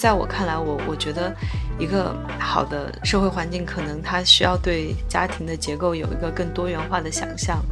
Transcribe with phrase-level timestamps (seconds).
[0.00, 1.30] 在我看来，我我觉得
[1.78, 7.62] 一个好的社会环境，可能它需要对家庭的结构有一个更多元化的想象。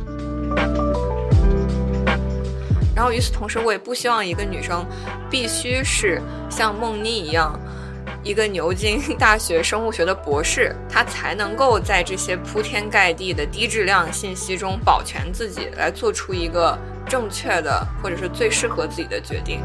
[2.95, 4.85] 然后与此同时，我也不希望一个女生
[5.30, 7.59] 必须是像梦妮一样，
[8.22, 19.63] 一个牛津大学生物学的博士，她才能够在这些铺天盖地的低质量信息中保全自己，来做出一个正确的或者是最适合自己的决定。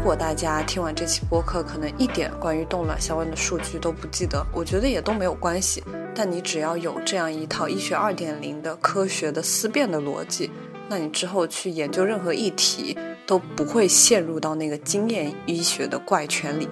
[0.00, 5.84] 如果大家听完这期播客，可能一点关于冻卵相关的数据都不记得，我觉得也都没有关系。
[6.14, 10.50] 但你只要有这样一套医学二点零的科学的思辨的逻辑，
[10.88, 16.66] 那你之后去研究任何议题都不会陷入到那个经验医学的怪圈里。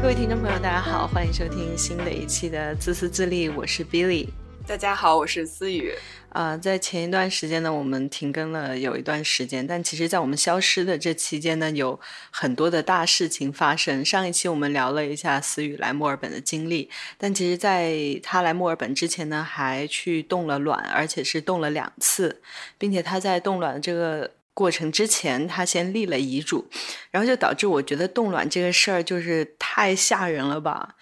[0.00, 4.28] 各位听众朋友，大家好，欢迎收听新的一期的自私自利，我是 Billy。
[4.70, 5.92] 大家好，我是思雨。
[6.28, 11.98] 呃，在前一段时间呢，我们停更了有一段时间，但其实，在我们消失的这期间呢，有
[12.30, 14.04] 很多的大事情发生。
[14.04, 22.40] 上一期我们聊了一下思雨来墨尔本的经历，但其实，在他来墨尔本之前呢，还去冻了卵，而且是冻了两次，
[22.78, 26.70] 并且他在冻卵的这个过程之前，他先立了遗嘱，
[27.10, 30.94] 然后就导致我觉得冻卵这个事儿就是太吓人了吧。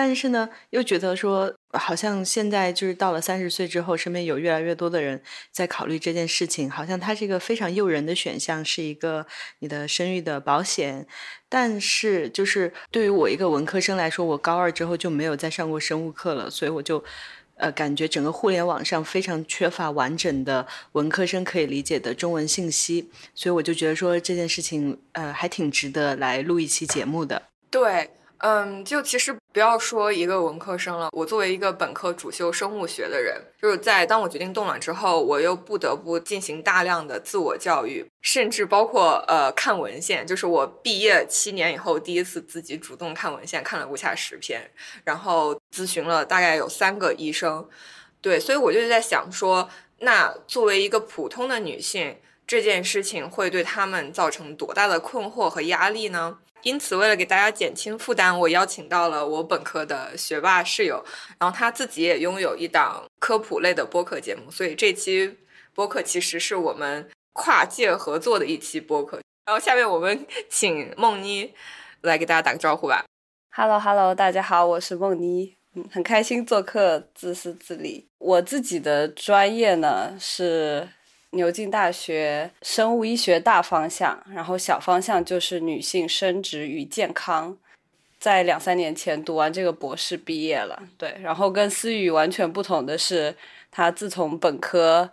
[0.00, 9.26] 但是呢，又觉得说，好像现在就是到了三十岁之后，身边有越来越多的人在考虑这件事情，好像它是一个非常诱人的选项，是一个
[9.58, 11.04] 你的生育的保险。
[11.48, 17.02] 但是，就是对于我一个文科生来说，我高二之后就没有再上过生物课了，所以我就，
[17.56, 27.42] 呃，感觉整个互联网上非常缺乏完整的文科生可以理解的中文信息，所以我就觉得说这件事情，呃，还挺值得来录一期节目的。
[27.68, 28.10] 对。
[28.38, 44.70] 嗯，就其实不要说一个文科生了，我作为一个本科主修生物学的人，就是在当我决定冻卵之后，我又不得不进行大量的自我教育，甚至包括呃看文献，就是我毕业七年以后第一次自己主动看文献，看了不下十篇，
[45.02, 47.68] 然后咨询了大概有三个医生，
[48.20, 49.68] 对，所以我就在想说，
[49.98, 56.38] 那作为一个普通的女性，这件事情会对他们造成多大的困惑和压力呢？
[56.62, 61.04] 因此，为了给大家减轻负担，我邀请到了我本科的学霸室友，
[61.38, 65.38] 然后他自己也拥有一档科普类的播客节目，所以这期
[65.72, 69.20] 播客其实是我们跨界合作的一期播客。
[69.46, 71.54] 然后下面我们 请梦妮
[72.02, 73.04] 来给大家打个招呼吧。
[73.50, 75.54] Hello，Hello，大家好，我是梦妮，
[75.90, 78.08] 很开心做客自私自利。
[78.18, 80.88] 我自己的专业呢是。
[81.32, 87.56] 牛津大学生物医学大方向，然后小方向就是女性生殖与健康。
[88.18, 91.14] 在两三年前读完这个博士毕业了，对。
[91.22, 93.36] 然后跟思雨完全不同的是，
[93.70, 95.10] 他自从本科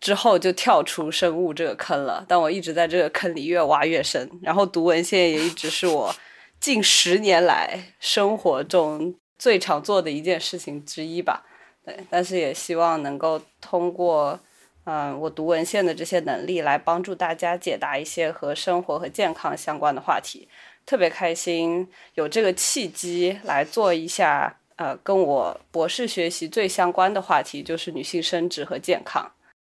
[0.00, 4.28] 之后就跳出生物这个坑了，但我一直在这个坑里越挖越深。
[4.42, 6.14] 然后读文献也一直是我
[6.58, 11.46] 近十年来生活中最常做的一件事情之一吧。
[11.86, 14.40] 对，但是也希望能够通过。
[14.84, 20.48] 嗯，我读文献的这些能力来帮助大家解答一些和生活和健康相关的话题，
[20.84, 24.58] 特别开心有这个契机来做一下。
[24.76, 29.30] 呃，跟我博士学习最相关的话题就是女性生殖和健康。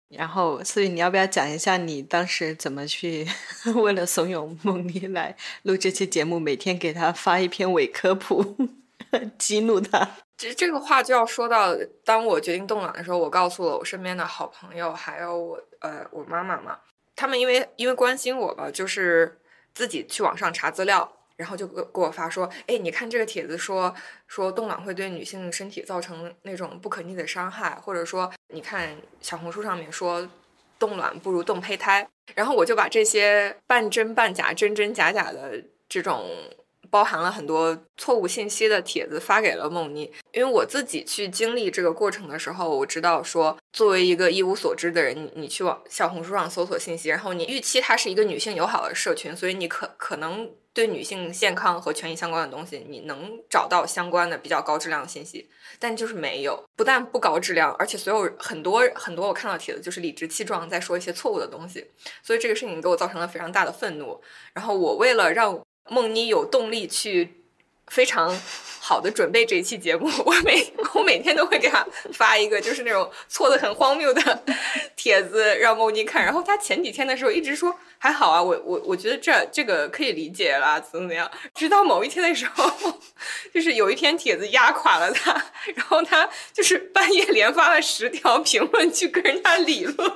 [0.10, 3.28] 然后，所以你要不要讲一下你当时怎么去
[3.76, 8.56] 为了怂恿梦妮来录这期节目，每天给她发一篇伪科普，
[9.38, 10.18] 激怒她？
[10.42, 11.72] 其实这个话就要说到，
[12.04, 16.80] 当我决定冻卵的时候，我告诉了我身边的好朋友，还有我呃我妈妈嘛，
[17.16, 19.40] 他们因为因为关心我吧，就是
[19.76, 23.94] 自己去网上查资料，然后就给给我发说，哎，你看这个帖子说
[24.26, 30.28] 说冻卵会对女性身体造成那种不可逆的伤害，或者说你看小红书上面说
[30.80, 36.28] 冻卵不如冻胚胎，然后我就把这些半真半假、真真假假的这种。
[36.92, 55.50] 包含了很多错误信息的帖子发给了梦妮，因为我自己去经历这个过程的时候，我知道说，作为一个一无所知的人，你你去往小红书上搜索信息，然后你预期它是一个女性友好的社群，所以你可可能对女性健康和权益相关的东西，你能找到相关的比较高质量的信息，
[55.80, 61.86] 但就是没有，不但不高质量，而且所有很多很多我看到帖子就是理直气壮在说一些错误的东西，
[62.22, 64.22] 所以这个事情给我造成了非常大的愤怒，
[64.54, 65.58] 然后我为了让
[65.90, 67.44] 梦妮有动力去
[67.88, 68.36] 非常
[68.80, 70.10] 好的准备这一期节目。
[70.26, 74.44] 我每我每天都会给他发一个，就是那种错的很荒谬的
[74.96, 76.24] 帖子让梦妮看。
[76.24, 81.30] 然后他前几天的时候一直说还好啊，我我我觉得这这个可以理解啦，怎么怎么样。
[81.54, 83.00] 直到某一天的时候，
[83.54, 85.34] 就是有一篇帖子压垮了他，
[85.76, 90.14] 然后他就是半夜连发了十条评论去跟人家理论。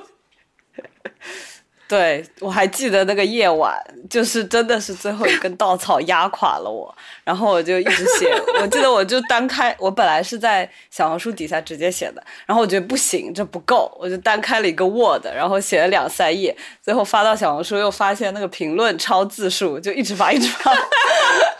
[1.88, 3.72] 对，我还记得那个夜晚，
[4.10, 6.92] 就是真的是最后一根稻草压垮了我，
[7.22, 8.28] 然后我就一直写。
[8.60, 20.72] 我记得我就单开，我本来是在小红书底下直接写的，然后我觉得不行，这不够，我就单开了一个 Word，然后写了两三页，最后发到小红书，又发现那个评论超字数，就一直发，一直发。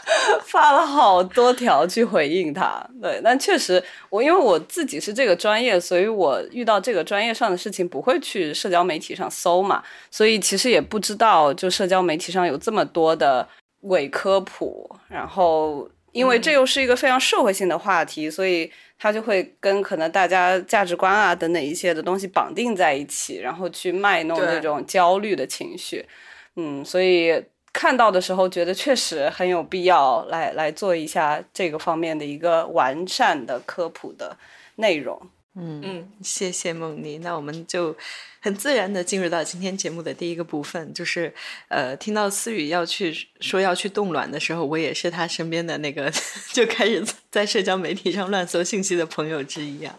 [0.46, 13.48] 发了好多条去回应他，对，但确实我因为我自己是这个专业，所以我遇到这个专业上的事情不会去社交媒体上搜嘛，所以其实也不知道就社交媒体上有这么多的
[13.80, 26.06] 伪科普，然后因为这又是一个非常社会性的话题，所以它就会跟可能大家价值观啊等等一些的东西绑定在一起，然后去卖弄那种焦虑的情绪，
[26.54, 27.42] 嗯，所以。
[27.78, 34.34] 看到的时候，觉得确实很有必要来来做一下这个方面的一个完善的科普的
[34.76, 35.20] 内容。
[35.58, 37.18] 嗯嗯，谢谢梦妮。
[37.18, 37.94] 那我们就
[38.40, 41.34] 很自然的进入到今天节目的第一个部分，就是
[41.68, 46.10] 呃，听到思雨要去说要去冻卵的时候，我也是他身边的那个
[46.54, 49.94] 就开始在社交媒体上乱搜信息的朋友之一啊。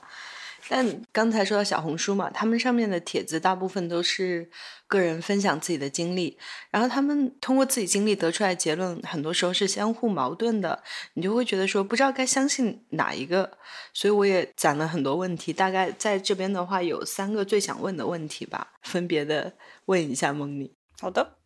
[0.70, 4.50] 但刚才说到小红书嘛，他们上面的帖子大部分都是
[4.88, 6.38] 个人分享自己的经历，
[6.72, 10.84] 然后他们通过自己经历得出来结论，很多时候是相互矛盾的，
[11.14, 13.58] 你就会觉得说不知道该相信哪一个，
[13.94, 19.54] 所以我也攒了很多问题，大概在这边的话有三个最想问的问题吧，分别的
[19.86, 20.74] 问一下梦妮。
[21.00, 21.37] 好的。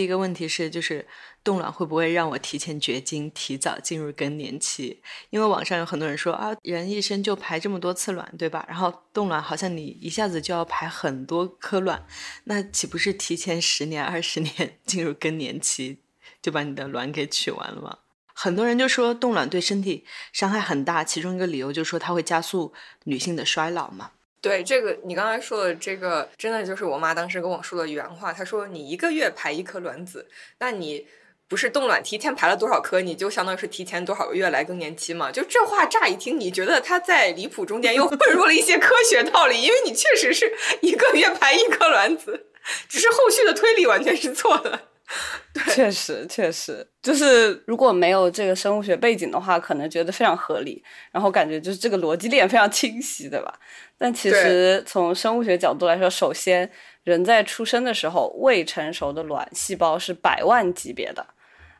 [0.00, 1.06] 第一个问题是，就是
[1.44, 5.02] 冻卵会不会让我提前绝经，提早进入更年期？
[5.28, 8.64] 因为网上有很多人说啊，人一生就排这么多次卵，对吧？
[8.66, 12.06] 然后冻卵好像你一下子就要排很多颗卵，
[12.44, 15.98] 那岂不是提前十年、二十年进入更年期，
[16.40, 17.98] 就把你的卵给取完了吗？
[18.32, 22.72] 很多人就说冻卵对身体伤害很大，其中一个理由就是说它会加速
[23.04, 24.12] 女性的衰老嘛。
[24.42, 28.32] 对这个，你刚才说的这个，真的就是我妈当时跟我说的原话。
[28.32, 30.26] 她说：“你一个月排一颗卵子，
[30.58, 31.06] 那你
[31.46, 42.46] 不是冻卵提前排了多少颗，你就相当于是提前多少个月来更年期嘛？”就这话乍一听，你觉得他在离谱中间又 混入了一些科学道理，因为你确实是一个月排一颗卵子，
[42.88, 44.89] 只是后续的推理完全是错的。
[45.74, 53.52] 确实，确实，就是如果没有这个生物学背景的话，可能觉得非常合理，然后感觉就是这个逻辑链非常清晰，对吧？
[53.98, 56.70] 但其实从生物学角度来说，首先
[57.02, 61.26] 人在出生的时候，未成熟的卵细胞是百万级别的。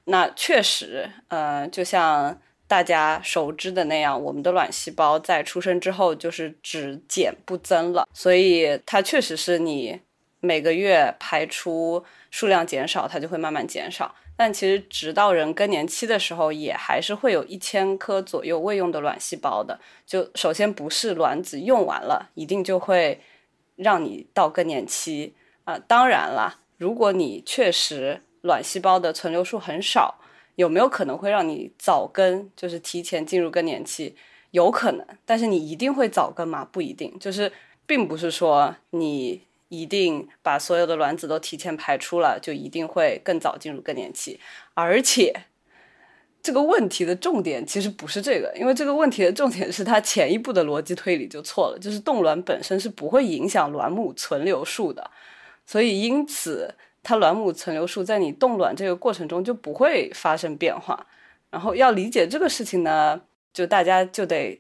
[0.05, 2.37] 那确实，呃，就像
[2.67, 10.01] 大家熟知的那样，我们的卵细胞在出生之后就是只减不增了，所以它确实是你
[10.41, 12.05] 每个月排出。
[12.33, 14.15] 数量减少，它就会慢慢减少。
[14.37, 19.81] 但其实，直到人更年期的时候，也还是会有一千颗左右未用的卵细胞的。
[20.07, 23.21] 就首先不是卵子用完了，一定就会
[23.75, 25.35] 让你到更年期
[25.65, 25.77] 啊。
[25.77, 30.21] 当然了，如果你确实卵细胞的存留数很少，
[30.55, 34.15] 有没有可能会让你早更，就是提前进入更年期？
[34.53, 36.65] 有可能，但是你一定会早更吗？
[36.71, 37.19] 不一定。
[37.19, 37.53] 就是
[37.87, 39.50] 并不是说你。
[39.71, 44.39] 一定把所有的卵子都提前排出了，就一定会更早进入更年期。
[44.75, 45.45] 而且，
[46.43, 55.11] 这个问题的重点其实不是这个，因为这个问题的重点是它前一步的逻辑推理就错了，就是冻卵本身是不会影响卵母存留数的，
[55.65, 61.07] 所以因此它卵母存留数在你冻卵这个过程中就不会发生变化。
[61.51, 63.21] 然后要理解这个事情呢，
[63.53, 64.60] 就大家就得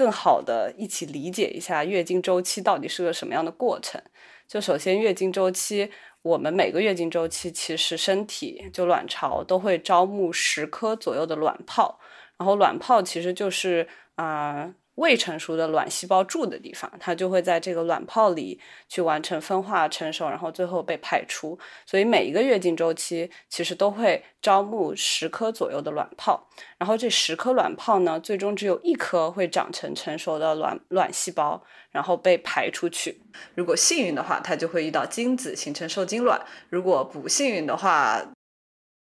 [0.00, 4.00] 更好的一起理解一下月经周期到底是个什么样的过程。
[4.48, 5.90] 就首先，月经周期，
[6.22, 12.00] 我们每个月经周期，其实身体就卵巢都会招募十颗左右的卵泡，
[12.38, 14.74] 然后卵泡其实就是啊。
[15.00, 21.58] 未成熟的卵细胞住的地方，它就会在这个卵泡里去完成分化成熟，然后最后被排出。
[21.86, 26.46] 所以每一个月经周期其实都会招募十颗左右的卵泡，
[26.78, 33.22] 然后这十颗卵泡呢，最终只有一颗会长成成熟的卵卵细胞，然后被排出去。
[33.54, 36.38] 如果幸运的话，它就会遇到精子形成受精卵；
[36.68, 38.22] 如果不幸运的话，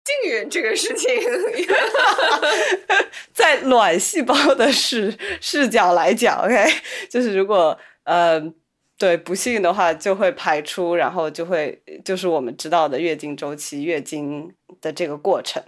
[0.09, 1.09] 幸运这个事情，
[3.35, 6.65] 在卵细胞的视视角来讲，OK，
[7.11, 8.43] 就是如果呃
[8.97, 14.51] 对不幸的话，就会排出，然后就会就是我们知道的月经周期、月经
[14.81, 15.63] 的这个过程。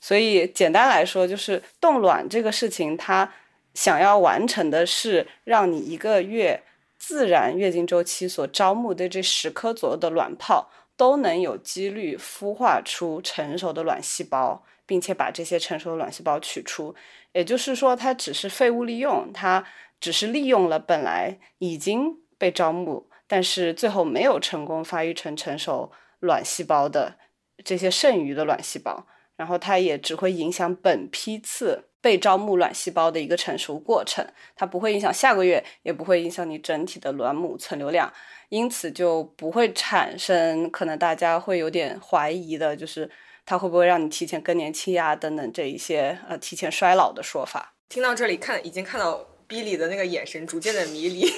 [0.00, 3.30] 所以简单来说，就是冻卵这个事情，它
[3.74, 6.62] 想要完成的是让你一个月
[6.98, 16.94] 自然月经周期所招募的这十颗左右的卵泡都能有几率孵化出成熟的卵细胞，并且把这些成熟的卵细胞取出。
[17.32, 19.64] 也就是说，它只是废物利用，它
[19.98, 27.16] 只是利用了本来已经被招募，但是最后没有成功发育成成熟卵细胞的
[27.64, 29.06] 这些剩余的卵细胞。
[29.36, 34.24] 然后它也只会影响本批次被招募卵细胞的一个成熟过程，
[34.54, 38.12] 它不会影响下个月，也不会影响你整体的卵母存留量，
[38.54, 43.10] 因此就不会产生可能大家会有点怀疑的，就是
[43.44, 47.74] 它会不会让你提前更年期呀等等这一些呃提前衰老的说法。
[47.88, 51.28] 听到这里，看已经看到 Billy 的那个眼神逐渐的迷离。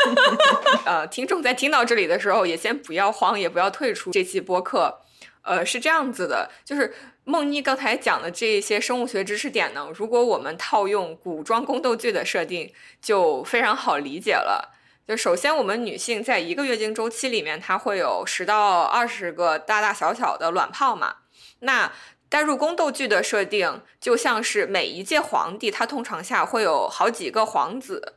[0.84, 5.00] 呃，听众在听到这里的时候，也先不要慌，也不要退出这期播客。
[5.40, 14.76] 呃，是这样子的，就是梦妮刚才讲的这一些生物学知识点呢，如果我们套用古装宫斗剧的设定，就非常好理解了。
[15.10, 21.16] 就首先，我们女性在一个月经周期里面，它会有十到二十个大大小小的卵泡嘛。
[21.58, 21.90] 那
[22.28, 28.14] 带入宫斗剧的设定，就像是每一届皇帝，他通常下会有好几个皇子。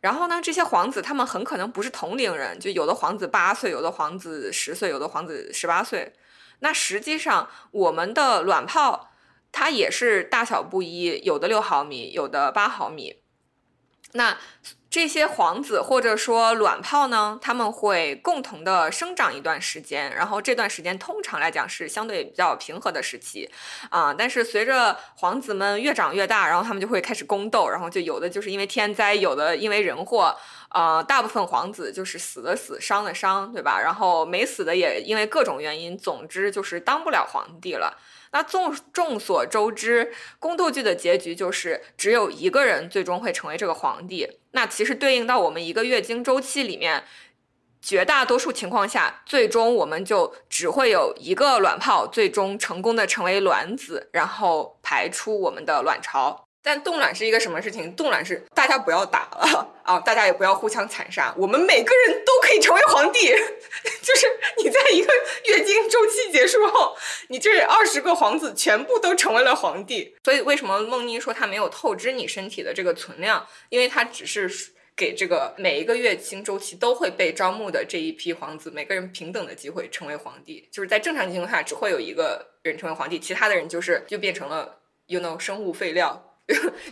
[0.00, 6.12] 然后呢，这些皇子他们很可能不是同龄人，就有的皇子八岁，有的皇子十岁，有的皇子十八岁。
[6.58, 9.12] 那实际上，我们的卵泡
[9.52, 13.22] 它也是大小不一，有的六毫米，有的八毫米。
[14.14, 14.36] 那
[14.92, 23.48] 这些皇子或者说卵泡呢，他们会共同的生长一段时间，然后这段时间通常来讲是相对比较平和的时期
[23.88, 24.12] 啊。
[24.12, 30.36] 但是随着皇子们越长越大，然后他们就会开始宫斗，然后就有的就是因为天灾，有的因为人祸。
[30.74, 33.78] 呃，大部分皇子就是死的死，伤的伤，对吧？
[33.78, 37.94] 然后没死的也因为各种原因，总之就是当不了皇帝了。
[38.32, 44.38] 那众众所周知，宫斗剧的结局就是只有一个人最终会成为这个皇帝。
[44.52, 47.04] 那其实对应到我们一个月经周期里面，
[47.80, 56.48] 绝大多数情况下，最终我们就只会有一个卵泡最终成功的成为卵子，然后排出我们的卵巢。
[56.62, 57.92] 但冻卵是一个什么事情？
[57.96, 63.32] 冻卵是大家不要打了啊，大家也不要互相残杀，我们每个人都可以成为皇帝。
[64.00, 64.26] 就是
[64.58, 65.12] 你在一个
[65.46, 66.96] 月经周期结束后，
[67.28, 70.14] 你这二十个皇子全部都成为了皇帝。
[70.22, 73.44] 所以为什么梦妮说她没有透支你身体的这个存量？
[73.68, 74.48] 因为她只是
[74.94, 80.68] 给这个每一个月经周期都会被招募的这一批皇子，每个人平等的机会成为皇帝。
[80.70, 86.28] 就是在正常情况下，只会有一个人成为皇帝，其他的人就是就变成了 you know 生物废料。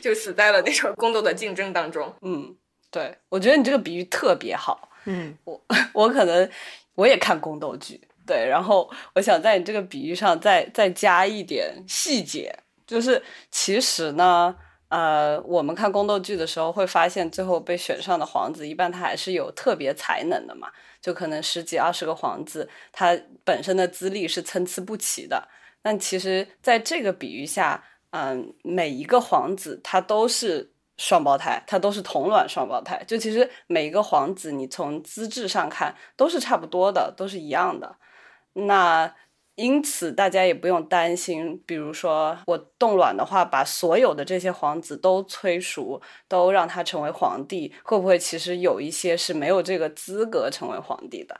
[0.01, 2.15] 就死在了那种宫斗的竞争当中。
[2.23, 2.57] 嗯，
[2.91, 4.89] 对，我觉得你这个比喻特别好。
[5.07, 5.61] 嗯，我
[5.95, 6.49] 我可能
[6.95, 12.55] 我也看宫斗剧，对，然后我想在你这个比喻上再再加一点细节，
[12.87, 14.55] 就是其实呢，
[14.89, 20.69] 呃，我们看宫斗剧的时候会发现，最后被选上的皇子一般他还是有特别才能的嘛，
[21.01, 25.49] 就可能十几二十个皇子，他本身的资历是参差不齐的。
[25.83, 27.85] 但其实在这个比喻下。
[28.11, 33.03] 嗯，每一个皇子他都是双胞胎，他都是同卵双胞胎。
[33.07, 37.97] 就其实每一个皇子，你从资质上看都是差不多的，都是一样的。
[38.53, 39.15] 那
[39.55, 51.39] 因此大家也不用担心，比如说我冻卵的话，把所有的这些皇子都催熟，都让他成为皇帝，会不会其实有一些是没有这个资格成为皇帝的？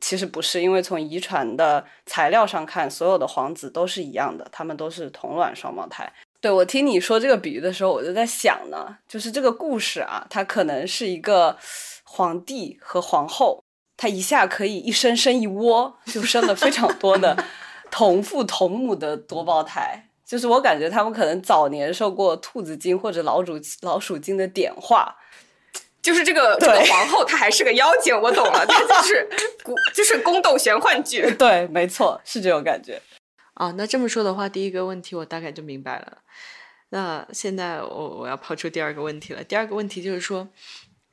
[0.00, 6.12] 其实不是，因为从遗传的材料上看，所有的皇子都是一样的，他们都是同卵双胞胎。
[6.40, 11.56] 对我听你说这个比喻的时候，我就在想呢，就是这个故事啊，它可能是一个
[12.04, 13.64] 皇帝和皇后，
[13.96, 17.36] 他一下可以一生生一窝，就生了非常多的
[17.90, 20.08] 同父同母的多胞胎。
[20.24, 25.16] 就是我感觉他们可能早年受过兔子精或者老鼠老鼠精的点化。
[26.06, 29.28] 就是这个这个皇后，她还是个妖精，我懂了，她就 是
[29.64, 31.28] 古，就是宫斗玄幻剧。
[31.34, 33.02] 对，没错，是这种感觉。
[33.54, 36.18] 啊，那这么说的话，第一个问题我大概就明白了。
[36.90, 39.42] 那现在我我要抛出第二个问题了。
[39.42, 40.48] 第二个问题就是说，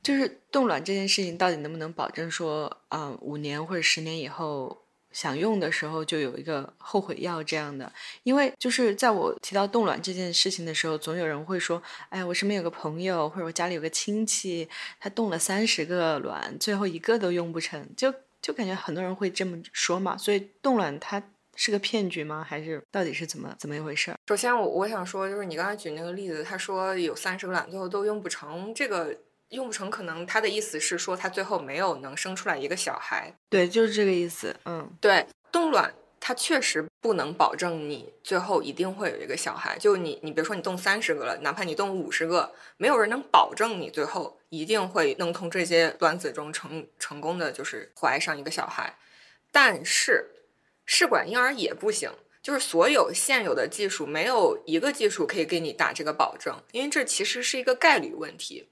[0.00, 4.83] 就是冻卵这件事情到底能不能保证说，啊，五年或者十年以后？
[5.14, 7.90] 想用的时候就有一个后悔药这样的，
[8.24, 14.68] 因为就是在我提到冻卵这件事情的时候，总有人会说：“哎，我身边有个朋友，或者我家里有个亲戚，
[15.00, 20.18] 他冻了三十个卵，最后一个都用不成。”就就感觉很多人会这么说嘛。
[20.18, 21.22] 所以冻卵它
[21.54, 22.44] 是个骗局吗？
[22.46, 24.12] 还是到底是怎么怎么一回事？
[24.26, 29.16] 首先，我我想说，就是你刚才举那个例子，他说有三十个卵最后都用不成，这个。
[29.50, 33.36] 用不成，可能他的意思是说他最后没有能生出来一个小孩。
[33.48, 34.56] 对，就是这个意思。
[34.64, 39.76] 嗯，对，冻卵它确实不能保证你最后一定会有一个小孩。
[39.78, 48.96] 就你，你比如说你冻三十个了，哪怕你冻五十个，没有人能保证你最后一定会能从这些卵子中成成功的就是怀上一个小孩。
[49.52, 50.30] 但是
[50.86, 52.10] 试管婴儿也不行，
[52.42, 58.68] 就是所有现有的技术没有一个技术可以给你打这个保证，因为这其实是一个概率问题。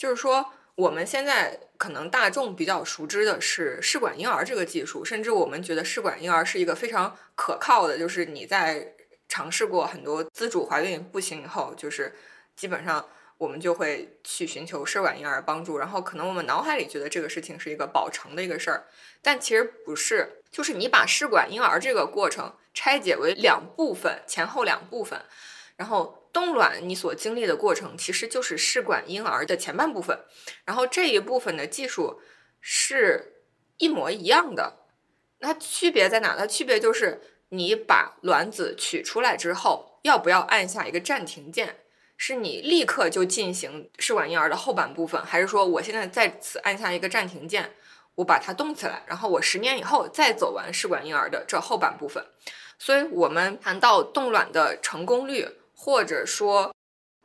[0.00, 0.52] 就是说。
[0.76, 7.98] 我们现在可能大众比较熟知的是试管婴儿这个技术，甚至我们觉得试管婴儿是一个非常可靠的。
[7.98, 8.94] 就是你在
[9.28, 12.14] 尝试过很多自主怀孕不行以后，就是
[12.56, 15.76] 基本上我们就会去寻求试管婴儿帮助。
[15.76, 18.86] 然后可能我们脑海里觉得这个事情是一个保成的一个事儿，
[19.20, 20.40] 但其实不是。
[20.50, 25.20] 就是你把试管婴儿这个过程拆解为两部分，前后两部分，
[25.80, 26.16] 然后。
[26.32, 30.16] 冻卵，你所经历的过程其实就是试管婴儿的前半部分，
[30.64, 32.20] 然后这一部分的技术
[32.60, 33.42] 是
[33.78, 34.86] 一模一样的。
[35.40, 36.36] 那区别在哪？
[36.36, 41.80] 它区别就是你把卵子取出来之后，要不要按下一个暂停键？
[42.16, 47.74] 是你立刻就进行试管婴儿的后半部分，还是说我现在在此按下一个暂停键，
[48.14, 52.24] 我把它冻起来，然后我十年以后再走完试管婴儿的这后半部分？
[52.78, 55.56] 所以，我们谈到冻卵的成功率。
[55.82, 56.74] 或者说，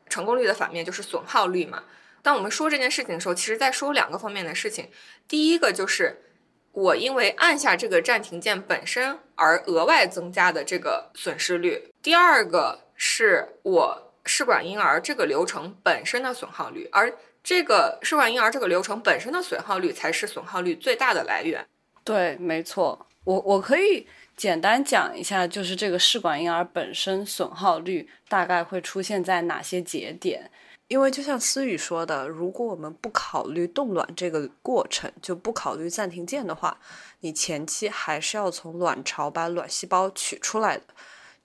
[0.08, 1.84] 成功率的反面就是损耗率嘛。
[2.22, 4.90] 当我们说这件事情的时候，其实在说两个方面的事情。
[5.28, 6.24] 第一个就是
[6.72, 11.92] 我因为按下这个暂停键本身而额外增加的这个损失率。
[12.02, 21.68] 第二个是我试管婴儿这个流程本身的损耗率，而这个试管婴儿这个流程本身的损耗率才是损耗率最大的来源。
[22.06, 24.08] 对，没错，我我可以。
[24.36, 30.52] 简单讲一下，就是这个试管婴儿本身损耗率大概会出现在哪些节点？
[30.88, 36.78] 因为就像思雨说的，如果我们不考虑冻卵这个过程，就不考虑暂停键的话，
[37.22, 40.84] 你前期还是要从卵巢把卵细胞取出来的。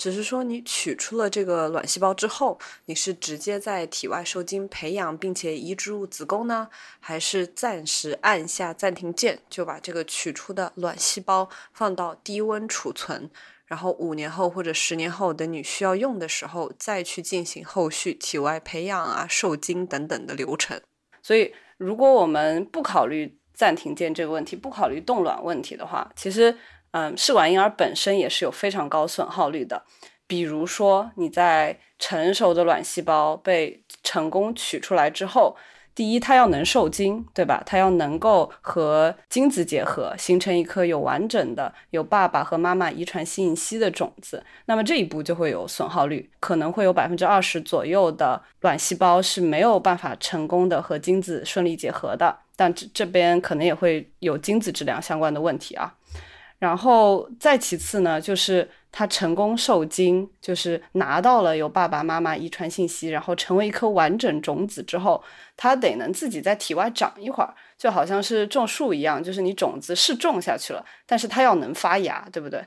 [0.00, 13.28] 只是说，你取出了这个卵细胞之后，你是直接在体外受精培养，并且移植入子宫呢，还是暂时按下暂停键，就把这个取出的卵细胞放到低温储存，
[13.66, 20.80] 然后五年后或者十年后，等你需要用的时候，再去进行后续体外培养啊、受精等等的流程。
[21.22, 26.56] 所以，如果我们不考虑暂停键这个问题，不考虑冻卵问题的话，其实。
[26.92, 29.84] 嗯，试管婴儿本身也是有非常高损耗率的。
[30.26, 35.56] 比如说，你在成熟的卵细胞被成功取出来之后，
[35.92, 37.62] 第一，它要能受精，对吧？
[37.66, 44.44] 它要能够和精子结合，形成一颗有完整的、有爸爸和妈妈遗传信息的种子。
[44.66, 52.38] 那么这一步就会有损耗率，可能会有百分之二十左右的卵细胞是没有办法成功的和精子顺利结合的。
[52.56, 55.94] 但这这边可能也会有精子质量相关的问题啊。
[56.60, 65.24] 然后再其次呢，就是他成功受精，就是拿到了有爸爸妈妈遗传信息，然后成为一颗完整种子之后，
[65.56, 72.62] 他得能自己在体外长一会儿，就好像是种树一样，就是你种子是种下去了，但是它要能发芽，对不对？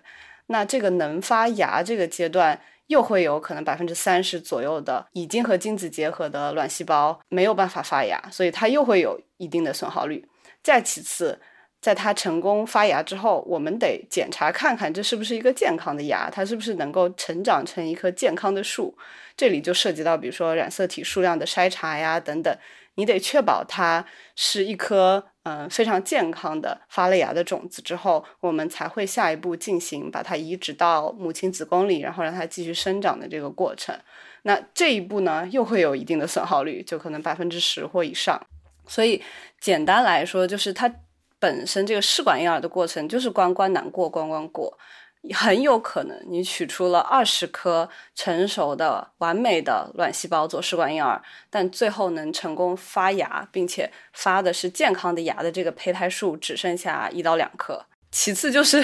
[0.47, 10.27] 那这个能发芽这个阶段，又会有可能百分之三十左右的已经和精子结合的卵细胞没有办法发芽，所以它又会有一定的损耗率。
[10.63, 11.39] 再其次。
[11.83, 18.97] 在它成功发芽之后，我们得检查看看这是不是一个健康的芽，它是不是能够成长成一棵健康的树。
[19.35, 22.57] 这里就涉及到，比如说染色体数量的筛查呀等等，
[22.95, 33.93] 你得确保它是一颗嗯非常健康的发了芽的种子之后，我们才会下一步进行把它移植到母亲子宫里，然后让它继续生长的这个过程。
[34.43, 38.41] 那这一步呢，又会有一定的损耗率，就可能百分之十或以上。
[38.87, 39.21] 所以
[39.59, 40.89] 简单来说，就是它。
[41.43, 44.77] 本身这个试管婴儿的过程就是关关难过关关过，
[45.33, 57.85] 很有可能你取出了二十颗成熟的完美的卵细胞做试管婴儿，但最后能成功发芽，并且发的是健康的芽的这个胚胎数只剩下一到两颗。
[58.09, 58.81] 其次就是，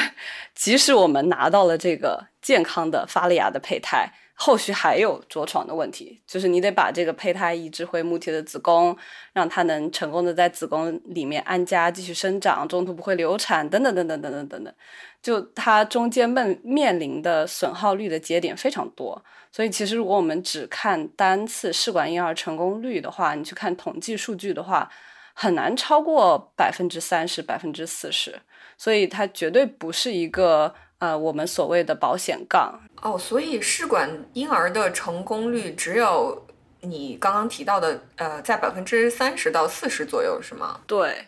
[0.53, 4.11] 即使我们拿到了这个健康的发了芽的胚胎。
[4.41, 8.95] 后续还有着床的问题，就是你得把这个胚胎移植回母体的子宫，
[9.33, 14.73] 让它能成功的在子宫里面安家继续生长，中途不会流产，等等等等等等等等，
[15.21, 19.21] 就它中间面面临的损耗率的节点非常多。
[19.51, 24.89] 所以其实如果我们只看单次试管婴儿成功率的话，你去看统计数据的话，
[25.33, 28.39] 很难超过百分之三十、百分之四十。
[28.77, 30.73] 所以它绝对不是一个。
[30.99, 36.45] 呃，我们所谓的保险杠哦，所以试管婴儿的成功率只有
[36.81, 40.81] 你刚刚提到的，呃，在百分之三十到四十左右，是吗？
[40.85, 41.27] 对，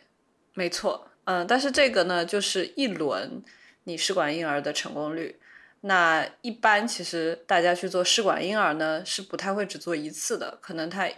[0.53, 1.07] 没错。
[1.23, 3.41] 嗯，但是这个呢，就是一轮
[3.85, 5.39] 你试管婴儿的成功率。
[5.81, 11.09] 那一般其实大家去做试管婴儿呢，是不太会只做一次的，可能他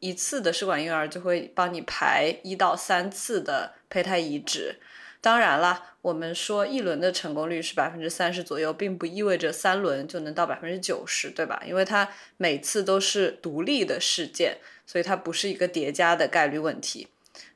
[0.00, 4.78] 一次的试管婴儿就会帮你排一到三次的胚胎移植。
[5.26, 11.60] 当然啦，我们说一轮的成功率是百分之三十左右，并不意味着三轮就能到百分之九十，对吧？
[11.66, 17.08] 因为它每次都是独立的事件，所以它不是一个叠加的概率问题。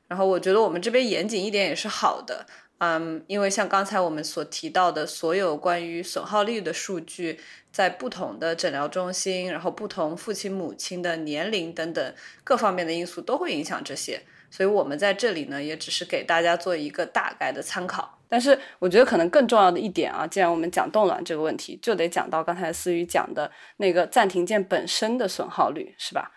[0.09, 2.45] 然后我觉得我们这边严谨一点也是好的。
[2.79, 7.39] 嗯，因为像刚才我们所提到的所有关于损耗率的数据，
[7.71, 18.19] 在不同的诊疗中心，然后不同父亲母亲的年龄等等各方面的因素都会影响这些，所以我们在这里呢，也只是给大家做一个大概的参考。
[18.29, 26.31] 但是我觉得可能更重要的一点啊，既然我们讲冻卵这个问题，就得讲到刚才思雨讲的那个暂停键本身的损耗率，是吧？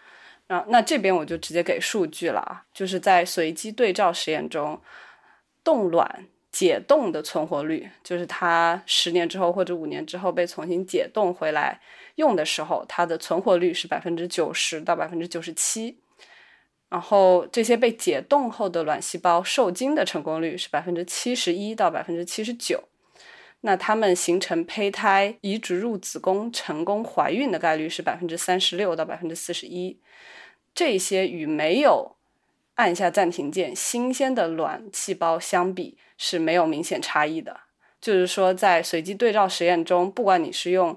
[0.47, 4.81] 啊，那这边我就直接给数据了啊，就是在随机对照实验中，
[5.63, 6.27] 冻卵。
[6.55, 11.81] 解冻的存活率，就是它十年之后或者五年之后被重新解冻回来
[12.15, 15.99] 用的时候，它的存活率是百分之九十到百分之九十七。
[16.95, 22.85] 然后这些被解冻后的卵细胞受精的成功率是百分之七十一到百分之七十九。
[23.63, 29.99] 那它们形成胚胎移植入子宫成功怀孕的概率是百分之三十六到百分之四十一。
[30.73, 32.15] 这些与没有
[32.77, 35.99] 按下暂停键新鲜的卵细胞相比。
[36.17, 37.63] 是没有明显差异的，
[38.01, 40.97] 就是说，在随机对照实验中，不管你是用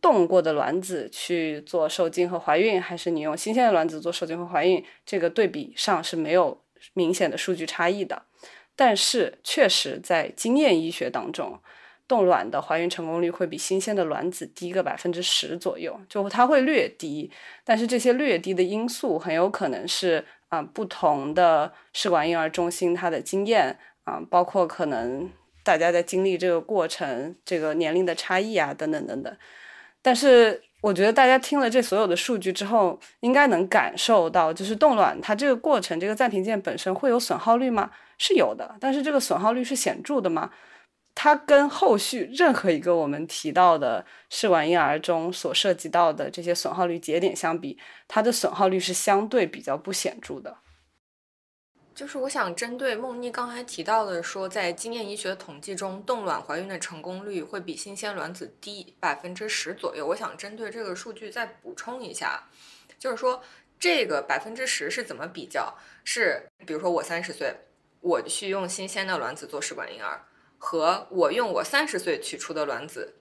[0.00, 6.62] 冻过的卵子去做受精和怀孕，还是你用新鲜的卵子做受精和怀孕，这个对比上是没有
[6.94, 8.22] 明显的数据差异的。
[8.74, 11.60] 但是，确实在经验医学当中，
[12.08, 17.30] 冻卵的怀孕成功率会比新鲜的卵子低个百分之十左右，就它会略低。
[17.64, 23.78] 但是这些略低的因素很有可能是啊，不同的试管婴儿中心它的经验。
[24.04, 25.30] 啊，包括可能
[25.62, 29.36] 大家在经历这个过程，这个年龄的差异啊，等等等等。
[30.02, 37.90] 但是我觉得大家听了这所有的数据之后，应该能感受到，就是冻卵它这个过程，这个暂停键本身会有损耗率吗？
[38.16, 40.50] 是有的，但是这个损耗率是显著的吗？
[41.14, 47.76] 它跟后续任何一个我们提到的试管婴儿中所涉及到的这些损耗率节点相比，
[48.08, 50.56] 它的损耗率是相对比较不显著的。
[52.00, 60.06] 就是我想针对梦妮刚才提到的，说在经验医学统计中，冻卵怀孕的成功率会比新鲜卵子低百分之十左右。
[60.06, 62.48] 我想针对这个数据再补充一下，
[62.98, 63.42] 就是说
[63.78, 65.76] 这个百分之十是怎么比较？
[66.02, 67.54] 是比如说我三十岁，
[68.00, 70.24] 我去用新鲜的卵子做试管婴儿，
[70.56, 73.16] 和我用我三十岁取出的卵子，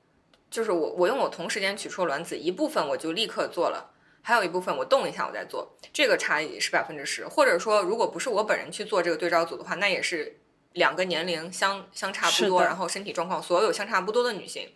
[0.50, 3.92] 就是我我用我同时间取出卵子一部分，我就立刻做了。
[4.22, 10.38] 还有一部分我动一下，我再做，这个差异是百分之十，或者说如果不是我本人去做这个对照组的话，那也是
[10.74, 14.70] 两个年龄相相差不多，然后身体状况所有相差不多的女性，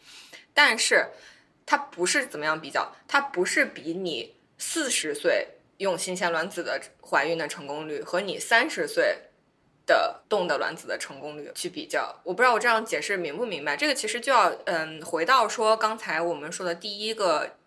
[0.53, 1.10] 但是
[1.65, 9.17] 它不是怎么样比较，它不是比你四十岁用新鲜卵子的怀孕的成功率和你三十岁
[9.86, 13.77] 的冻的卵子的成功率去比较，我不知道我这样解释明不明白？
[13.77, 17.58] 这个其实就要嗯回到说刚才我们说的第一个。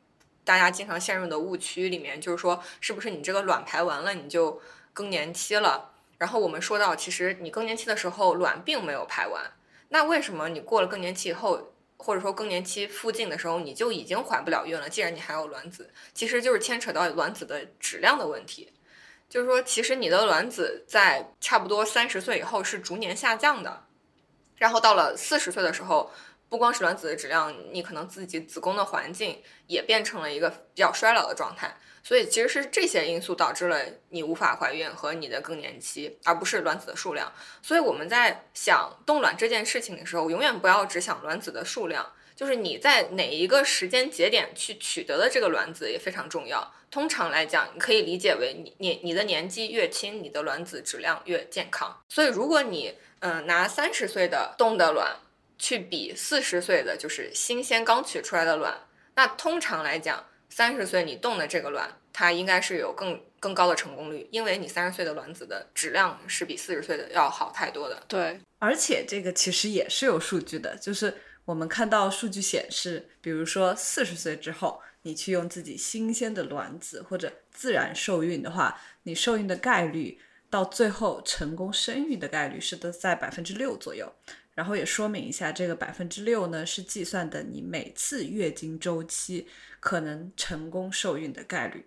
[0.46, 5.90] 大家经常陷入的误区里面，就是说，是不是你这个卵排完了，你就更年期了？
[6.18, 9.44] 然后我们说到，其实你更年期的时候卵并没有排完，
[9.88, 14.88] 那为什么你过了更年期以后，或者说更年期附近的时候，你就已经怀不了孕了？
[14.88, 18.72] 既然你还有卵子，其实就是牵扯到卵子的质量的问题。
[19.28, 23.84] 就是说，其实你的卵子在差不多三十岁以后是逐年下降的，
[24.58, 26.12] 然后到了四十岁的时候。
[26.48, 33.80] 不光是卵子的质量，你可能自己子宫的环境也变成了一个比较衰老的状态，所以其实是这些因素导致了
[34.10, 37.32] 你无法怀孕和你的更年期，而不是卵子的数量。
[37.62, 46.72] 所以我们在想冻卵这件事情的时候，永远不要只想卵子的数量，就是你在哪一个时间节点去取得的这个卵子也非常重要。
[46.92, 52.00] 通常来讲，你可以理解为你你你的年纪越轻，你的卵子质量越健康。
[52.08, 55.16] 所以如果你嗯拿三十岁的冻的卵。
[55.58, 58.78] 去比四十岁的就是新鲜刚取出来的卵，
[59.14, 68.02] 那通常来讲，三十岁你冻的这个卵，它应该是有更更高的成功率，因为你三十岁的卵子的质量是比四十岁的要好太多的。
[68.06, 71.14] 对，而且这个其实也是有数据的，就是
[71.44, 84.12] 我们看到数据显示，比如说四十岁之后，你去用自己新鲜的卵子或者自然受孕的话，你受孕的概率到最后成功生育的概率是都在百分之六左右。
[84.56, 89.46] 然后也说明一下，这个百分之六呢是计算的你每次月经周期
[89.78, 91.86] 可能成功受孕的概率。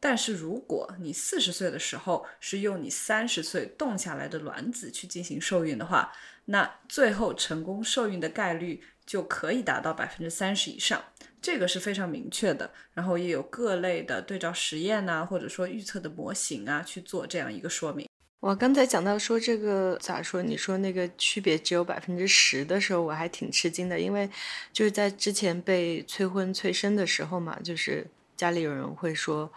[0.00, 6.10] 但是如果你四十岁的时候是用你三十岁冻下来的卵子去进行受孕的话，
[6.46, 11.04] 那最后成功受孕的概率就可以达到百分之三十以上。
[11.42, 18.08] 这个是非常明确的，然后也有各类的对照实验呐、或者说预测的模型啊去做这样一个说明。
[18.40, 20.42] 我刚才讲到说这个咋说？
[20.42, 24.28] 你说那个区别只有百分之十的时候，我还挺吃惊的，因为
[24.72, 29.50] 就是在之前被催婚催生的时候嘛，就是家里有人会说，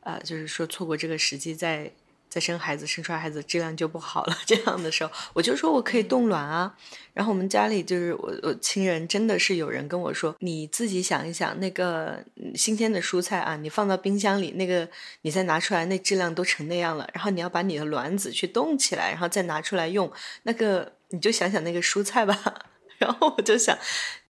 [0.00, 1.90] 呃，就是说错过这个时机再
[2.28, 4.36] 再生孩子，生出来孩子质量就不好了。
[4.44, 6.74] 这样的时候，我就说我可以冻卵啊。
[7.14, 12.22] 然后我们家里就是我我亲人真的是有人跟我说，你自己想一想，那个
[12.54, 14.88] 新鲜的蔬菜啊，你放到冰箱里，那个
[15.22, 17.08] 你再拿出来，那质量都成那样了。
[17.14, 20.12] 然后你要把你的卵子去冻起来，然后再拿出来用，
[20.42, 22.66] 那个你就想想那个蔬菜吧。
[22.98, 23.78] 然后我就想，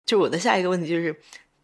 [0.06, 1.16] 就我的下一个问题就是。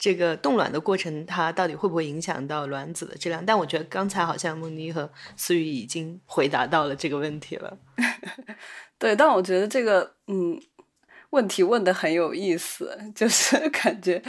[0.01, 3.45] 这个冻卵的过程，它到底会不会影响到卵子的质量？
[3.45, 7.77] 但我觉得刚才好像梦妮和思雨已经回答到了这个问题了。
[8.97, 10.59] 对，但我觉得这个嗯
[11.29, 14.19] 问题问的很有意思，就是 感觉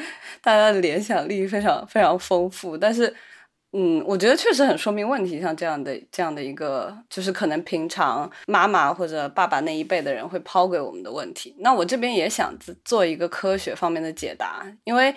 [0.42, 3.16] 大家的联想力非常非常丰富，但是
[3.72, 11.56] 嗯，我觉得确实很说明问题，像这样的这样的一个，就是可能平常妈妈或者爸爸那一辈的人会抛给我们的问题。
[11.60, 12.54] 那我这边也想
[12.84, 15.14] 做一个科学方面的解答，因为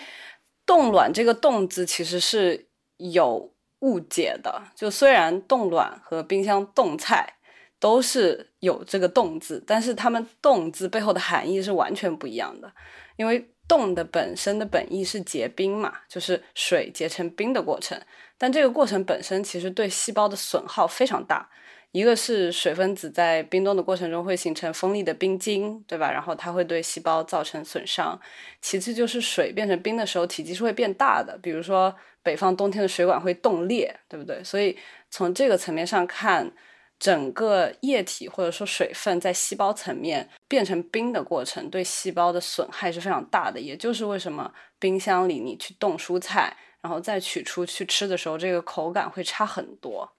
[0.66, 7.36] 冻卵这个“冻”字其实是有误解的，就虽然冻卵和冰箱冻菜
[7.80, 12.74] 都是有这个“冻”字，但是它们“冻”字背后的含义是完全不一样的。
[13.16, 18.00] 因为冻的本身的本意是结冰嘛，就是水结成冰的过程，
[18.38, 21.50] 但这个过程本身其实对细胞的损耗非常大。
[21.96, 26.12] 一个是水分子在冰冻的过程中会形成锋利的冰晶，对吧？
[26.12, 28.20] 然后它会对细胞造成损伤。
[28.62, 34.44] 其次就是水变成冰的时候，体积是会变大的，比如说北方冬天的水管会冻裂，对不对？
[34.44, 34.78] 所以
[35.10, 36.52] 从这个层面上看，
[37.00, 43.58] 整个液体或者说水分在细胞层面变成冰的过程，对细胞的损害是非常大的。
[43.58, 50.12] 也就是为什么冰箱里你去冻蔬菜，然后再取出去吃的时候，这个口感会差很多。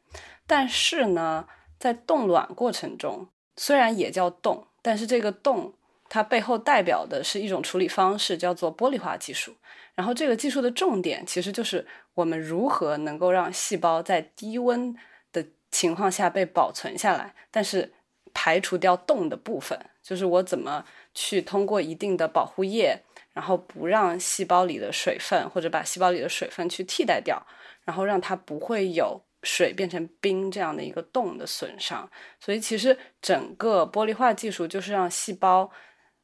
[0.46, 1.46] 但是呢，
[1.78, 5.74] 在冻卵过程中，虽然也叫冻，但是这个冻
[6.08, 9.54] 它背后代表的是一种处理方式，叫做玻璃化技术。
[9.94, 14.94] 然后这个技术的重点其实就是我们如何能够让细胞在低温
[15.32, 17.94] 的情况下被保存下来，但是
[18.34, 20.84] 排除掉冻的部分，就是我怎么
[21.14, 27.46] 去通过一定的保护液，然后不让细胞里的水分或者把细胞里的水分去替代掉，
[27.84, 29.22] 然后让它不会有。
[29.48, 35.70] 水变成冰这样的一个冻的损伤，所以其实整个玻璃化技术就是让细胞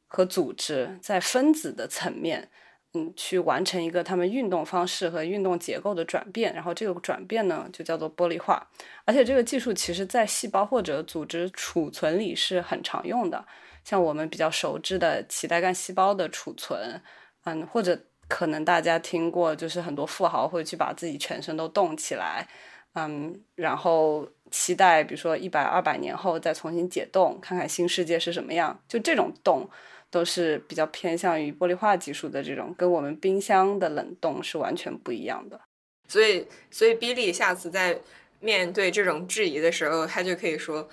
[0.07, 2.49] 和组织在分子的层面，
[2.93, 8.67] 嗯，去完成一个它们运动方式和运动结构的转变，然后这个转变呢就叫做玻璃化。
[9.05, 13.45] 而且这个技术其实在细胞或者组织储存里是很常用的，
[13.85, 17.01] 像我们比较熟知的脐带干细胞的储存，
[17.45, 22.45] 嗯，或者可能大家听过，就是很多富豪会去把自己全身都冻起来。
[22.93, 28.79] 嗯，然后期待，比如说一百、二百年后再重新解冻，看看新世界是什么样。
[28.87, 29.67] 就这种冻，
[30.11, 35.59] 都是比较偏向于玻璃化技术的这种，跟我们冰箱的冷冻是完全不一样的。
[36.07, 37.99] 所以，所以比利下次在
[38.39, 40.87] 面对这种质疑的时候，他就可以说，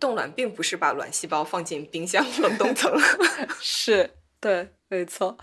[0.00, 2.92] 冻卵并不是把卵细胞放进冰箱冷冻层。
[3.60, 5.38] 是对，没错。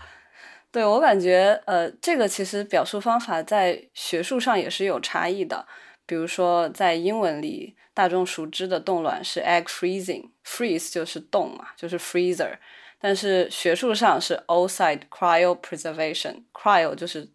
[0.70, 5.66] 对我感觉，呃，这个其实表述方法在学术上也是有差异的。
[6.06, 12.56] 比如说，在英文里，大众熟知的冻卵是 egg freezing，freeze 就是冻嘛，就是 freezer。
[12.98, 17.28] 但是学术上是 outside cryopreservation，cryo 就是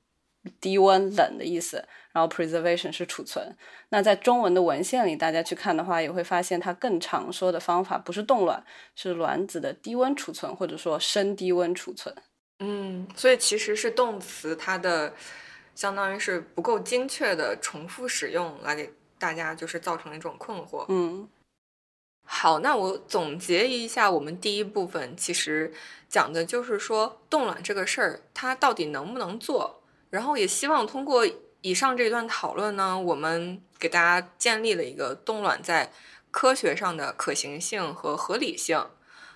[0.60, 3.56] 低温冷的意思，然后 preservation 是储存。
[3.90, 8.64] 那在中文的文献里，大家去看的话，也会发现它更常说的方法不是冻卵，
[8.96, 12.14] 是卵子的低温储存，或者说深低温储存。
[12.60, 15.14] 嗯，所以其实是动词，它的
[15.76, 20.86] 相当于是不够精确的重复使用，来给大家就是造成一种困惑。
[20.90, 21.28] 嗯，
[22.26, 25.74] 好，那我总结一下，我们第一部分其实
[26.10, 29.82] 讲的就是说冻卵这个事儿，它到底能不能做？
[30.10, 31.26] 然后也希望通过
[31.62, 35.92] 以上这一段讨论呢，我们给大家建立了一个冻卵在
[36.32, 38.88] 科学上的可行性和合理性。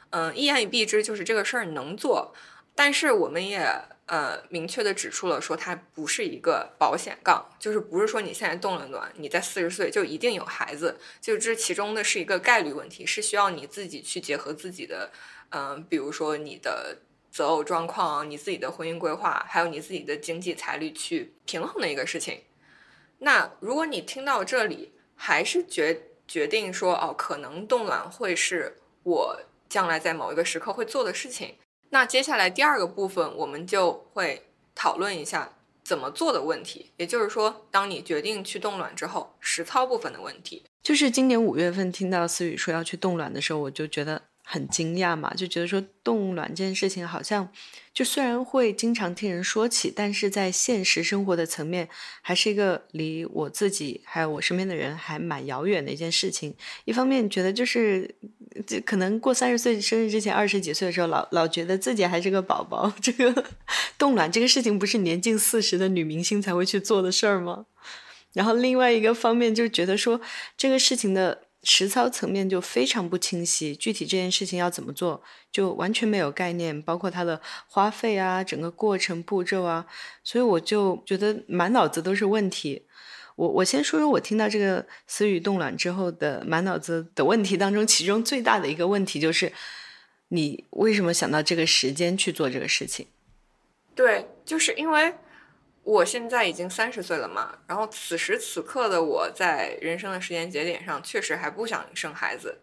[0.09, 2.33] 嗯，一言以蔽之，就是这个事儿能做。
[2.73, 3.69] 但是我们也
[4.07, 15.11] 呃明确的指出了，说它不是一个保险杠，就是不是说你现在冻了卵，你在四十岁就一定有孩子，就这其中的是一个概率问题，是需要你自己去结合自己的，
[15.49, 16.99] 嗯，比如说你的
[17.31, 22.41] 择偶状况、你自己的婚姻规划，还有你自己的经济财力去平衡的一个事情。
[23.19, 31.55] 那如果你听到这里还是决决定说哦，可能冻卵会是我将来在某一个时刻会做的事情，
[31.89, 34.43] 那接下来第二个部分我们就会
[34.73, 40.63] 讨论一下怎么做的问题，也就是说，当你决定去冻卵之后，实操部分的问题。
[40.83, 44.21] 就是今年五月份听到思雨说要去冻卵的时候，我就觉得。
[44.47, 47.51] 很惊讶嘛，就觉得说冻卵这件事情好像，
[47.91, 51.89] 就虽然会经常听人说起，但是在现实生活的层面，
[52.21, 56.55] 还是一个离我自己还有我身边的人还蛮遥远的一件事情。
[56.85, 58.15] 一方面觉得就是，
[58.67, 62.93] 就可能过三十岁生日之前，二十几岁的时候，老老觉得自己还是个宝宝。
[63.01, 63.43] 这个
[63.97, 67.65] 冻卵这个事情，不是年近四十的女明星才会去做的事儿吗？
[68.33, 70.21] 然后另外一个方面，就觉得说
[70.55, 71.41] 这个事情的。
[71.65, 79.85] 实操层面就非常不清晰，具体这件事情要怎么做，就完全没有概念，包括它的花费啊，整个过程步骤啊，
[80.23, 82.83] 所以我就觉得满脑子都是问题。
[83.35, 89.51] 我我先说说我听到这个思雨冻卵之后的满脑子的问题当中，其中最大的一个问题就是，
[90.29, 93.07] 你为什么想到这个时间去做这个事情？
[93.95, 95.13] 对，就是因为。
[95.85, 102.57] 我现在已经三十岁了嘛，然后此时此刻的我在人生的时间节点上确实还不想生孩子，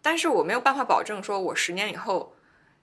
[0.00, 2.36] 但是我没有办法保证说我十年以后，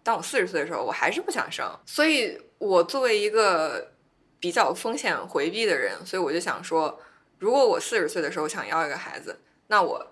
[0.03, 3.93] 当我四十岁的时候我还是不想生，所以我作为一个
[4.41, 6.99] 比较风险回避的人，所以我就想说，
[7.39, 10.05] 如果我四十岁的时候想要一个孩子，那我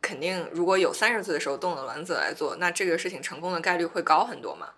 [0.00, 4.68] 肯定如果有三十岁的时候冻了卵子来做，那这个事情成功的概率会高很多嘛。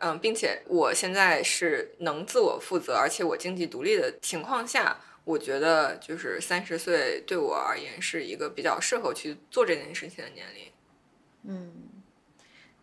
[0.00, 10.72] 嗯，并且我现在是能自我负责，而且我经济独立的情况下，我觉得就是三十岁对我而言是一个比较适合去做这件事情的年龄。
[11.42, 11.72] 嗯，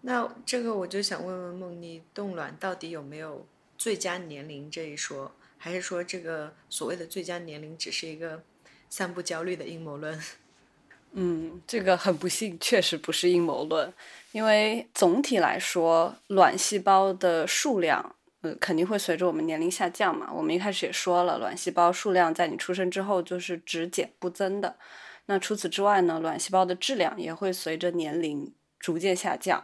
[0.01, 3.47] 那这个我就想问问梦妮，冻卵到底有没有
[3.77, 8.43] 最佳年龄这一说，还是说这个所谓的最佳年龄只是一个
[8.89, 10.21] 散布焦虑的阴谋论？
[11.17, 13.93] 嗯，这个很不幸，确实不是阴谋论。
[14.35, 20.29] 因为总体来说，卵细胞的数量，呃，肯定会随着我们年龄下降嘛。
[20.29, 24.75] 我们一开始也说了，卵细胞数量在你出生之后就是只减不增的。
[25.27, 29.63] 那除此之外呢，卵细胞的质量也会随着年龄逐渐下降。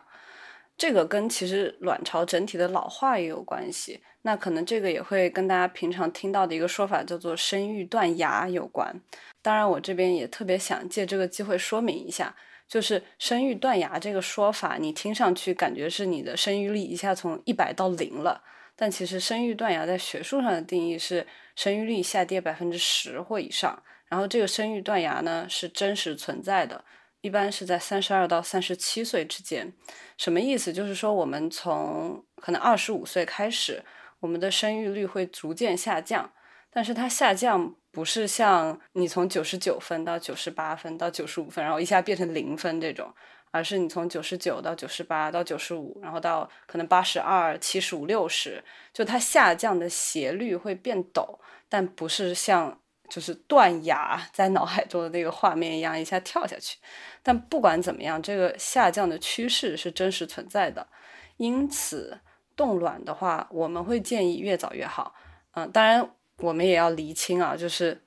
[0.78, 4.02] 这个跟其实卵巢整体的老化也有关系。
[4.22, 9.02] 那可能这个也会跟大家平常听到的一个说法叫做生育断崖有关。
[9.42, 12.34] 当然，我这边也特别想借这个机会说明一下。
[12.72, 18.42] 就是生育断崖这个说法，你听上去感觉是你的生育力一下从一百到零了，
[18.78, 23.84] 但其实生育断崖在学术上的定义是生育力下跌百分之十或以上。
[24.08, 26.86] 然后这个生育断崖呢是真实存在的，
[27.20, 29.74] 一般是在三十二到三十七岁之间。
[30.18, 30.72] 什么意思？
[30.72, 33.84] 就是说我们从可能二十五岁开始，
[34.22, 36.32] 我们的生育率会逐渐下降，
[36.70, 37.76] 但是它下降。
[37.92, 43.14] 不是像你从九十九分到九十八分到九十五分，然后一下变成零分这种，
[43.52, 56.78] 而是你从九十九到九十八到九十五，然后到可能八十二、七十五、六十，就它下降的斜率会变陡，但不是像就是断崖在脑海中的那个画面一样一下跳下去。
[57.22, 60.88] 但不管怎么样，这个下降的趋势是真实存在的。
[61.36, 62.22] 因此，
[62.56, 65.14] 冻卵的话，我们会建议越早越好。
[65.56, 66.10] 嗯，当然。
[66.42, 68.02] 我们也要厘清啊，就是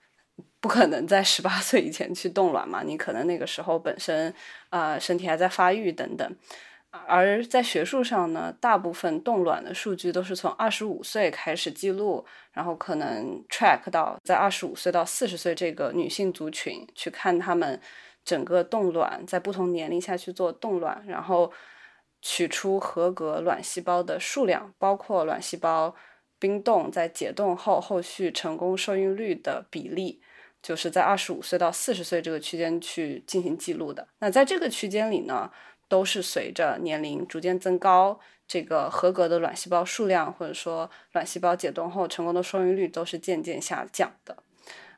[0.60, 4.34] 不可能在十八 岁以前去冻卵嘛，你可能那个时候本身
[4.70, 6.36] 啊身体还在发育等等。
[7.08, 17.80] 而在学术上呢，大部分冻卵的数据都是从二十五岁开始记录，然后可能 track 到在二十五岁到四十岁这个女性族群去看他们
[18.24, 21.52] 整个冻卵在不同年龄下去做冻卵，然后
[22.22, 25.96] 取出合格卵细胞的数量，包括卵细胞。
[26.44, 30.20] 冰冻在解冻后，后续成功受孕率的比例，
[30.62, 34.06] 就是在二十五岁到四十岁这个区间去进行记录的。
[34.18, 35.50] 那在这个区间里呢，
[35.88, 44.36] 都是随着年龄逐渐增高，这个合格的卵细胞数量或者说卵细胞解冻后成功的受孕率都是渐渐下降的。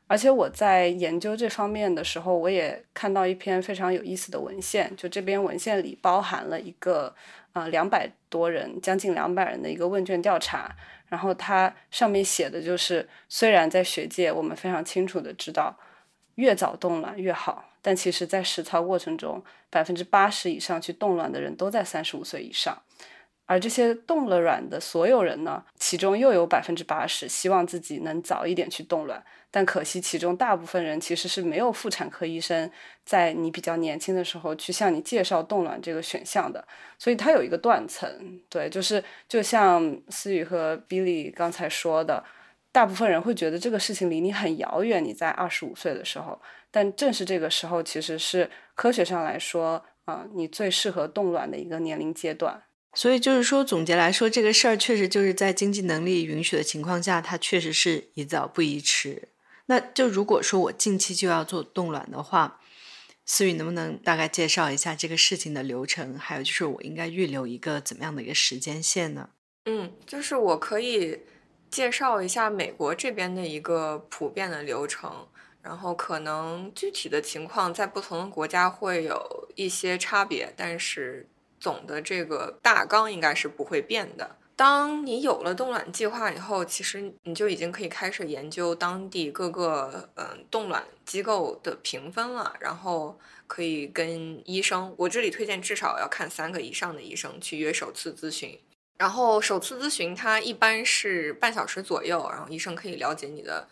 [0.09, 7.15] 而且我在研究这方面的时候，我也看到一篇非常有意思的文献，就这边文献里包含了一个
[7.57, 10.75] 啊两百多人，将近两百人的一个问卷调查。
[11.07, 15.77] 然后它上面写的就是，虽然在学界我们非常清楚的知道，
[16.35, 22.81] 越早动卵越好，但其实在实操过程中，百分之八十以上去动卵的人都在三十五岁以上。
[23.47, 32.69] 而这些冻了卵的所有人呢，其中又有百分之八十希望自己能早一点去冻卵，但可惜其中大部分人其实是没有妇产科医生
[33.05, 36.67] 在你比较年轻的时候去向你介绍冻卵这个选项的，
[36.99, 38.39] 所以它有一个断层。
[38.49, 42.21] 对，就是就像思雨和 Billy 刚才说的，
[42.73, 46.37] 大部分人会觉得这个事情离你很遥远，你在二十五岁的时候，
[46.69, 52.61] 但正是这个时候，其实是科学上来说，啊、你最适合冻卵的一个年龄阶段。
[52.97, 59.29] 所以就是说，总结来说，这个事儿确实就是在经济能力允许的情况下，它确实是宜早不宜迟。
[59.67, 62.59] 那就如果说我近期就要做冻卵的话，
[63.23, 66.17] 思雨能不能大概介绍一下这个事情的流程？
[66.17, 69.29] 还有就是我应该预留一个怎么样的一个时间线呢？
[69.65, 71.19] 嗯，就是我可以
[71.69, 75.27] 介绍一下美国这边的一个普遍的流程，
[75.61, 81.29] 然后可能具体的情况在不同的国家会有一些差别，但是
[81.59, 84.35] 总的这个大纲应该是不会变的。
[84.55, 98.59] 当你有了冻卵计划以后，其实你就已经可以开始研究当地各个嗯冻卵机构的评分了，然后可以跟医生，我这里推荐至少要看三个以上的医生去约首次咨询。
[98.97, 103.67] 然后首次咨询它一般是半小时左右，然后医生可以了解你的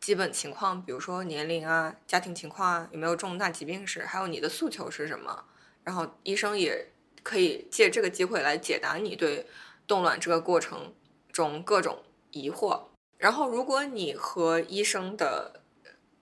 [0.00, 5.44] 基本情况，比如说年龄啊、家庭情况啊、有没有重大疾病史，还有你的诉求是什么。
[5.82, 6.92] 然后医生也
[7.26, 9.44] 可以借这个机会来解答你对
[9.84, 10.94] 冻卵这个过程
[11.32, 12.80] 中各种疑惑。
[13.18, 15.60] 然后如果你和医生的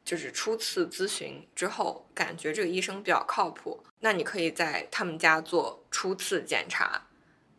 [0.02, 7.06] 就是初次咨询之后，感觉这个医生比较靠谱，那你可以在他们家做初次检查。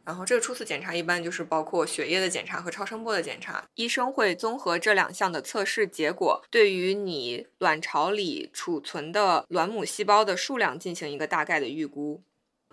[0.04, 12.24] 然后这个初次检查一般就是包括血液的检查和超声波的检查，医生会综合这两项的测试结果，对于你卵巢里储存的卵母细胞的数量进行一个大概的预估。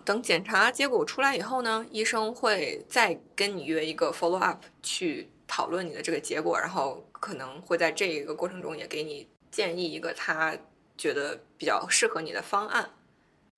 [0.05, 10.57] 等检查结果出来以后呢，医生会再跟你约一个 follow up 去讨论你的这个结果，然后可能会在这一个过程中也给你建议一个他
[10.97, 12.91] 觉得比较适合你的方案。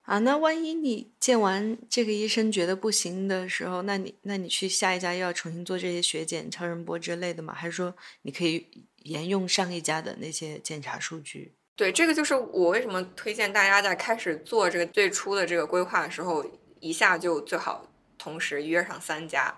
[0.02, 7.52] 啊，那万一你见完这个医生觉得不行的时候，那你那你去下一家又要重新做这些血检、超声波之类的吗？
[7.52, 8.68] 还是说你可以
[9.02, 11.55] 沿用上一家的那些检查数据？
[11.76, 16.42] 对，这个就是我为什么推荐大家在开始做这个最初的这个规划的时候，
[16.80, 19.54] 一下就最好同时约上三家。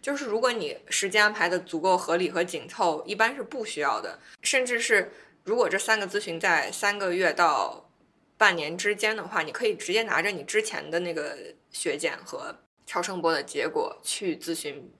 [0.00, 4.18] 就是如果你时间安排的足够合理和紧凑，一般是不需要的。
[4.40, 5.12] 甚至是
[5.44, 7.90] 如果这三个咨询在三个月到
[8.38, 11.36] 半年之间的话，你可以直接拿着你之前的那个
[11.70, 12.56] 血检和
[12.86, 14.90] 超声波的结果去咨询，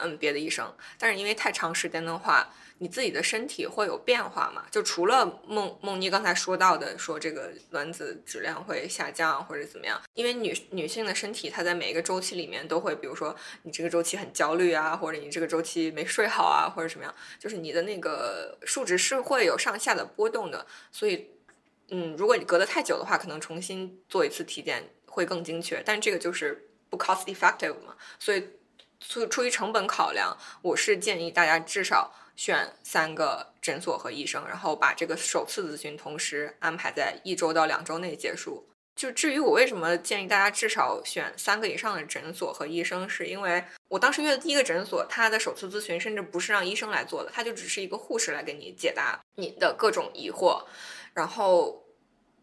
[0.00, 0.74] 嗯，别的医生。
[0.98, 2.52] 但是因为太长时间的话，
[2.82, 4.66] 你自己的身体会有变化嘛？
[4.72, 21.30] 就除了梦梦妮刚才说到的，说这个卵子质量会下降或者怎么样，因为女女性的身体它在每一个周期里面都会，比如说你这个周期很焦虑啊，或者你这个周期没睡好啊，或者什么样，就是你的那个数值是会有上下的波动的，所以。
[21.94, 28.48] 嗯，如果你隔得太久的话，可能重新做一次体检会更精确，但这个就是不 cost effective 嘛，所以
[28.98, 38.68] 出出于成本考量，我是建议大家至少选三个诊所和医生，然后把这个首次咨询同时安排在一周到两周内结束。
[38.94, 50.64] 就至于我为什么建议大家至少选三个以上的诊所和医生，是因为我当时约的第一个诊所，他的首次咨询甚至不是让医生来做的，他就只是一个护士来给你解答你的各种疑惑，
[51.14, 51.80] 然后。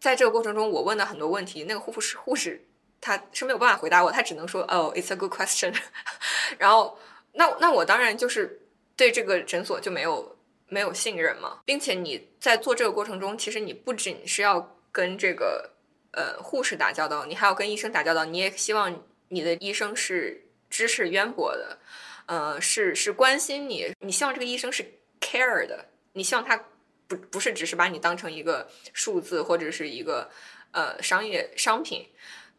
[0.01, 2.65] 在这个过程中，我问的很多问题，那个护士护士
[3.01, 5.75] 他是没有办法回答我，他只能说哦，it's a good question。
[6.57, 6.97] 然后，
[7.33, 8.61] 那那我当然就是
[8.99, 10.37] 对这个诊所就没有
[10.67, 15.71] 没有信任嘛，并且你在做这个过程中，其实你不仅是要跟这个
[16.11, 21.79] 呃护士打交道，你还要跟医生打交道，你也希望你的医生是知识渊博的，
[22.25, 24.83] 呃，是是关心你，你希望这个医生是
[25.21, 26.61] care 的，你希望他。
[27.09, 30.29] 不不是只是把你当成一个数字或者是一个
[30.69, 32.05] 呃商业商品，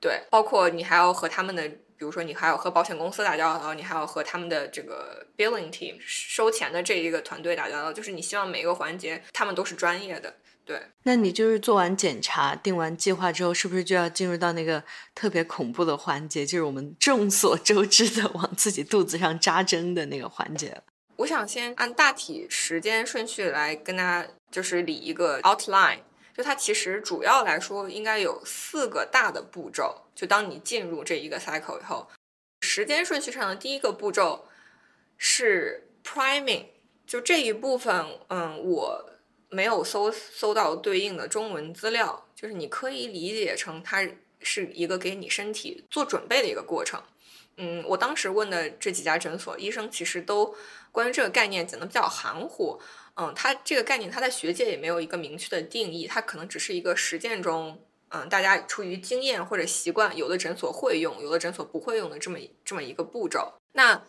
[0.01, 1.71] 对，包括你还要和他们的，
[2.01, 10.35] 比如说你还要和保险公司打交道，你还要和他们的这个 billing team 收钱的这一个团队打交道，就是你希望每一个环节他们都是专业的，
[10.65, 10.81] 对。
[11.03, 14.83] 那你就是做完检查、定完计划之后，是不是就要进入到那个
[15.15, 20.81] 特别恐怖的环节，就是我们众所周知的往自己肚子上扎针的那个环节？
[21.17, 25.99] 我想先按大体时间顺序来跟大家就是理一个 outline，
[26.37, 30.03] 就它其实主要来说应该有四个大的步骤。
[30.15, 32.09] 就当你进入这一个 cycle 以后，
[32.61, 34.47] 时间顺序上的第一个步骤
[35.17, 36.67] 是 priming，
[37.07, 39.11] 就这一部分，嗯，我
[39.49, 44.07] 没有搜搜到对应的中文资料，就是你可以理解成它
[44.41, 47.03] 是一个给你身体做准备的一个过程。
[47.57, 50.55] 嗯，我当时问的这几家诊所医生其实都
[50.93, 52.81] 关于这个概念讲的比较含糊。
[53.21, 63.53] 嗯，它这个概念它在学界也没有一个明确的定义，它可能只是一个实践中，嗯，大家出于经验或者习惯，有的诊所会用，有的诊所不会用的这么这么一个步骤。
[63.73, 64.03] 那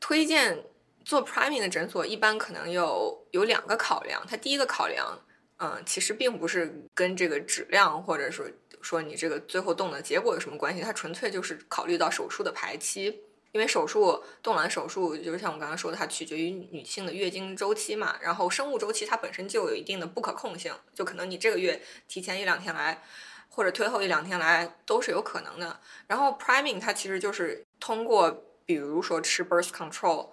[0.00, 0.64] 推荐
[1.04, 5.16] 做 priming 的诊所一般可能有有两个考量，它第一个考量，
[5.58, 8.44] 嗯，其实并不是跟这个质量或者说
[8.82, 13.20] 说你这个最后动的结果有什么关系，它纯粹就是考虑到手术的排期，
[13.56, 23.02] 因为手术冻卵手术就是像我刚刚说的，它取决于女性的月经周期嘛，然后生物周期它本身就有一定的不可控性，就可能你这个月提前一两天来，
[23.48, 25.80] 或者推后一两天来都是有可能的。
[26.06, 30.28] 然后 priming 它其实就是通过比如说吃 birth control。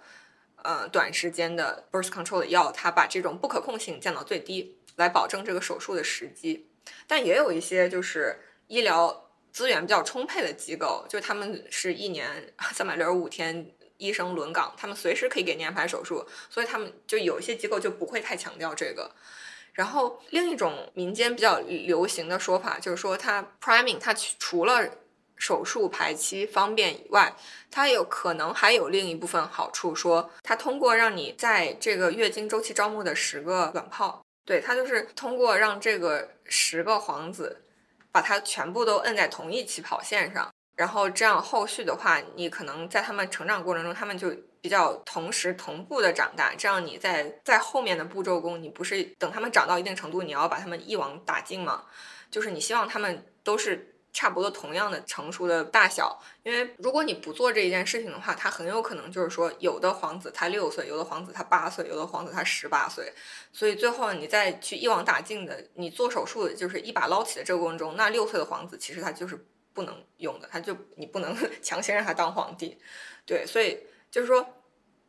[0.65, 6.69] 呃，短时间的 birth control 的药，它把这种不可控性降到最低，来保证这个手术的时机。
[7.05, 9.22] 但也有一些就是医疗
[9.53, 19.11] 资源比较充沛的机构，就他们是一年 三百六十五天医生轮岗，他们随时可以给你安排手术，所以他们就有一些机构就不会太强调这个。
[19.73, 24.87] 然后另一种民间比较流行的说法就是说，它 priming 它除了
[25.35, 27.35] 手术排期方便以外，
[27.71, 37.62] 它有可能还有另一部分好处，说它通过让你在这个月经周期招募的十个卵泡，对它就是通过让这个十个皇子
[38.13, 51.83] 把它全部都摁在同一起跑线上，然后这样后续的话，你可能在他们成长过程中，他们就比较同时同步的长大，这样你在在后面的步骤中，你不是等他们长到一定程度，你要把他们一网打尽吗？
[52.31, 53.89] 就是你希望他们都是。
[54.13, 63.11] 差不多同样的成熟的大小，因为如果你不做这一件事情的话，他很有可能就是说，有的皇子他六岁，有的皇子他八岁，有的皇子他十八岁，
[63.51, 72.77] 所以最后你再去一网打尽的，你做手术就是一把捞起的这个过程中，那六岁的皇子其实他就是不能用的，他就你不能 强行让他当皇帝，
[73.25, 73.79] 对，所以
[74.11, 74.47] 就是说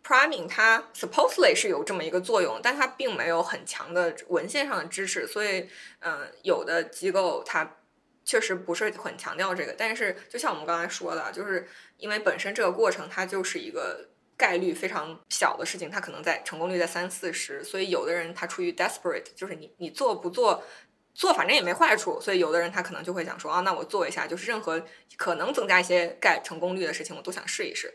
[0.03, 5.69] ，priming 它 supposedly 是有这么一个作用，但它并没有很强的文献上的支持，所以
[6.01, 7.77] 嗯，有的机构它。
[8.25, 11.69] 确实不是很强调这个，但是就像我们刚才说的，就是
[11.99, 20.65] 因为本身这个过程它就是一个概率非常小的事情，它可能在成功率在三四十，所以有的人他出于 desperate，就是你你做不做
[21.13, 24.83] 做反正也没坏处，所以有的人他可能就会想说啊，那我做一下，就是任何
[25.17, 27.95] 可能增加一些概成功率的事情我都想试一试。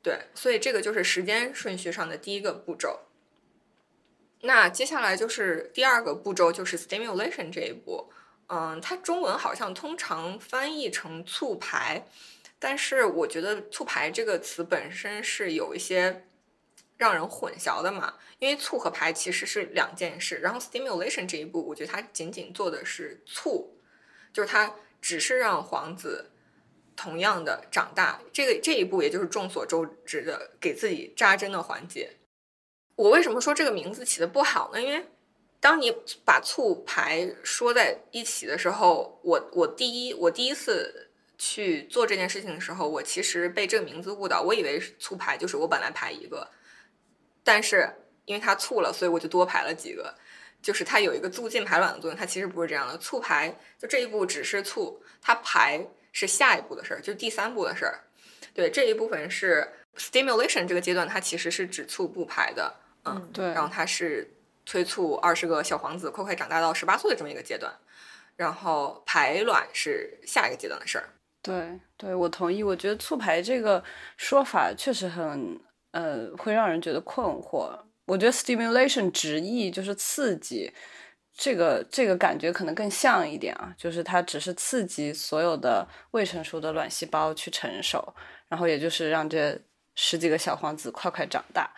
[0.00, 3.00] 对，所以这个就是时间顺序上的第一个步骤。
[4.42, 8.10] 那接下来就是第二个步骤，就是 stimulation 这一步。
[8.48, 12.06] 嗯，它中文好像通常翻译成促排，
[12.58, 16.26] 但是我觉得促排这个词本身是有一些
[16.96, 20.36] 让人混淆的嘛，因为促和排其实是两件事。
[20.36, 23.76] 然后 stimulation 这一步，我觉得它仅仅做的是促，
[24.32, 26.30] 就是它只是让皇子
[26.96, 28.20] 同样的长大。
[28.32, 32.16] 这个这一步也就是众所周知的给自己扎针的环节。
[32.96, 34.80] 我为什么说这个名字起的不好呢？
[34.82, 35.06] 因为
[35.60, 35.92] 当你
[36.24, 46.48] 把醋排说在一起的时候，我我第一我第一次去做这件事情的时候，我其实被这个名字误导，我以为醋排就是我本来排一个，
[47.42, 47.92] 但是
[48.24, 50.14] 因为它醋了，所以我就多排了几个，
[50.62, 52.96] 就是它有一个促进排卵的作用，它其实不是这样的。
[52.98, 57.98] 促排就这一步只是促，它排是下一步的事儿，就是第三步的事儿。
[58.54, 64.32] 对这一部分是 stimulation 这个阶段，它其实是只促不排的，嗯，对，然后它是。
[64.68, 67.72] 催促二十个小皇子快快长大到十八岁的这么一个阶段，
[68.36, 71.08] 然后排卵是下一个阶段的事儿。
[71.40, 72.62] 对，对我同意。
[72.62, 73.82] 我觉得促排这个
[74.18, 75.58] 说法确实很
[75.92, 77.70] 呃，会让人觉得困惑。
[78.04, 80.70] 我觉得 stimulation 直译就是刺激，
[81.32, 88.14] 这个这个感觉可能更像一点啊，就是它只是刺激所有的未成熟的卵细胞去成熟，
[88.48, 89.58] 然后也就是让这
[89.94, 91.70] 十几个小皇子快快长大，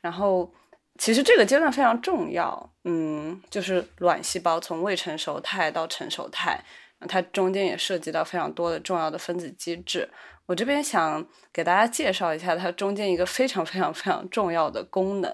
[0.00, 0.50] 然后。
[0.98, 6.62] 其实这个阶段非常重要，嗯，就是卵细胞从未成熟态到成熟态，
[7.08, 10.10] 它中间也涉及到非常多的重要的分子机制。
[10.46, 15.32] 我这边想给大家介绍一下它中间一个非常非常非常重要的功能，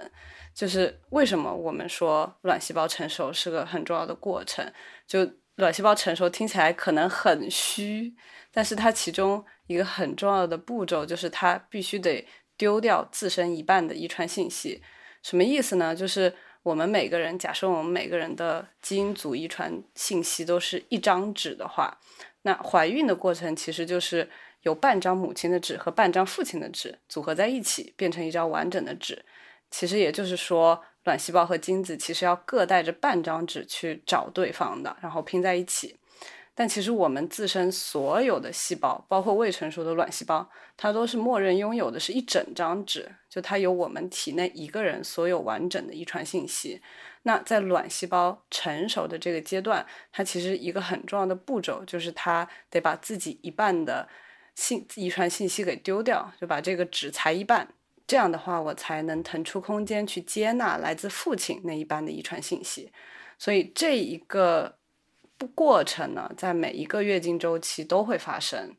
[0.54, 4.70] 就是为什么我们说卵细胞成熟是个很重要的过程。
[5.06, 8.14] 就卵细胞成熟听起来可能很虚，
[8.52, 12.26] 但是它其中一个很重要的步骤就是它必须得
[12.58, 14.82] 丢掉自身一半的遗传信息。
[15.24, 15.96] 什么意思呢？
[15.96, 21.98] 就是我们每个人，假设我们每个人的基因组遗传信息都是一张纸的话，
[22.42, 24.28] 那怀孕的过程其实就是
[24.64, 29.24] 有半张母亲的纸和半张父亲的纸组合在一起，变成一张完整的纸。
[29.70, 35.96] 其实也就是说，卵细胞和精子其实要各带着半张纸去找对方的，然后拼在一起。
[36.54, 46.80] 但其实我们自身所有的细胞，包括未成熟的卵细胞，它都是默认拥有的是一整张纸，就它有我们体内一个人所有完整的遗传信息。
[47.24, 54.08] 那在卵细胞成熟的这个阶段，它其实一个很重要的步骤就是它得把自己一半的
[54.54, 57.66] 信遗传信息给丢掉，就把这个纸裁一半，
[58.06, 62.92] 这样的话，我才能腾出空间去接纳来自父亲那一般的遗传信息。
[63.38, 64.76] 所以这一个
[65.48, 68.74] 过程呢，在每一个月经周期都会发生。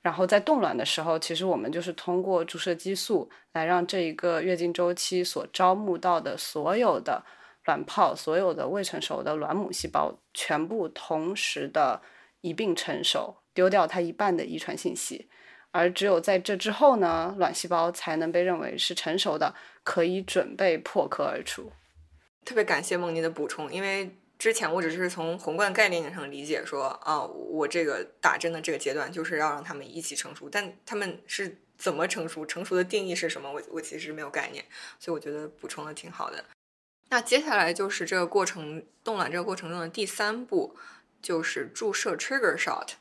[0.00, 7.24] 然后在冻卵的时候，其实我们就是通过注射激素来让这一个月经周期所招募到的所有的
[7.66, 12.02] 卵泡、所有的未成熟的卵母细胞，全部同时的
[12.40, 15.28] 一并成熟，丢掉它一半的遗传信息。
[15.70, 21.70] 而只有在这之后呢，卵细胞才能被认为是成熟的，可以准备破壳而出。
[22.44, 24.16] 特别感谢梦妮的补充，因为。
[24.42, 32.44] 之前我只是从宏观概念上理解说，啊，我这个打针的这个阶段就是要让他们一起成熟，但他们是怎么成熟？
[32.44, 33.52] 成熟的定义是什么？
[33.52, 34.64] 我我其实没有概念，
[34.98, 36.44] 所以我觉得补充的挺好的。
[37.10, 40.76] 那接下来就是这个过程冻卵这个过程中的第三步，
[41.22, 42.94] 就是注射 trigger shot，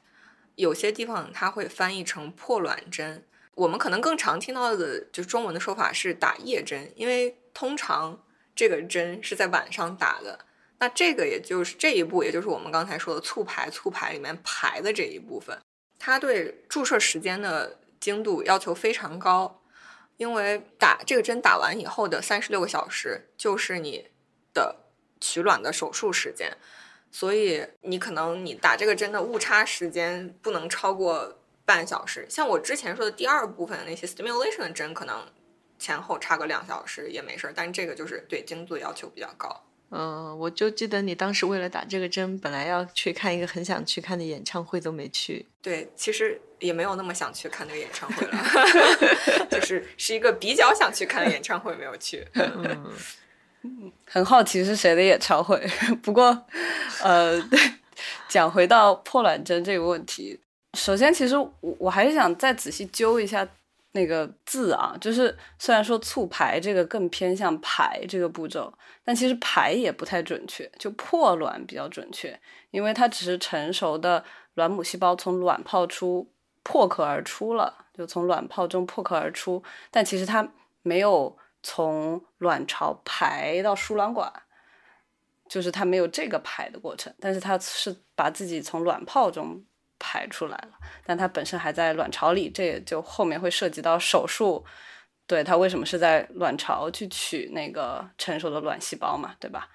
[0.53, 3.25] 有些地方它会翻译成破卵针，
[3.55, 8.23] 我们可能更常听到的就中文的说法是打夜针，因为通常
[8.55, 10.45] 这个针是在晚上打的。
[10.81, 15.55] 那这个也就是这一步，也就是我们刚才说的促排，促排里面排的这一部分，
[15.99, 19.61] 它对注射时间的精度要求非常高，
[20.17, 24.07] 因为打这个针打完以后的三十六个小时就是你
[24.55, 24.75] 的
[25.19, 26.57] 取卵的手术时间，
[27.11, 32.25] 所以你可能你打这个针的误差时间不能超过半小时。
[32.27, 35.27] 像我之前说的第二部分那些 stimulation 针，可能
[35.77, 39.63] 前后差个两小时也没事儿，但这个就是对精度要求比较高。
[39.93, 45.45] 嗯，我就记得你当时为了打这个针，本来要去看一个很想去看的演唱会，都没去。
[45.61, 48.37] 对，其实也没有那么想去看那个演唱会了，
[49.51, 52.25] 就是是一个比较想去看的演唱会，没有去。
[52.33, 55.61] 嗯， 很好奇是谁的演唱会。
[56.01, 56.45] 不过，
[57.03, 57.43] 呃，
[58.29, 60.39] 讲回到破卵针这个问题，
[60.77, 63.45] 首先，其实我我还是想再仔细揪一下。
[63.93, 68.73] 那个字啊，就是虽然说促排这个更偏向排这个步骤，
[69.03, 72.39] 但其实排也不太准确，就破卵比较准确，
[72.71, 74.23] 因为它只是成熟的
[74.53, 76.31] 卵母细胞从卵泡出
[76.63, 80.47] 破壳而出了，就从卵泡中破壳而出，但其实它
[80.83, 84.31] 没有从卵巢排到输卵管，
[85.49, 89.65] 就是它没有这个排的过程，但是它是把自己从卵泡中。
[90.03, 90.71] 排出来了，
[91.05, 94.65] 但它本身还在卵巢里，这也就后面会涉及到手术。
[95.27, 99.69] 对它为什么是在卵巢去取那个成熟的卵细胞嘛，对吧？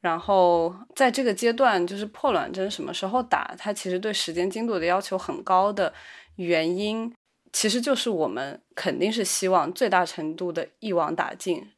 [0.00, 5.92] 然后在这个阶段，就是破卵针什么时候打，它其实对时间精度的要求很高的
[6.36, 7.12] 原因，
[7.52, 11.72] 其实就是我们肯定是希望最大程度的一网打尽，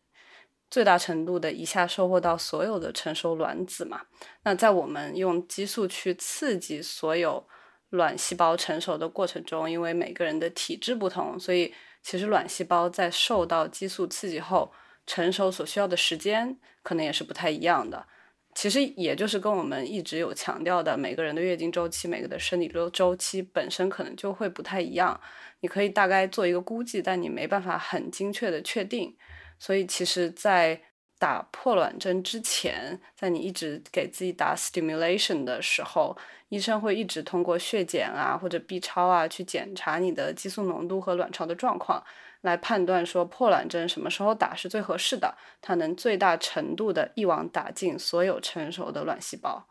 [0.69, 4.03] 最大程度的一下收获到所有的成熟卵子嘛。
[4.43, 7.47] 那在我们用激素去刺激所有。
[7.95, 11.73] 卵细胞成熟的过程中，因为每个人的体质不同，所以
[12.03, 14.73] 其实卵细胞在受到激素刺激后
[15.07, 18.07] 成熟所需要的时间可能也是不太一样的。
[18.55, 25.21] 其实也就是跟我们一直有强调的，每个人的月经周期、每个的生理周周期本身可能就会不太一样。
[25.61, 29.17] 你可以大概做一个估计，但你没办法很精确的确定。
[29.59, 30.81] 所以其实，在
[31.25, 36.15] 打破卵针之前，在你一直给自己打 stimulation 的时候。
[36.51, 42.05] 医生会一直通过血检啊或者 B 超啊去检查你的激素浓度和卵巢的状况，
[42.43, 49.67] 来判断说破卵针什么时候打是最合适的，它能最大程度的一网打尽所有成熟的卵细胞，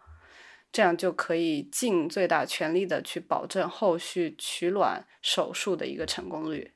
[0.71, 6.73] 这样就可以尽最大全力的去保证后续取卵手术的一个成功率。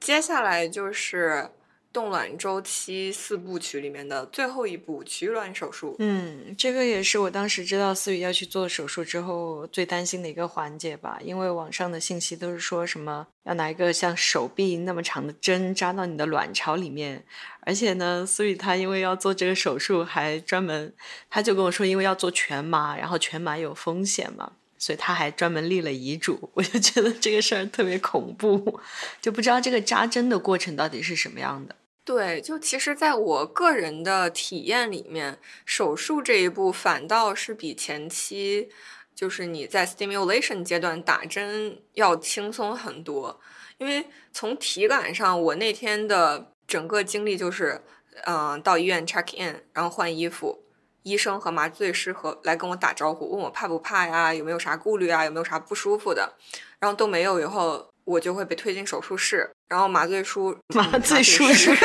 [0.00, 1.50] 接下来就是。
[1.98, 5.96] 冻卵周期四部曲里面的最后一步取卵手术。
[5.98, 17.24] 嗯，这个也是我当时知道思雨要去做手术之后最担心的一个环节吧，因为网上的信息都是说什么要拿一个像手臂那么长的针扎到你的卵巢里面，
[17.62, 20.94] 而且呢，思雨她因为要做这个手术，还专门
[21.28, 26.48] 他就跟我说，因为要做全麻，然后全麻有风险嘛，所以他还专门立了遗嘱。
[26.54, 28.78] 我就觉得这个事儿特别恐怖，
[29.20, 31.74] 就不知道这个扎针的过程到底是什么样的。
[32.08, 38.70] 对，就其实，在我个人的体验里面，手术这一步反倒是比前期，
[39.14, 43.38] 就是你在 stimulation 阶段打针要轻松很多。
[43.76, 47.82] 因为从体感上，我那天的整个经历就是，
[48.24, 50.64] 嗯，到医院 check in，然后换衣服，
[51.02, 56.32] 医生和麻醉师和来跟我打招呼，问我怕不怕呀，有没有啥顾虑啊，有没有啥不舒服的，
[56.78, 57.86] 然后都没有以后。
[58.08, 61.84] 我就会被推进手术室，然后麻醉叔，麻醉叔 叔，那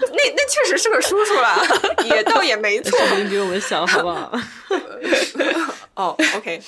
[0.00, 1.58] 那确实是个叔叔了，
[2.04, 2.98] 也倒也没 错，
[3.28, 4.32] 比我们小，好不好？
[5.94, 6.62] 哦，OK，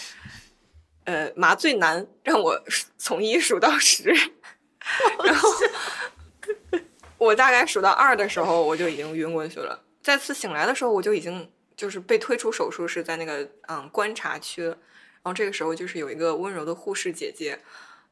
[1.04, 2.62] 呃，麻醉男让我
[2.98, 4.10] 从一数到十，
[5.24, 5.48] 然后
[7.16, 9.82] 我大概数到二的时候，我就已经晕过去了。
[10.02, 14.74] 再次醒来的时候，我就已经就是被推出手术室，在那个嗯观察区。
[15.22, 17.58] 然后这个时候，就是有一个温柔的护士姐姐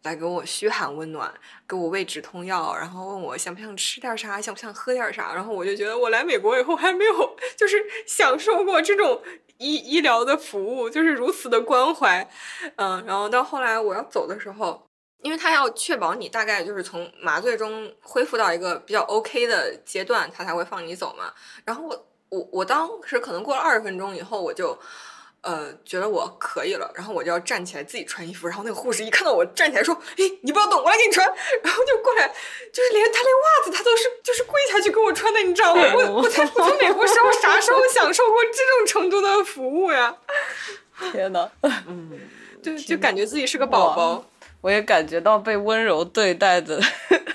[0.05, 1.35] 来给我嘘寒问暖，
[1.69, 5.35] 给我喂止痛药，然后问我想不想吃点啥，想不想喝点啥。
[5.35, 9.21] 然后我就觉得我来美国以后还没有就是享受过这种
[9.59, 12.31] 医医疗的服务，就是如此的关怀。
[12.77, 14.87] 嗯，然后到后来我要走的时候。
[15.25, 21.33] 因为他要确保你大概就是从麻醉中恢复到一个比较 OK 的阶段，他才会放你走嘛。
[21.65, 24.79] 然后我我我当时可能过了二十分钟以后，我就
[25.45, 28.49] 呃觉得我可以了，然后我就要站起来自己穿衣服。
[28.49, 31.27] 然后那个护士一看到我站起来说：“哎，你不要动，我来给你穿。”
[31.63, 32.27] 然后就过来，
[32.73, 35.83] 就是连他连袜子他都是就是跪下去给我穿的，你知道吗？
[35.95, 40.17] 我我在我在美国时候啥时候享受过这种程度的服务呀？
[41.13, 42.19] 天呐，嗯，
[42.63, 44.25] 对，就感觉自己是个宝宝。
[44.61, 46.81] 我也感觉到被温柔对待的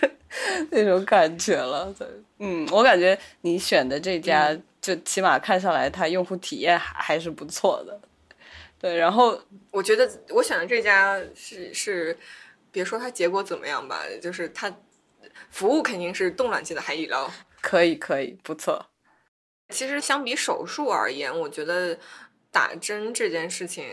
[0.72, 1.93] 那种感觉了。
[2.39, 8.00] 嗯，我感觉你选的这家，就起码看下来，它用户体验还还是不错的。
[8.80, 12.18] 对，然后我觉得我选的这家是是，
[12.72, 14.74] 别说它结果怎么样吧，就是它
[15.50, 17.30] 服务肯定是冻卵级的海底捞。
[17.62, 18.86] 可以，可以，不错。
[19.70, 21.98] 其实相比手术而言，我觉得
[22.52, 23.86] 打针这件事情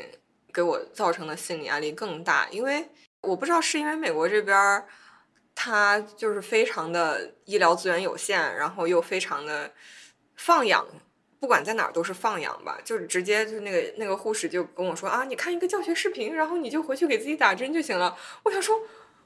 [0.53, 2.89] 给我造成的心理压力更大，因为。
[3.23, 4.87] 我不知道是因为美国这边儿，
[5.53, 9.73] 它就是非常的医疗资源有限，然后又非常的
[10.37, 10.87] 放养，
[11.41, 18.17] 不管在哪儿都是放养吧，就是直接就那个那个护士就跟我说啊，你看一个教学视频，然后你就回去给自己打针就行了。
[18.45, 18.81] 我想说。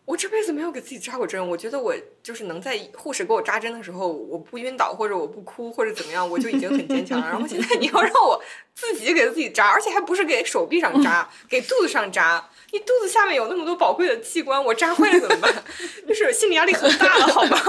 [0.07, 7.29] 我这辈子没有给自己扎过针，我觉得我就是能在护士给我扎针的时候，我不晕倒或者我不哭或者怎么样，我就已经很坚强了。
[7.29, 8.43] 然后现在你要让我
[8.75, 15.65] 自己给自己扎，而且还不是给手臂上扎， 给肚子上扎，你肚子下面有那么多宝贵的器官，我扎坏了怎么办？
[16.09, 17.61] 就是心理压力很大了，好吗？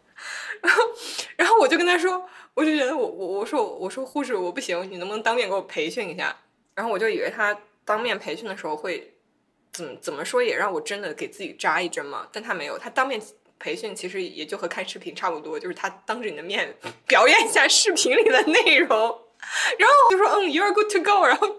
[0.62, 0.82] 然后，
[1.36, 6.36] 然后我就跟他说，我就觉得我我我说我说护士我不行，你能不能当面给我培训一下？
[6.74, 9.08] 然后我就以为他当面培训的时候会。
[9.72, 12.28] 怎么怎么说也让我真的给自己扎一针嘛？
[12.30, 13.18] 但他没有，他当面
[13.58, 16.76] 培训其实也就和看视频差不多，就是他当着你的面
[17.08, 18.98] 表演一下视频里的内容，
[19.78, 21.24] 然后就说嗯，you're good to go。
[21.26, 21.56] 然后，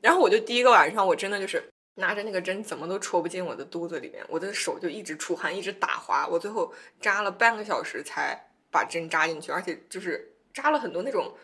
[0.00, 1.60] 然后我就第一个晚上我真的就是
[1.96, 11.34] 拿着那个针怎么都戳不进我的肚子里面，我的手就一直出汗，一直打滑，我最后扎了半个小时才把针扎进去，而且就是扎了很多那种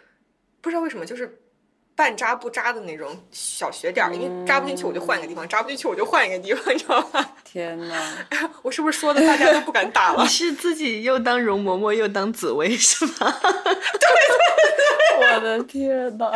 [0.60, 1.40] 不知道为什么就是。
[1.96, 7.24] 半扎不扎的那种小血点儿，因为扎不进去我就换一个地方，扎不进去我就换一个地方，你知道吗？
[7.46, 8.20] 天呐，
[8.62, 10.20] 我是不是说的大家都不敢打了？
[10.26, 13.12] 你是自己又当容嬷嬷又当紫薇是吗？
[13.40, 16.32] 对对对，我的天呐，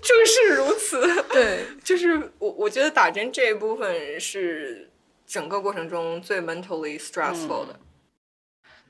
[0.00, 1.22] 正是如此。
[1.24, 4.90] 对，就是我我觉得打针这一部分是
[5.26, 7.78] 整个过程中最 mentally stressful 的。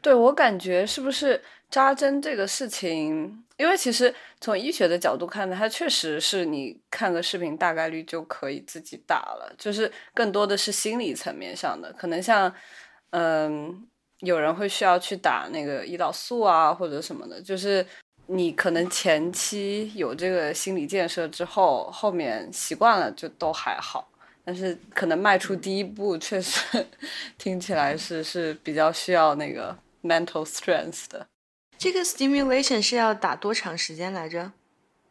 [0.02, 1.40] 对我感觉是不是？
[1.70, 9.50] 扎针这个事情，因为其实从医学的角度看呢，它确实是你看个视频，大概率就可以自己打了。
[9.56, 12.54] 就是更多的是心理层面上的，可能像，
[13.12, 13.88] 嗯，
[14.18, 17.40] 有人会需要去打那个胰岛素啊，或者什么的。
[17.40, 17.86] 就是
[18.26, 24.06] 你可能前期有这个心理建设之后，后面习惯了就都还好。
[24.44, 26.84] 但是可能迈出第一步，确实
[27.38, 31.28] 听起来是是比较需要那个 mental strength 的。
[31.78, 34.52] 这个 stimulation 是要打多长时间来着？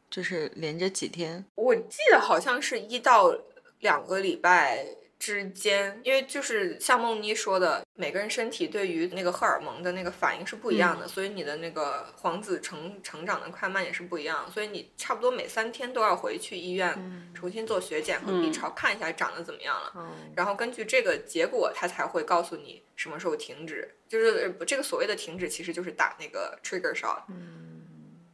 [0.09, 1.45] 就是连着几天？
[1.55, 3.33] 我记得好像是一到
[3.79, 4.85] 两个礼拜
[5.21, 23.93] 之间，因为就是像梦妮说的，每个人身体对于那个荷尔蒙的那个反应是不一样的，所以你的那个黄子成成长的快慢也是不一样，所以你差不多每三天都要回去医院重新做血检和 B 超，看一下长得怎么样了，然后根据这个结果，他才会告诉你什么时候停止。
[24.09, 27.21] 就是这个所谓的停止，其实就是打那个 trigger shot。
[27.29, 27.70] 嗯，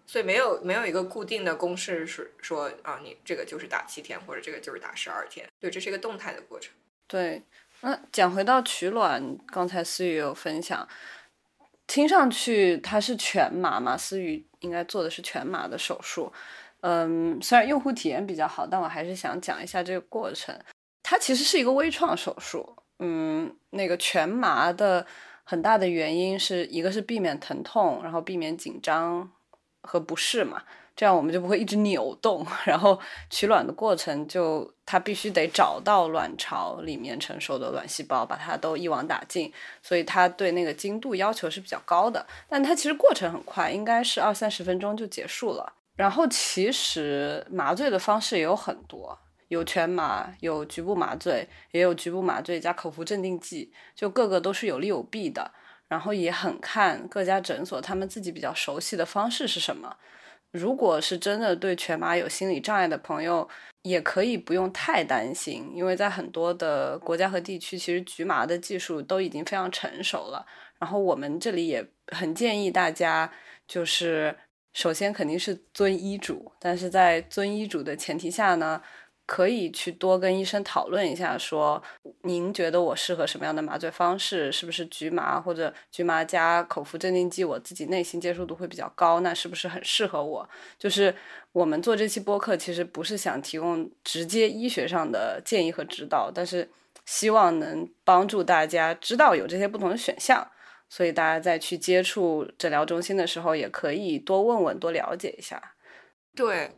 [0.08, 5.46] 所以没有没有一个固定的公式是说啊，你这个就是打七天，或者这个就是打十二天。
[5.60, 6.74] 对，这是一个动态的过程。
[7.08, 7.44] 对，
[7.82, 10.88] 那讲回到取卵，刚才思雨有分享，
[11.86, 13.98] 听上去它是全麻嘛？
[13.98, 16.32] 思雨应该做的是全麻的手术。
[16.80, 20.58] 嗯，虽然用户体验比较好，但我还是想讲一下这个过程。
[21.04, 22.76] 它其实是一个微创手术。
[23.00, 25.06] 嗯，那个全麻的。
[25.50, 29.32] 很大的原因是一个是避免疼痛，然后避免紧张
[29.88, 30.62] 和不适嘛，
[30.96, 32.46] 这样我们就不会一直扭动。
[32.66, 42.26] 然后取卵的过程就它必须得找到卵巢里面成熟的卵细胞，把它都一网打尽，所以它对那个精度要求是比较高的。
[42.50, 45.74] 但它其实过程很快，应该是二三十分钟就结束了。
[45.96, 49.18] 然后其实麻醉的方式也有很多，
[49.48, 55.52] 有全麻，有局部麻醉，也有局部麻醉加口服镇定剂，就各个都是有利有弊的。
[55.88, 59.98] 然后也很看各家诊所他们自己比较熟悉的方式是什么。
[60.52, 63.48] 如果是真的对全麻有心理障碍的朋友，
[63.84, 70.46] 也可以不用太担心，因为在很多的国家和地区，其实局麻的技术都已经非常成熟了。
[70.80, 73.32] 然后我们这里也很建议大家，
[73.68, 74.36] 就是
[74.74, 78.82] 首先肯定是遵医嘱，但是在遵医嘱的前提下呢。
[79.28, 81.84] 可以去多跟医生讨论一下，说
[82.22, 84.50] 您觉得我适合什么样的麻醉方式？
[84.54, 87.44] 是不是局麻或者局麻加口服镇定剂？
[87.44, 90.50] 我自己内心接受度会比较高，那是不是很适合我？
[90.80, 91.14] 就是
[91.52, 96.70] 我们做这期播客，其实不是想提供直接医学上的建议和指导，但是
[97.06, 100.50] 希望能帮助大家知道有这些不同的选项，
[100.88, 105.62] 所以大家在去接触诊疗中心的时候，也可以多问问，多了解一下。
[106.34, 106.72] 对。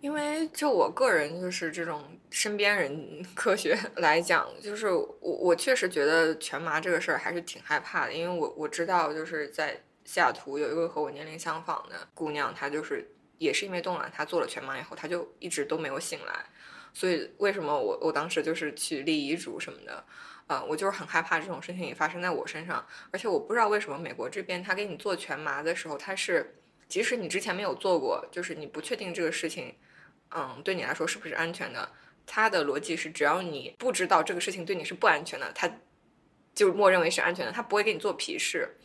[0.00, 16.44] 因为就我个人就是这种身边人 科学来讲，就是我我确实觉得全麻这个事儿还是挺害怕的，因为我我知道就是在西雅图有一个和我年龄相仿的姑娘，她就是也是因为冻卵，她做了全麻以后，她就一直都没有醒来，
[16.92, 20.04] 所以为什么我我当时就是去立遗嘱什么的，
[20.46, 26.54] 啊，我就是很害怕这种事情也发生在我身上，而且我不知道为什么美国这边他给你做全麻的时候，他是
[26.86, 29.74] 即使你之前没有做过，就是你不确定这个事情。
[30.34, 31.88] 嗯，对你来说是不是安全的？
[32.26, 35.70] 他的逻辑是，只要你不知道这个事情对你是不安全的，他
[36.54, 38.76] 就默认为是安全的，他不会给你做皮试。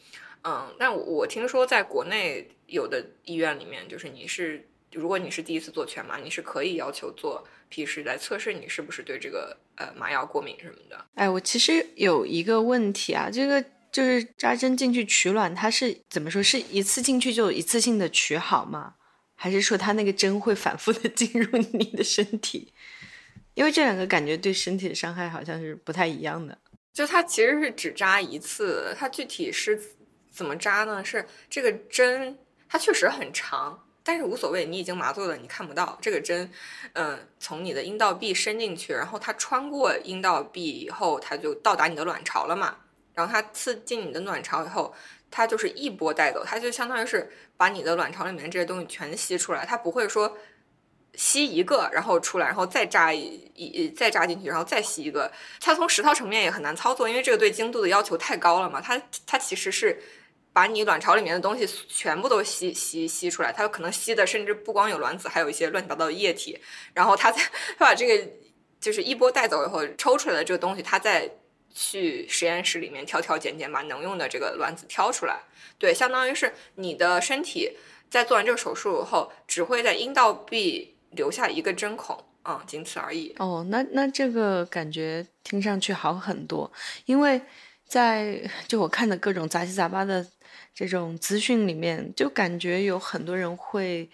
[0.43, 11.05] 嗯，但我听说在国内有的医院里面，就是你是如果你是第一次做全麻，你是可以要求做皮试来测试你是不是对这个呃麻药过敏什么的。
[11.15, 18.95] 哎，我其实有一个问题啊，这个就是扎针进去取卵，它是怎么说是一次进去就一次性的取好吗？
[19.43, 22.71] 还是说它那个针会反复的 进入你的身体？
[23.55, 26.55] 因为这两个感觉对身体的伤害好像是不太一样的。
[26.93, 29.81] 就它其实是只扎一次，它具体是
[30.29, 31.03] 怎么扎呢？
[31.03, 32.37] 是这个针
[32.69, 36.47] 它确实很长，但是无所谓，你已经麻醉了，你看不到这个针。
[36.93, 42.77] 嗯，从你的阴道壁伸进去，然后它穿过阴道壁以后，它就到达你的卵巢了嘛。
[43.15, 44.93] 然后它刺进你的卵巢以后。
[45.31, 50.37] 它就是一波带走，它就相当于是把你的卵巢里面这些东西全吸出来，它不会说
[51.15, 55.31] 吸一个然后出来，然后再扎一一再扎进去，然后再吸一个。
[55.61, 58.81] 它从实操层面也很难操作，因为这个对精度的要求太高了嘛。
[58.81, 60.01] 它它其实是
[60.51, 66.59] 把你卵巢里面的东西全部都吸吸吸出来，它可能吸的甚至不光有卵子，还有一些乱七八糟的液体。
[66.93, 67.41] 然后它再
[67.77, 68.31] 它把这个
[68.79, 71.31] 就是一波带走以后抽出来的这个东西，它再。
[71.73, 75.39] 去实验室里面挑挑拣拣，把能用的这个卵子挑出来。
[75.77, 77.71] 对，相当于是你的身体
[78.09, 83.33] 在做完这个手术以后，只会在阴道壁留下一个针孔，嗯，仅此而已。
[83.39, 86.71] 哦，那那这个感觉听上去好很多，
[87.05, 87.41] 因为
[87.85, 90.25] 在就我看的各种杂七杂八的
[90.73, 94.09] 这种资讯里面，就感觉有很多人会。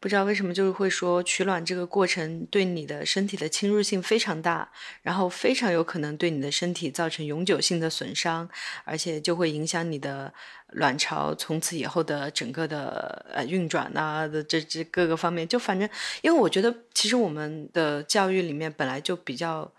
[0.00, 4.70] 不知道为什么，就是会说取卵这个过程对你的身体的侵入性非常大，
[5.02, 8.48] 然后非常有可能对你的身体造成永久性的损伤，
[8.84, 10.32] 而且就会影响你的
[10.68, 15.46] 卵巢从此以后的整个的呃运转啊的这这各个方面。
[15.48, 15.88] 就反正，
[16.22, 19.72] 因为我觉得其实我们的教育里面本来就比较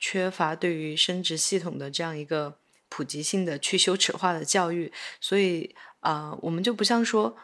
[0.00, 2.56] 缺乏对于生殖系统的这样一个
[2.88, 7.36] 普及性的去羞耻化的教育，所以啊，我们就不像说。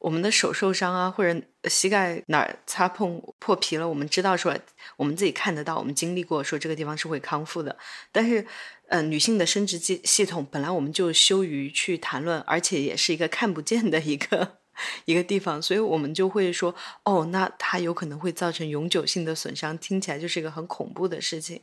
[0.00, 4.56] 我们的手受伤啊，或者膝盖哪儿擦碰破皮了，我们知道说
[4.96, 7.76] 我们自己看得到，我们经历过说这个地方是会康复的。
[8.10, 8.46] 但是，
[8.88, 14.56] 呃，女性的生殖系系统本来我们就羞于去谈论，而且也是一个看不见的一个
[15.04, 16.74] 一个地方，所以我们就会说，
[17.04, 21.60] 哦，那它有可能会造成永久性的损伤，听起来就是一个很恐怖的事情。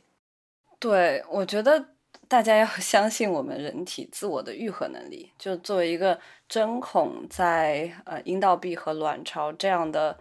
[0.78, 1.97] 对，我觉得。
[2.28, 5.32] 大家要 相信我们人体自我的愈合能力。
[5.38, 6.18] 就作为一个
[6.48, 10.16] 针孔在呃阴道壁和卵巢这样的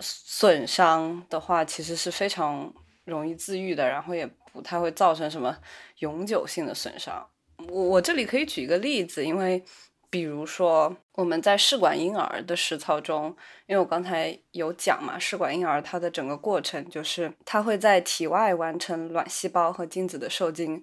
[0.00, 2.72] 损伤的话，其实是非常
[3.04, 5.56] 容易自愈的，然后也不太会造成什么
[5.98, 7.24] 永久性的损伤。
[7.68, 9.62] 我我这里可以举一个例子，因为
[10.10, 13.26] 比如说我们在试管婴儿的实操中，
[13.66, 20.82] 因为我刚才有讲嘛，试管婴儿它的整个过程就是它会在体外完成卵细胞和精子的受精。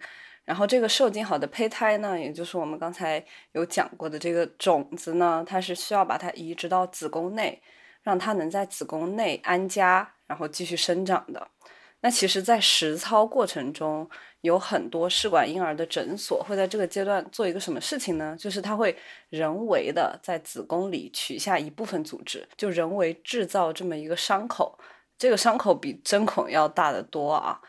[0.51, 3.23] 然后这个受精好的胚胎呢，也就是我们刚才
[3.53, 7.61] 有讲过的这个种子呢，它是需要把它移植到子宫内，
[8.03, 11.47] 让它能在子宫内安家，然后继续生长的。
[12.01, 14.09] 那其实，在实操过程中，
[14.41, 18.35] 有很多试管婴儿的诊所会在这个阶段做一个什么事情呢？
[18.37, 18.93] 就是它会
[19.29, 24.77] 人为的在子宫里取下一部分组织，就人为制造这么一个伤口。
[25.17, 27.61] 这个伤口比针孔要大得多啊。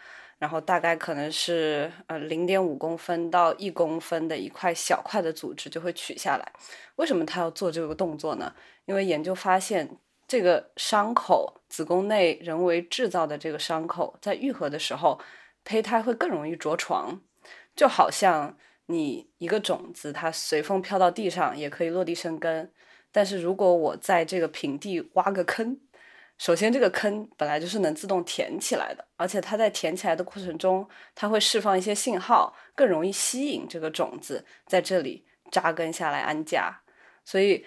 [0.43, 6.53] 然后大概可能是呃零点五公分到一公分的一块小块的组织就会取下来。
[6.97, 8.53] 为什么他要做这个动作呢？
[8.87, 9.89] 因为研究发现，
[10.27, 15.21] 这个伤口子宫内人为制造的这个伤口在愈合的时候，
[15.65, 17.21] 胚胎会更容易着床，
[17.77, 22.73] 就好像你一个种子它随风飘到地上也可以落地生根，
[23.13, 25.79] 但是如果我在这个平地挖个坑。
[26.43, 30.85] 首先，这个坑本来就是能自动填起来的，而且它在填起来的过程中，
[31.15, 36.81] 它会释放一些信号，更容易吸引这个种子在这里扎根下来安家。
[37.25, 37.65] 所以，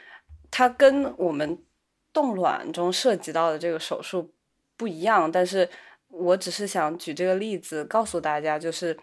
[0.52, 1.58] 它跟我们
[2.12, 4.34] 冻卵中涉及到的这个手术
[4.76, 5.32] 不一样。
[5.32, 5.70] 但是
[6.10, 9.00] 我只是想举这个例子，告诉大家，就是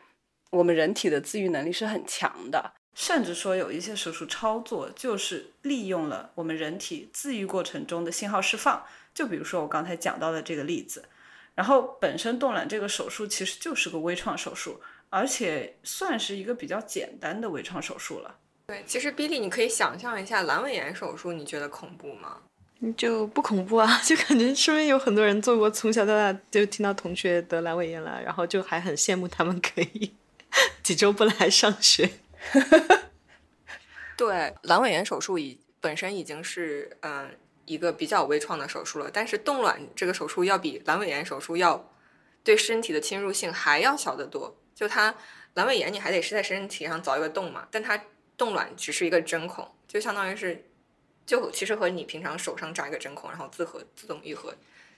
[0.51, 8.85] 我们人体的自愈能力是很强的，甚至说有一些手术操作就是利用了我们人体自愈过程中的信号释放。
[9.15, 11.05] 就比如说我刚才讲到的这个例子，
[11.55, 18.37] 然后本身冻卵这个手术其实就是个微创手术，而且算是一个比较简单的微创手术了。
[18.67, 22.39] 对，其实 Billy，你可以想象一下阑尾炎手术，你觉得恐怖吗？
[22.97, 30.15] 就不恐怖啊， 就感觉身边有很多人做过，从小到大就听到同学得阑尾炎了，然后就还很羡慕他们可以
[30.83, 32.11] 几周不来上学。
[34.17, 37.31] 对，阑尾炎手术已本身已经是嗯。
[37.65, 41.91] 一个比较微创的手术了，但是冻卵这个手术要比阑尾炎手术要
[42.43, 44.57] 对身体的侵入性还要小得多。
[44.75, 45.15] 就它
[45.55, 48.03] 阑尾炎，你还得是在身体上凿一个洞嘛，但它
[48.37, 50.65] 冻卵只是一个针孔，就相当于是，
[51.25, 54.55] 就其实和你平常手上扎一个针孔，然后自合自动愈合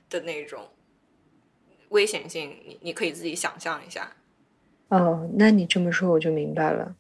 [0.09, 0.69] 的那种
[1.91, 4.13] 危险性，你你可以自己想象一下。
[4.89, 6.95] 哦，那你这么说我就明白了。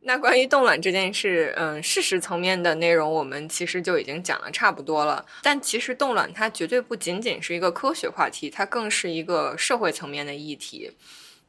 [0.00, 5.26] 那关于冻卵这件事，嗯，事实层面的内容我们其实就已经讲的差不多了。
[5.42, 10.92] 但其实冻卵它绝对不仅仅是一个科学话题，它更是一个社会层面的议题。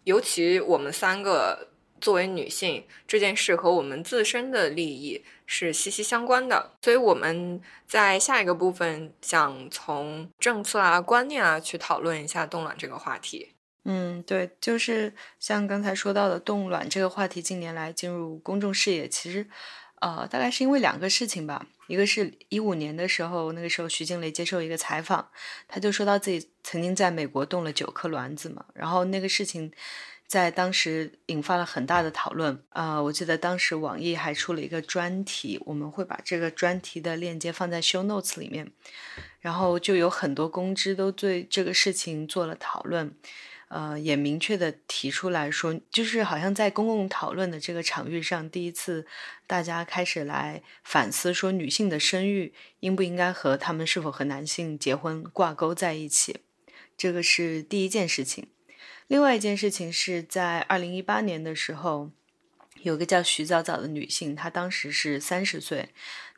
[0.03, 1.69] 尤其我们三个
[2.01, 6.71] 作为女性，这件事和我们自身的利益是息息相关的。
[6.81, 13.53] 所以我们在下一个部分想从政策啊、观念啊去讨论一下冻卵这个话题。
[13.91, 19.47] 嗯，对，就是像刚才说到的冻卵这个话题，近年来进入公众视野，其实，
[19.99, 21.65] 呃，大概是因为两个事情吧。
[21.87, 25.27] 一个是一五年的时候，那个时候徐静蕾接受一个采访，
[25.67, 29.71] 他就说到自己曾经在美国冻了九颗卵子嘛，然后那个事情
[30.27, 32.63] 在当时引发了很大的讨论。
[32.69, 38.71] 呃，我记得当时网易还出了一个专题，我们会把这个专题的链接放在 show notes 里面，
[39.39, 43.15] 然后就有很多公知都对这个事情做了讨论。
[43.69, 49.05] 呃，也明确的提出来说，就是好像在公共讨论的这个场域上，第一次
[49.45, 56.37] 大家开始来反思说，女性的生育应不应该和她们是否和男性结婚挂钩在一起，
[56.97, 58.47] 这个是第一件事情。
[59.05, 62.09] 另外一件事情是在二零一八年的时候，
[62.81, 65.89] 有个叫徐早早的女性，她当时是三十岁，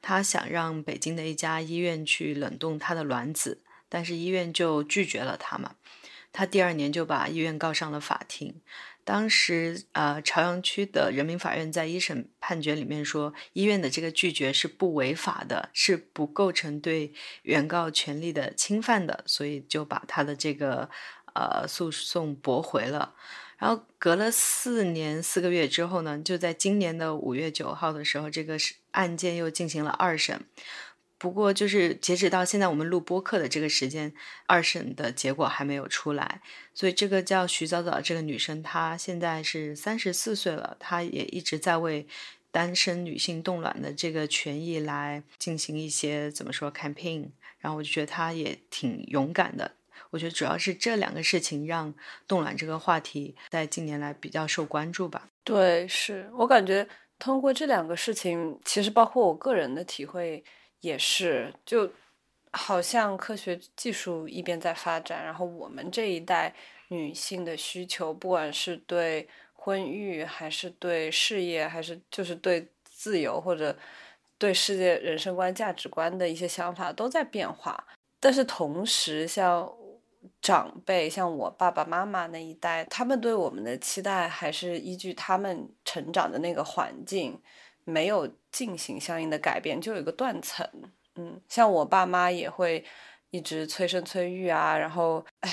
[0.01, 5.75] 她想让北京的一家医院去冷冻她的卵子，但是医院就拒绝了她嘛。
[6.32, 8.55] 他第二年就把医院告上了法庭。
[9.03, 17.11] 当时，呃，朝阳区的人民法院在一审判决里面说，医院的这个拒绝是不违法的，是不构成对
[17.41, 20.88] 原告权利的侵犯的，所以就把他的这个
[21.34, 23.15] 呃诉讼驳回了。
[23.57, 28.55] 然后隔了四年四个月之后呢，就在今年的五月九号的时候，这个
[28.91, 30.45] 案件又进行了二审。
[31.22, 34.11] 不过，就是截止到现在我们录播课的这个时间，
[34.47, 36.41] 二审的结果还没有出来。
[36.74, 42.07] 所以，这个叫徐早早这个女生，她现在是三十四岁了，她也一直在为
[42.49, 47.28] 单身女性冻卵的这个权益来进行一些怎么说 campaign。
[47.59, 49.74] 然后我就觉得她也挺勇敢的。
[50.09, 51.93] 我觉得主要是这两个事情让
[52.28, 55.30] 冻卵这个话题在近年来比较受关注吧。
[55.43, 56.88] 对，是我感觉
[57.19, 60.43] 通过这两个事情，其实包括我个人的体会。
[60.82, 61.89] 也是，就
[62.51, 66.53] 好像科学技术一边在发展，然后我们这一代
[66.89, 73.77] 女性的需求，不管是对婚育，还是对事业，还是就是对自由或者
[74.38, 77.84] 对世界人生观、价值观的一些想法都在变化。
[78.19, 79.71] 但是同时，像
[80.41, 87.39] 长辈，像我爸爸妈妈那一代，他们对我们的期待还是依据他们成长的那个环境。
[87.84, 90.67] 没有进行相应的改变，就有一个断层。
[91.15, 92.83] 嗯，像我爸妈也会
[93.29, 95.49] 一直催生催育啊，然后，唉，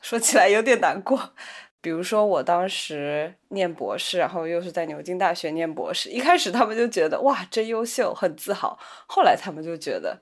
[0.00, 1.34] 说起来有点难过。
[1.82, 8.76] 比如说我当时念博士，然后又是在牛津大学念博士，一开始他们就觉得哇真优秀，很自豪。
[9.06, 10.20] 后来他们就觉得，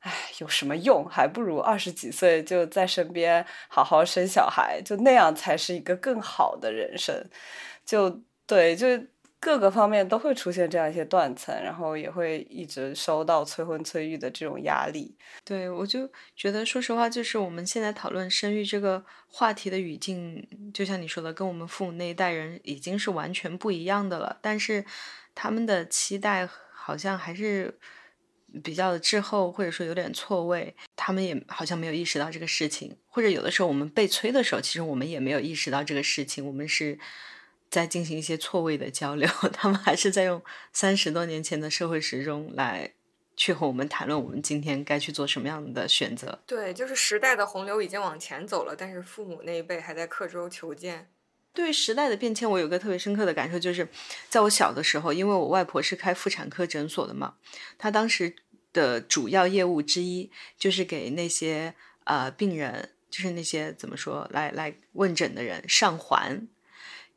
[0.00, 1.06] 哎，有什么用？
[1.06, 7.28] 还不如二十几岁就在身边好好生小孩，就那样才是一个更好的人生。
[7.84, 8.86] 就对，就
[9.42, 15.16] 各个方面都会出现这样一些断层，然后也会一直收到催婚催育的这种压力。
[15.44, 24.38] 对，我就觉得，说实话，就是我们现在讨论生育这个话题的语境，就像你说的，跟我们父母那一代人已经是完全不一样的了。
[24.40, 24.84] 但是
[25.34, 27.80] 他们的期待好像还是。
[28.62, 36.98] 比较的滞后，或者说有点错位，他们也好像没有意识到这个事情，或者有的时候我们被催的时候，其实我们也没有意识到这个事情，我们是
[37.72, 40.42] 在进行一些错位的交流， 他们还是在用
[40.74, 42.92] 三十多年前的社会时钟来
[43.34, 46.38] 去和我们谈论我们今天该去做什么样的选择。
[46.46, 51.08] 对，就是时代的洪流已经往前走了，但是父母那一辈还在刻舟求剑。
[51.54, 53.88] 对于时代的变迁，我有个特别深刻的感受，就是
[54.28, 57.36] 在我小的时候，因为我外婆是开妇产科诊所的嘛，
[57.78, 58.36] 她当时
[58.74, 66.46] 的主要业务之一就是给那些呃病人，就是那些怎么说来来问诊的人上环。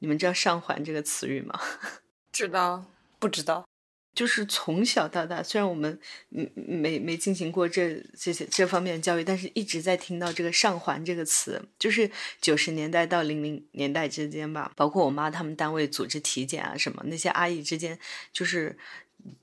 [0.06, 1.60] 你们知道“上环”这个词语吗？
[2.32, 2.86] 知道？
[3.18, 3.66] 不知道？
[4.14, 6.00] 就是从小到大，虽然我们
[6.30, 17.98] 没没没进行过这这些这方面的教育，但是一直在听到这个“上环”这个词，就是九十年代到零零年代之间吧，包括我妈他们单位组织体检啊什么，那些阿姨之间
[18.32, 18.78] 就是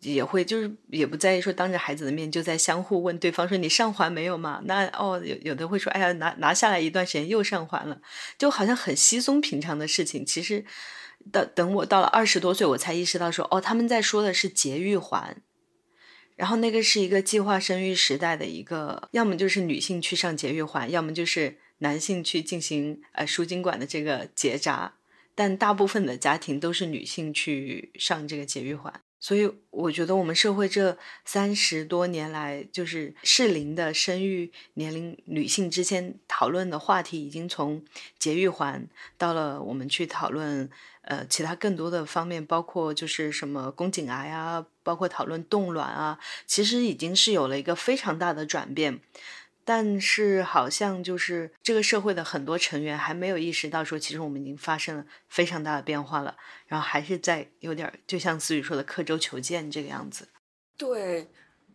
[0.01, 4.63] 也会就是也不在意说当着孩子的面就在相互问对方说你上环没有嘛？
[4.65, 8.01] 那哦有有的会说哎呀拿拿下来一段时间又上环了，
[8.39, 10.65] 就好像很稀松平常的事情，其实。
[11.31, 15.41] 等等，我到了二十多岁，我才意识到说，哦，他们在说的是节育环，
[16.35, 24.95] 然后那个是一个计划生育时代的一个，要么就是女性去上节育环，要么就是男性去进行呃输精管的这个结扎，
[25.37, 28.93] 但大部分的家庭都是女性去上这个节育环。
[29.23, 37.85] 所以我觉得我们社会这三十多年来，就是适龄的生育年龄女性之间讨论的话题，已经从
[38.19, 38.85] 节育环
[39.17, 40.69] 到了我们去讨论
[41.03, 48.99] 呃其他更多的方面，包括就是什么宫颈癌啊，包括讨论冻卵啊，其实已经是有了一个非常大的转变。
[49.65, 56.37] 但是好像就是这个社会的很多成员还没有意识到，说其实我们已经发生了非常大的变化了，
[56.67, 60.29] 然后还是在有点就像思雨说的刻舟求剑这个样子。
[60.77, 61.31] 对，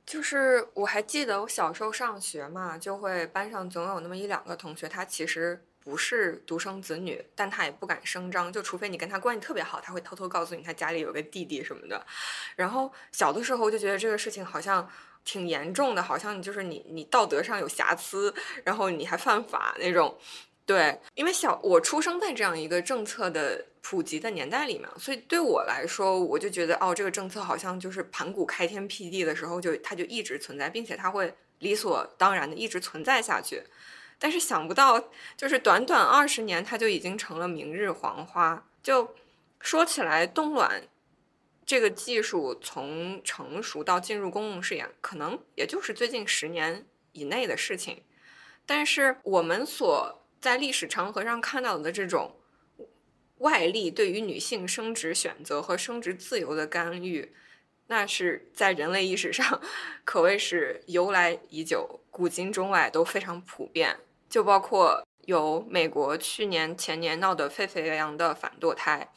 [0.06, 12.06] 就是我还记得我小时候上学嘛，就会班上总有那么一两个同学，他其实不是独生子女，但他也不敢声张，就除非你跟他关系特别好，他会偷偷告诉你他家里有个弟弟什么的。
[12.58, 14.90] 然后小的时候就觉得这个事情好像。
[15.28, 20.18] 挺严重的，好像就是你你道德上有瑕疵，然后你还犯法那种。
[20.66, 33.64] 对，因为小我出生在这样一个政策的普及的年代里面，所以对我来说，我就觉得哦，这个政策好像就是盘古开天辟地的时候就它就一直存在，并且它会理所当然的一直存在下去。
[34.20, 35.02] 但是想不到，
[35.38, 38.66] 就是短短二十年，它就已经成了明日黄花。
[38.82, 39.14] 就
[39.60, 40.84] 说起来，冻卵。
[41.68, 48.04] 这个技术从成熟到进入公共视野，可能也就是最近十年以内的事情。
[48.66, 52.38] 但是我们所在历史长河上看到的这种
[53.40, 57.34] 外力对于女性生殖选择和生殖自由的干预，
[57.88, 59.62] 那是在人类意识上
[60.06, 64.00] 可谓是由来已久，古今中外都非常普遍。
[64.30, 69.10] 就包括有美国去年前年闹得沸沸扬扬的反堕胎，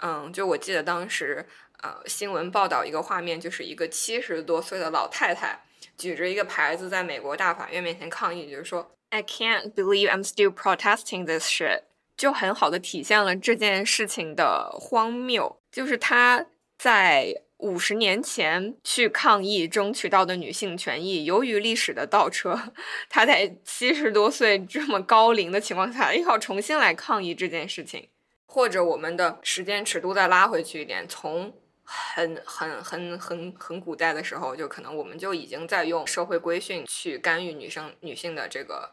[0.00, 1.46] 嗯，就我记得当时。
[1.82, 5.60] 呃，新闻报道一个画面，就是一个七十多岁的老太太
[5.98, 11.82] 举着一个牌子，在美国大法院面前抗议，就是说 "I can't believe I'm still protesting this shit"，
[12.16, 15.58] 就很好的体现了这件事情的荒谬。
[15.72, 16.46] 就是她
[16.78, 22.72] 在五十年前去抗议争取到的女性权益，由于历史的倒车，
[23.08, 28.08] 她在七十多岁这么高龄的情况下，又要重新来抗议这件事情。
[28.46, 38.92] 或者我们的时间尺度再拉回去一点，从很很很很很古代的时候，就可能我们就已经在用社会规训去干预女生女性的这个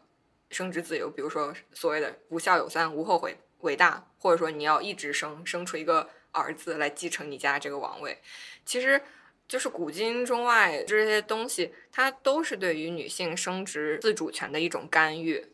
[0.50, 8.18] 生殖自由，比如说所谓的“无孝有三，无后悔伟大”，或者说你要一直生生出一个儿子来继承你家这个王位，
[8.64, 9.00] 其实
[9.48, 15.46] 就是古今中外这些东西，它都是对于女性生殖自主权的一种干预。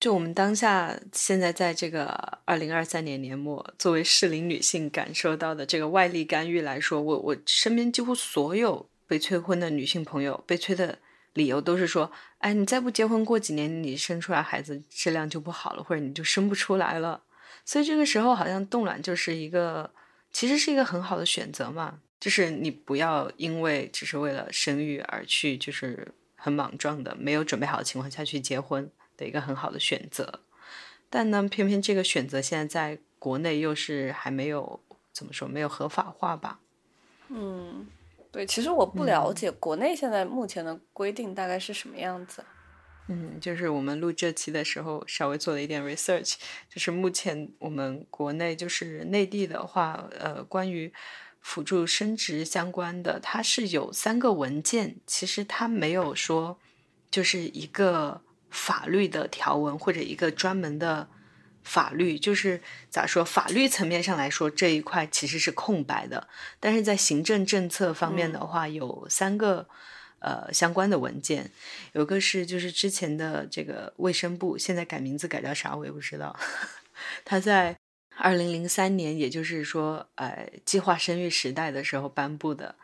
[0.00, 2.04] 就我们当下现在在这个
[2.44, 10.98] 二零二三年年末，作为适龄女性感受到的这个外力干预来说，我我身边几乎所有被催婚的女性朋友，被催的
[11.32, 17.22] 理由都是说，哎，你再不结婚，过几年你生出来孩子质量就不好了，或者你就生不出来了。
[17.64, 19.90] 所以这个时候好像冻卵就是一个，
[20.30, 26.12] 其实是一个很好的选择嘛，就是你不要因为只是为了生育而去就是。
[26.36, 30.40] 很莽撞的，没有准备好的情况下去结婚的一个很好的选择。
[31.10, 34.80] 但呢，偏偏这个选择现在在国内又是还没有
[35.12, 36.58] 怎么说，没有合法化吧？
[37.28, 37.86] 嗯，
[38.32, 42.44] 对，其实我不了解国内现在目前的规定大概是什么样子。
[43.06, 46.36] 嗯，就是我们录这期的时候稍微做了一点 research，
[46.68, 50.92] 就是目前我们国内就是内地的话，呃，关于
[51.40, 56.58] 辅助生殖相关的，它是有三个文件，其实它没有说
[57.10, 58.22] 就是一个
[58.54, 61.08] 法律的条文或者一个专门的
[61.62, 66.28] 法律，就是咋说，法律层面上来说这一块其实是空白的，
[66.60, 69.66] 但是在行政政策方面的话，有三个。
[70.20, 71.50] 呃，相关的文件，
[71.92, 76.34] 有个是就是之前的这个卫生部，现在改名字改叫啥我也不知道。
[77.26, 77.76] 他在
[78.16, 82.74] 二零零三年，也就是说，呃，计划生育时代的时候颁布的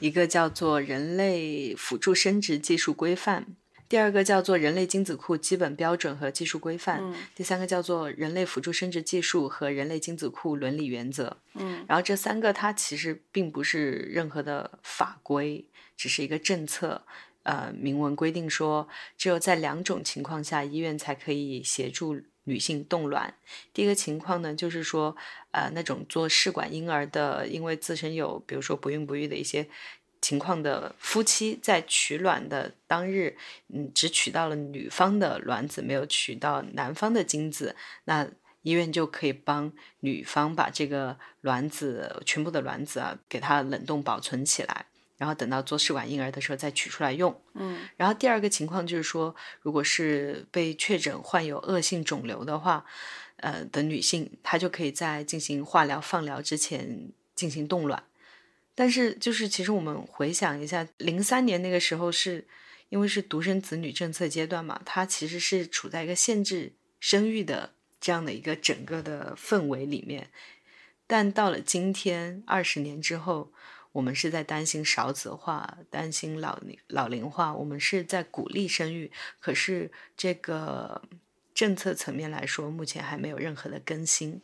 [0.00, 3.42] 一个叫做《人类辅助生殖技术规范》，
[3.88, 7.02] 第二个叫做《人类精子库基本标准和技术规范》，
[7.34, 11.28] 第三个叫做《人类辅助生殖技术和人类精子库伦理原则》。
[11.54, 15.64] 嗯，然后这三个它其实并不是任何的法规。
[15.96, 17.06] 只是一个政策，
[17.44, 23.32] 呃，明文规定说，只有在两种情况下，医院才可以协助女性冻卵。
[23.72, 25.16] 第一个情况呢，就是说，
[25.52, 29.68] 呃，那种做试管婴儿的，因为自身有，比如说不孕不育的一些
[30.24, 33.36] 情况的夫妻，在取卵的当日，
[33.68, 38.26] 嗯，只取到了女方的卵子，没有取到男方的精子，那
[38.62, 39.70] 医院就可以帮
[40.00, 44.86] 女方把这个卵子全部的卵子啊，给它冷冻保存起来。
[45.18, 47.38] 然后等到做试管婴儿的时候再取出来用。
[47.52, 52.84] 嗯，然后第二个情况就是说，如果是被确诊患有恶性肿瘤的话，
[53.36, 58.02] 呃的女性，她就可以在进行化疗、放疗之前进行冻卵。
[58.74, 62.46] 但是，就是其实我们回想一下，零三年那个时候是
[62.88, 70.30] 因为是独生子女政策阶段嘛，它其实是处在一个限制生育的这样的一个整个的氛围里面。
[71.06, 73.52] 但到了今天，二十年之后。
[73.94, 81.00] 我们是在担心少子化，担心老老龄化，我们是在鼓励生育，可是这个
[81.54, 84.42] 政策层面来说，目前还没有任何的更新。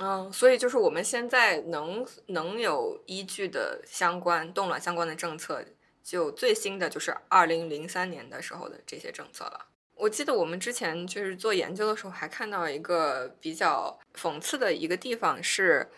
[0.00, 5.64] 嗯，所以就是我们现在能能有依据的相关冻卵相关的政策，
[6.02, 9.66] 就最新的就是二零零三年的时候的这些政策了。
[9.94, 15.90] 我记得我们之前就是做研究的时候，还看到一个比较讽刺的一个地方是，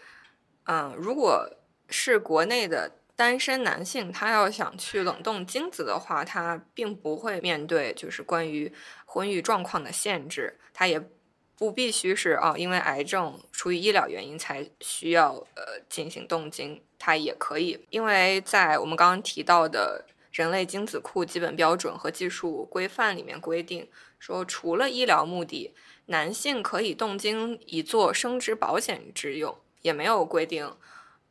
[0.65, 1.57] 嗯，如果。
[1.93, 8.73] 是国内的单身男性，他要想去冷冻精子的话，他并不会面对就是关于
[9.05, 11.03] 婚育状况的限制，他也
[11.61, 23.87] 不必须是啊，因为癌症出于医疗原因才需要呃进行冻精，它也可以，因为在我们刚刚提到的人类精子库基本标准和技术规范里面规定
[24.19, 25.75] 说，除了医疗目的，
[26.07, 30.75] 男性可以冻精以做生殖保险之用，也没有规定。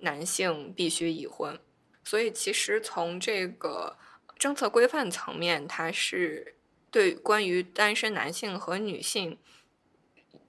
[0.01, 1.60] 男性必须已婚，
[2.03, 3.97] 所以其实从这个
[4.38, 6.56] 政策规范层面，它是
[6.91, 9.39] 对关于单身男性和女性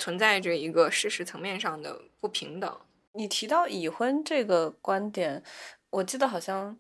[0.01, 2.81] 存在着一个事实层面上的不平等。
[3.13, 5.43] 你提到已婚这个观点，
[5.91, 6.77] 我记得好像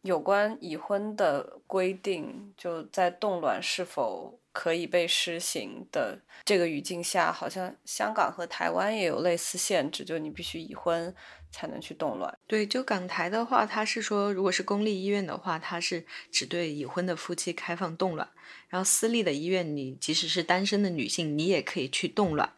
[0.00, 11.14] 有关已婚的规定，就在冻卵是否可以被施行的这个语境下，好像香港和台湾也有类似限制，就你必须已婚。
[11.54, 12.38] 才能去冻卵。
[12.46, 18.26] 对，就港台的话，它是说，如果是公立医院的话，它是只对已婚的夫妻开放冻卵。
[18.70, 22.54] 然后私立的医院，你即使是单身的女性，你也可以去冻卵。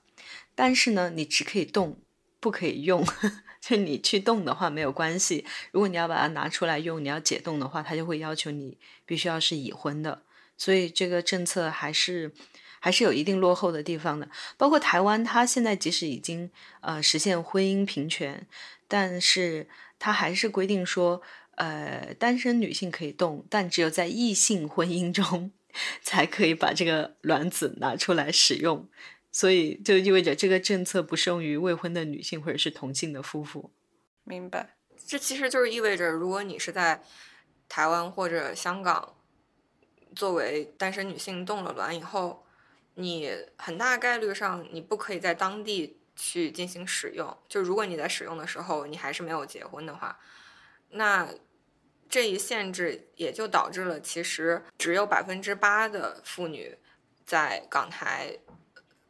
[0.55, 1.99] 但是呢，你只可以动，
[2.41, 3.05] 不可以用。
[3.61, 5.45] 就你去动的话没有关系。
[5.73, 10.23] 如果你要把它拿出来用，你要解冻的话，他就会要求你必须要是已婚的。
[10.57, 12.33] 所以这个政策还是。
[12.81, 14.29] 还是有一定落后的地方的，
[14.59, 16.51] 包括台湾，它现在即使已经
[16.83, 18.47] 呃实现婚姻平权，
[18.87, 19.67] 但是
[19.99, 21.23] 它还是规定说，
[21.55, 25.51] 呃，单身女性可以动，但只有在异性婚姻中
[26.05, 28.87] 才可以把这个卵子拿出来使用，
[29.35, 33.73] 所以就意味着这个政策不适用于未婚的女性或者是同性的夫妇。
[34.23, 37.03] 明白，这其实就是意味着，如果你是在
[37.69, 39.17] 台湾或者香港
[40.15, 42.41] 作为单身女性冻了卵以后。
[42.97, 43.29] 你
[43.59, 47.37] 很大概率上，你不可以在当地去进行使用。
[47.49, 50.17] 就如果你在使用的时候，你还是没有结婚的话，
[50.91, 51.29] 那
[52.09, 56.79] 这一限制也就导致了，其实只有百分之八的妇女
[57.27, 58.39] 在港台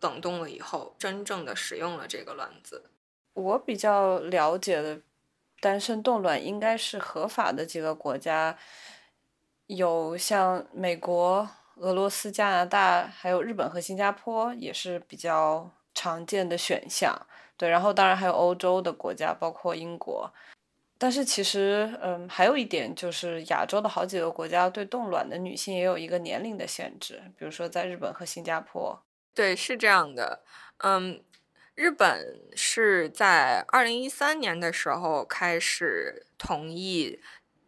[0.05, 2.85] 冷冻了以后，真正的使用了这个卵子。
[3.33, 5.01] 我比较了解的
[5.61, 8.57] 单身冻卵应该是合法的几个国家。
[9.67, 17.19] 有像美国、俄罗斯、加拿大，还有日本和新加坡也是比较常见的选项。
[17.57, 20.31] 对，然后当然还有欧洲的国家，包括英国。
[20.99, 29.03] 但是其实，嗯，还有一点就是亚洲的好几个国家对冻卵的女性也有一个年龄的限制，比如说在日本和新加坡。
[29.35, 30.45] 对，是这样的。
[30.79, 31.21] 嗯，
[31.75, 37.21] 日本是在二零一三年的时候开始同意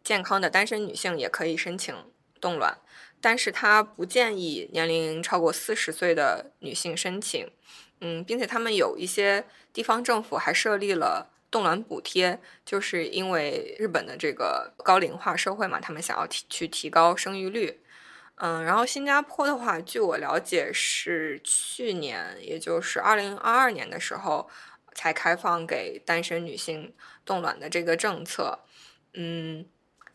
[0.03, 1.93] 健康的单身女性也可以申请
[2.39, 2.77] 冻卵，
[3.19, 7.51] 但是他不建议年龄超过四十岁的女性申请。
[7.99, 17.81] 嗯，并且他们有一些地方政府还设立了冻卵补贴，就是因为日本的这个高龄化社会嘛，他们想要提去提高生育率。
[18.39, 24.47] 嗯，然后新加坡的话，据我了解是去年，也就是二零二二年的时候
[24.93, 26.93] 才开放给单身女性
[27.25, 28.59] 冻卵的这个政策。
[29.13, 29.65] 嗯，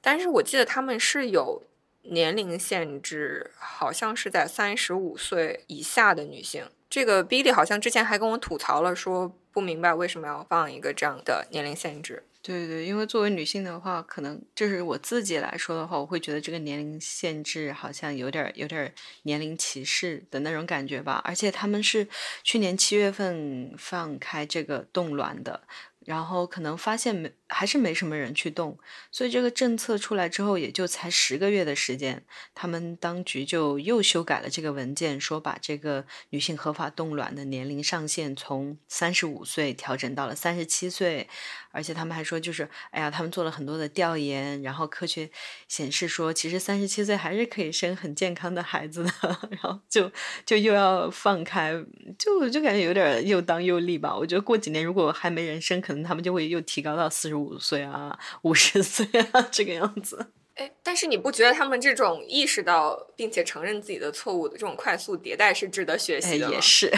[0.01, 1.65] 但是我记得他们是有
[2.03, 6.71] 年龄限制，好像是在三十五岁以下的女性。
[6.89, 12.23] 这个 Billy 好像之前还跟我吐槽了，说不明白为什么要放一个这样的年龄限制。
[12.43, 18.93] 对对，因为作为女性的话，可能就是我自己来说的话，我会觉得这个年龄限制好像有点有点
[19.23, 21.23] 年龄歧视的那种感觉吧。
[21.25, 22.09] 而且他们是
[22.43, 25.63] 去年七月份放开这个冻卵的。
[26.05, 28.79] 然后可能发现没还是没什么人去动，
[29.11, 32.25] 所以这个政策出来之后也就才十个月的时间，
[32.55, 41.29] 他们当局就又修改了这个文件，说把这个女性合法冻卵的年龄上限从三十五岁调整到了三十七岁，
[41.71, 45.31] 而且他们还说就是哎呀，他们做了很多的调研，然后科学
[45.69, 49.11] 显示说其实三十七岁还是可以生很健康的孩子的，
[49.51, 50.11] 然后就
[50.47, 51.73] 就又要放开，
[52.19, 54.17] 就就感觉有点又当又立吧。
[54.17, 60.33] 我觉得过几年如果还没人生，可能他们就会又提高到四十五岁啊、五十岁啊 这个样子。
[60.55, 66.93] 哎，但是你不觉得他们这种意识到并且承认自己的错误的这种快速迭代是值得学习的也是。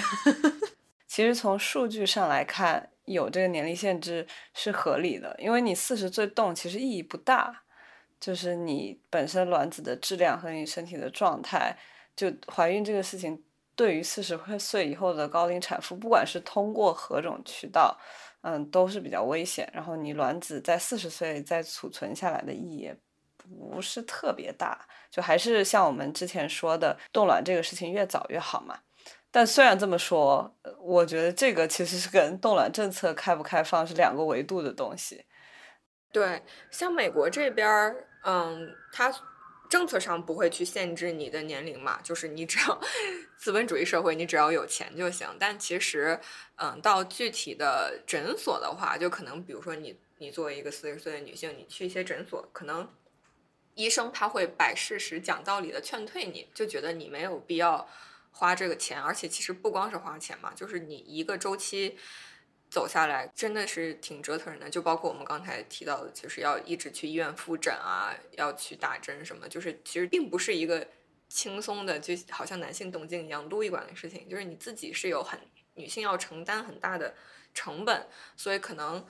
[1.06, 7.62] 其实从数据上来看，有这个年龄限制是合理的，因为你四十岁动其实意义不大，
[8.18, 11.78] 就是你本身卵子的质量和你身体的状态，
[12.16, 13.40] 就怀孕这个事情，
[13.76, 17.96] 对于四十岁以后的高龄产妇，不管是通过何种渠道。
[18.44, 19.68] 嗯，都是比较危险。
[19.72, 22.92] 然后你卵子在四十岁再储存下来的意义
[23.36, 28.78] 不是特别大，就还是像我们之前说的，冻卵这个事情越早越好嘛。
[29.30, 35.24] 但虽然这么说，我觉得这个其实是跟冻卵政策开不开放是两个维度的东西。
[36.12, 39.12] 对，像美国这边儿，嗯，它。
[39.68, 42.80] 政策上不会去限制你的年龄嘛，就是你只要
[43.36, 45.28] 资本主义社会，你只要有钱就行。
[45.38, 46.20] 但其实，
[46.56, 52.88] 嗯，到具体的诊所的话，就可能比如说你，你作为一个四十岁的女性，你去一些诊所，可能
[53.74, 57.88] 医生他会摆事实、讲道理的劝退你，就觉得你没有必要
[58.30, 59.00] 花这个钱。
[59.02, 61.98] 而且其实不光是花钱嘛，就是你一个周期。
[62.74, 70.84] 走下来真的是挺折腾人的，就包括我们刚才提到的，就是要一直去医院复诊啊，要去打针什么，就是其实并不是一个
[71.28, 75.38] 轻松的，就好像男性动静一样撸一管的事情，就是你自己是有很
[75.74, 77.14] 女性要承担很大的
[77.54, 79.06] 成本，所以可能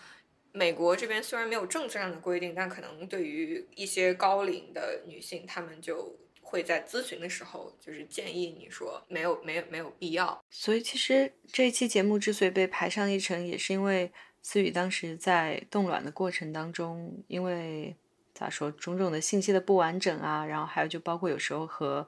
[0.53, 6.15] 美国这边虽然没有政策上的规定，但可能对于一些高龄的女性，她们就。
[6.55, 10.41] 会在咨询的时候，就是建议你说没有没有没有必要。
[10.49, 17.97] 所以其实这一期节目之所以被排上议程，也是因为思雨当时在冻卵的过程当中，因为
[18.33, 22.07] 咋说种种的信息的不完整啊，然后还有就包括有时候和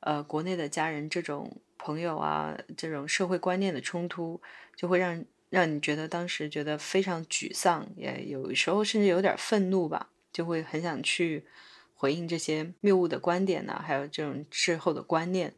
[0.00, 4.38] 呃国内的家人这种朋友啊这种社会观念的冲突，
[4.76, 11.46] 就会让让你觉得当时觉得非常沮丧，也有时候甚至有点愤怒吧，就会很想去。
[12.00, 15.52] 回应这些谬误的观点呢，还有这种滞后的观念，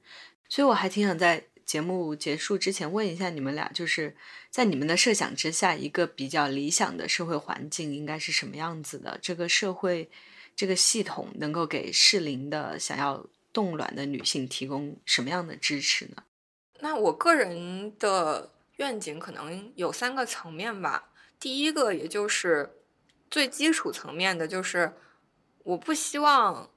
[0.48, 4.16] 所以我还挺想在节目结束之前问一下你们俩，就是
[4.48, 9.18] 在你们的设想之下，一个比较理想的社会环境应该是什么样子的？
[9.20, 10.08] 这个社会，
[10.56, 16.22] 这个系统能够给适龄的想要冻卵的女性提供什么样的支持呢？
[16.80, 21.10] 那我个人的愿景可能有三个层面吧。
[21.38, 22.70] 第一个，也就是
[23.30, 24.94] 最基础层面的，就是。
[25.62, 26.70] 我不希望，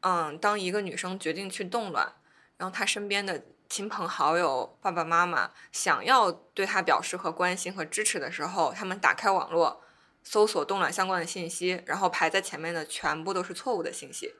[0.00, 2.14] 嗯，当一个女生决定去冻卵，
[2.56, 9.82] 然后她身边的亲朋好友、爸爸妈妈想要对她表示和关心和支持的时候，他们打开网络
[10.24, 14.34] 搜索冻卵相关的信息，然后排在前面的全部都是错误的信息。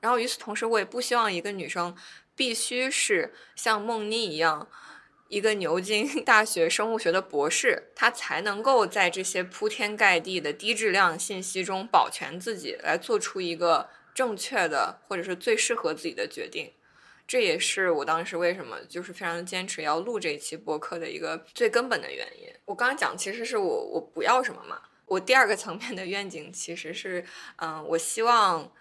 [0.00, 1.96] 然后与此同时，我也不希望一个女生
[2.34, 4.68] 必须是像梦妮一样。
[5.28, 16.72] 一个牛津 大学生物学的博士，他才能够在这些铺天盖地的低质量信息中保全自己，来做出一个正确的或者是最适合自己的决定。
[17.26, 22.48] 这也是我当时为什么就是非常坚持要录这一期播客的一个最根本的原因。
[22.64, 27.24] 我刚刚讲其实是我我不要什么嘛，我第二个层面的愿景其实是，
[27.56, 28.72] 嗯，我希望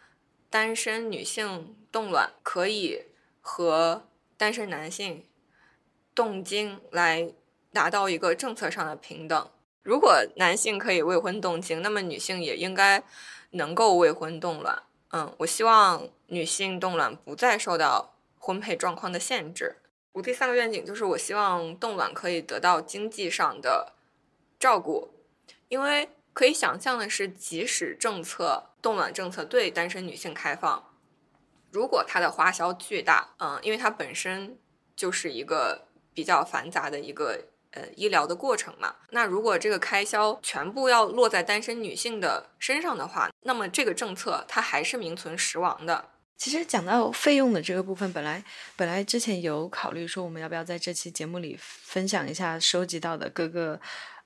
[0.51, 3.05] 单身女性冻卵可以
[3.41, 4.07] 和
[4.38, 5.26] 单身男性
[6.16, 7.32] 动精来
[7.72, 9.52] 达到一个政策上的平等。
[9.84, 13.04] 如果男性可以未婚动精，那么女性也应该
[13.52, 14.82] 能够未婚冻卵。
[15.12, 18.14] 嗯，我希望女性冻卵不再受到。
[18.38, 19.78] 婚配状况的限制。
[20.12, 23.94] 我第三个愿景就是，我希望冻卵可以得到经济上的
[24.60, 25.16] 照顾，
[25.68, 30.92] 因为可以想象的是，即使政策冻卵政策对单身女性开放，
[31.72, 34.60] 如果它的花销巨大，嗯，因为它本身
[34.96, 35.85] 就是一个
[36.16, 37.40] 比较繁杂的一个
[37.72, 46.10] 呃医疗的过程嘛，那如果这个开销全部要落在单身女性的身上的话，那么这个政策它还是名存实亡的。
[46.38, 48.44] 其实讲到费用的这个部分，本来
[48.76, 53.80] 本来之前有考虑说，我们要不要在这期节目里分享一下收集到的各个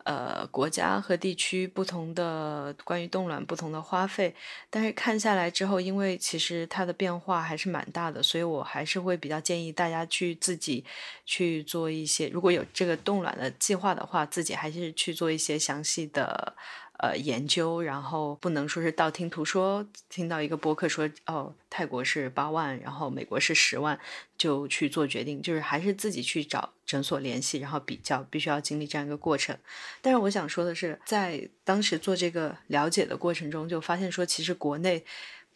[0.04, 4.34] 呃国家和地区不同的关于冻卵不同的花费，
[4.70, 10.84] 但是看下来之后，因为其实它的变化还是蛮大的，所以我还是会比较建议大家去自己
[11.26, 16.56] 去做一些，如果有这个冻卵的计划的话，自己还是去做一些详细的。
[17.00, 23.98] 呃，研究，然后不能说是道听途说，听到一个博客说，哦，泰国是八万，然后美国是十万，
[24.38, 29.58] 就去做决定，就是还是自己去找诊所联系，然后比较，必须要经历这样一个过程。
[30.02, 35.06] 但是我想说的是，在当时做这个了解的过程中，就发现说，其实国内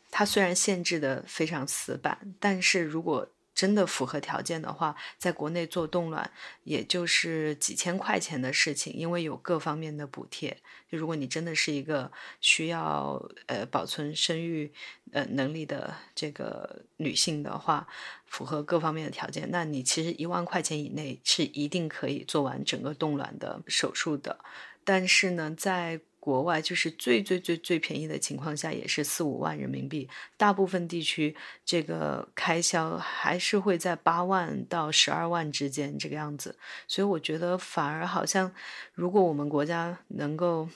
[0.10, 3.28] 它虽然限制的非常死板，但是如果
[3.64, 6.30] 真的符合条件的话，在国内做冻卵
[6.66, 10.58] 也就是几千块钱的事情，因为有各方面的补贴。
[10.92, 12.12] 就如果你真的是一个
[12.42, 14.70] 需要呃保存生育
[15.14, 17.88] 呃能力的这个女性的话，
[18.26, 24.38] 符合各方面的条件，那你其实一万块钱以内是一定可以做完整个冻卵的手术的。
[24.84, 30.08] 但是呢，在国外就是最最最最便宜的情况下，也是四五万人民币。
[30.38, 31.36] 大部分地区
[31.66, 36.56] 这个开销还是会在八万到十二万之间这个样子。
[36.88, 38.50] 所以我觉得反而好像，
[38.94, 40.70] 如果我们国家能够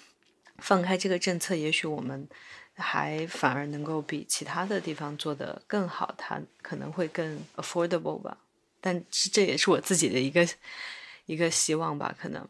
[0.57, 2.27] 放开这个政策，也许我们
[2.73, 8.37] 还反而能够比其他的地方做得更好，它可能会更 affordable 吧。
[8.81, 10.45] 但这也是我自己的一个
[11.25, 12.45] 一个希望吧，可能。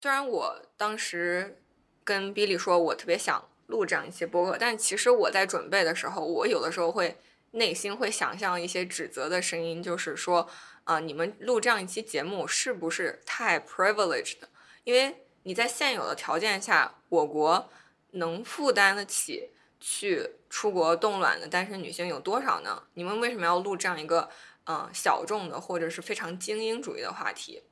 [0.00, 1.62] 虽然我当时。
[2.06, 7.18] 跟 Billy 说，我特别想录这样一期播客，但其实我在准备的时候，我有的时候会
[7.50, 10.48] 内心会想象一些指责的声音，就是说，
[10.84, 14.36] 啊，你们录这样一期节目是不是太 privileged？
[14.84, 17.68] 因为你在现有的条件下，我国
[18.12, 19.50] 能负担得起
[19.80, 22.84] 去出国冻卵的单身女性有多少呢？
[22.94, 24.30] 你们为什么要录这样一个
[24.66, 27.64] 嗯小众的或者是非常精英主义的话题？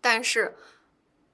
[0.00, 0.56] 但是，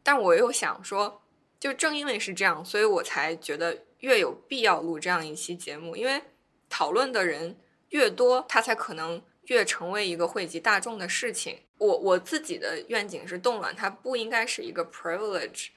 [0.03, 1.21] 但我又想说。
[1.59, 6.23] 就正因为是这样，所以我才觉得越有必要录这样一期节目，因为
[6.69, 7.57] 讨论的人
[7.91, 11.61] 越多，它才可能越成为一个惠及大众的事情。
[11.79, 15.69] 我我自己的愿景是，冻卵它不应该是一个 privilege，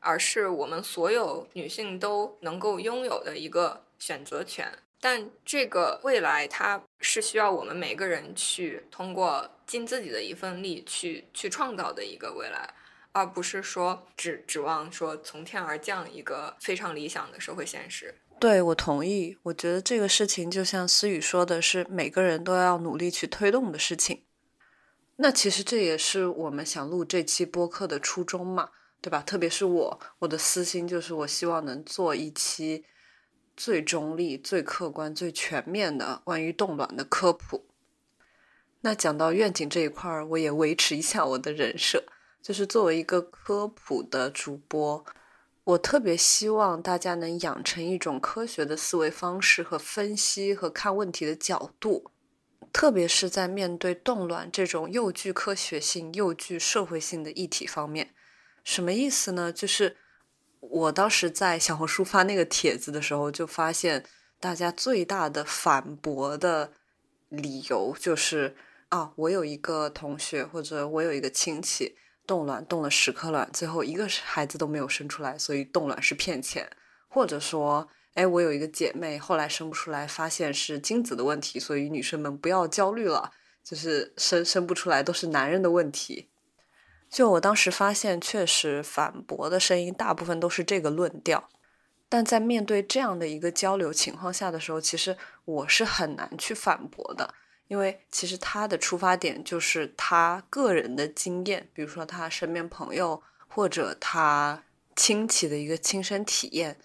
[0.00, 4.72] 而是我们所有女性都能够拥有的一个选择权。
[5.00, 12.74] 但这个未来，它是需要我们每个人去通过尽自己的一份力去去创造的一个未来。
[13.16, 18.14] 而不是说指指望说从天而降一个非常理想的社会现实。
[18.38, 24.24] 对我同意，我觉得这个事情就像思雨说的，是每个人都要努力去推动的事情。
[25.16, 28.68] 那其实这也是我们想录这期播客的初衷嘛，
[29.00, 29.22] 对吧？
[29.22, 32.84] 特别是我，我的私心就是我希望能做一期
[33.56, 37.64] 最中立、最客观、最全面的关于冻卵的科普。
[38.82, 42.04] 那讲到愿景这一块儿，我也维持一下我的人设。
[42.46, 45.04] 就是作为一个科普的主播，
[45.64, 52.12] 我特别希望大家能养成一种科学的思维方式和分析和看问题的角度，
[52.72, 58.14] 特别是在面对动乱这种又具科学性又具社会性的议题方面。
[58.62, 59.52] 什么意思呢？
[59.52, 59.96] 就是
[60.60, 64.04] 我当时在小红书发那个帖子的时候，就发现
[64.38, 66.70] 大家最大的反驳的
[67.28, 68.54] 理由就是
[68.90, 71.96] 啊，我有一个同学或者我有一个亲戚。
[72.26, 76.68] 冻卵冻了十颗卵，最后一个孩子都没有生出来，所以冻卵是骗钱。
[77.08, 83.32] 或者说，哎，我有一个姐妹，后来生不出来，发现是精子的问题，所以女生们不要焦虑了，
[83.64, 86.28] 就是生生不出来都是男人的问题。
[87.08, 91.48] 就我当时发现，确实反驳的声音大部分都是这个论调。
[92.08, 97.32] 但在面对这样的一个交流情况下的时候，其实我是很难去反驳的，
[97.68, 104.62] 因为其实他的出发点就是他个人的经验，比如说他身边朋友或者他
[104.94, 106.76] 亲戚的一个亲身体验。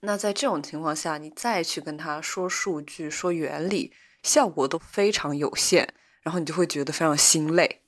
[0.00, 3.92] 那在这种情况下，你再去跟他说数据、说原理，
[4.22, 5.88] 效果都非常有限，
[6.22, 7.80] 然后你就会觉得非常心累。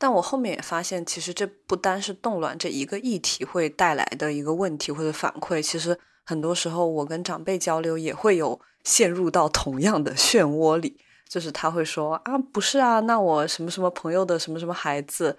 [0.00, 15.38] 但我后面也发现，其实这不单是冻卵这一个议题会带来的一个问题或者反馈，其实很多时候我跟长辈交流也会有陷入到同样的漩涡里，就是他会说啊，不是啊，那我什么什么朋友的什么什么孩子，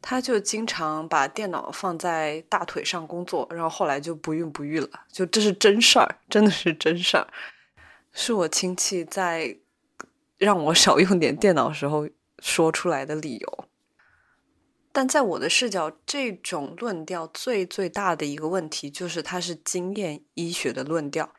[0.00, 7.28] 他就经常把电脑放在大腿上工作，然后后来就不孕不育了，就这是真事儿，真的是真事儿，
[8.12, 9.58] 是我亲戚在
[10.38, 13.64] 让我少用点电脑时候说出来的理由。
[14.90, 21.30] 但在我的视角，这种论调最最大的一个问题就是，它是经验医学的论调。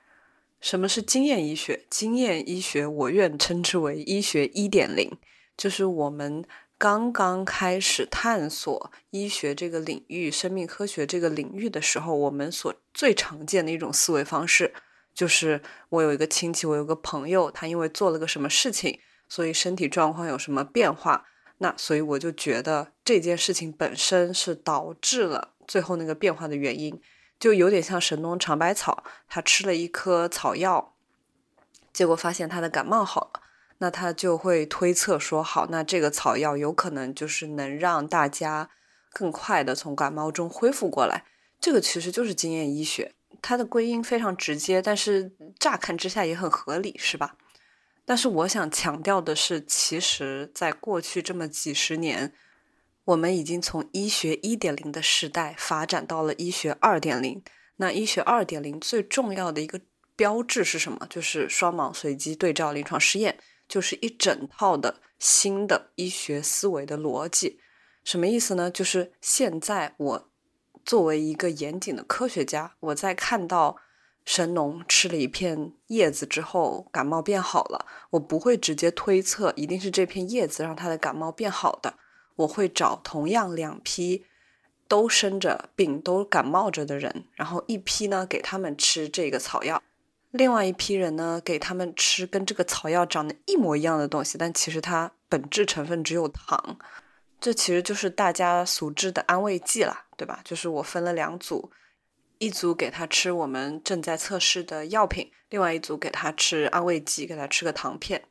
[0.60, 1.86] 什么是经验医学？
[1.90, 5.10] 经验医学，我愿称之为医学一点零，
[5.56, 6.44] 就是我们
[6.78, 14.74] 刚刚开始探索医学这个领域、生命科学这个领域的时候，我们所最常见的一种思维方式，
[15.14, 21.26] 就是我有一个亲戚，我有个朋友，他因为做了个什么事情，所以身体状况有什么变化。
[21.62, 27.02] 那所以我就觉得这件事情本身是导致了最后那个变化的原因，
[27.40, 30.94] 就有点像神农尝百草，他吃了一颗草药，
[31.94, 33.42] 结果发现他的感冒好了，
[33.78, 38.70] 那他就会推测说，好，那这个草药有可能就是能让大家
[39.14, 41.24] 更快的从感冒中恢复过来。
[41.62, 47.36] 这个其实就是经验医学，它的归因非常直接，但是乍看之下也很合理，是吧？
[48.06, 52.34] 但是我想强调的是，其实，在过去这么几十年，
[53.10, 57.42] 我们已经从医学一点零的时代发展到了医学二点零。
[57.78, 59.82] 那医学二点零最重要的一个
[60.16, 61.08] 标志是什么？
[61.10, 67.60] 就是双盲随机对照临床试验，就是一整套的新的医学思维的逻辑。
[68.04, 68.70] 什么意思呢？
[68.70, 70.30] 就是现在我
[70.86, 73.78] 作为一个严谨的科学家，我在看到。
[74.26, 77.88] 神农吃了一片叶子之后，感冒变好了。
[78.12, 81.96] 我不会直接推测一定是这片叶子让他的感冒变好的。
[82.40, 84.26] 我会找同样两批
[84.88, 89.82] 都生着病、都感冒着的人，然后一批呢给他们吃这个草药，
[90.32, 96.78] 另外一批人呢给他们吃跟这个草药长得一模一样的东西，但其实它本质成分只有糖。
[97.42, 100.42] 这其实就是大家熟知的安慰剂啦，对吧？
[100.44, 101.72] 就是我分了两组。
[102.38, 108.24] 一组给他吃我们正在测试的药品，另外一组给他吃安慰剂，给他吃个糖片。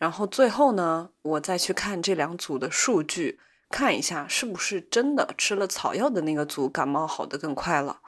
[0.00, 8.00] 然后最后呢，我再去看这两组的数据，看一下是不是真的吃了草药的那个组感冒好的更快了。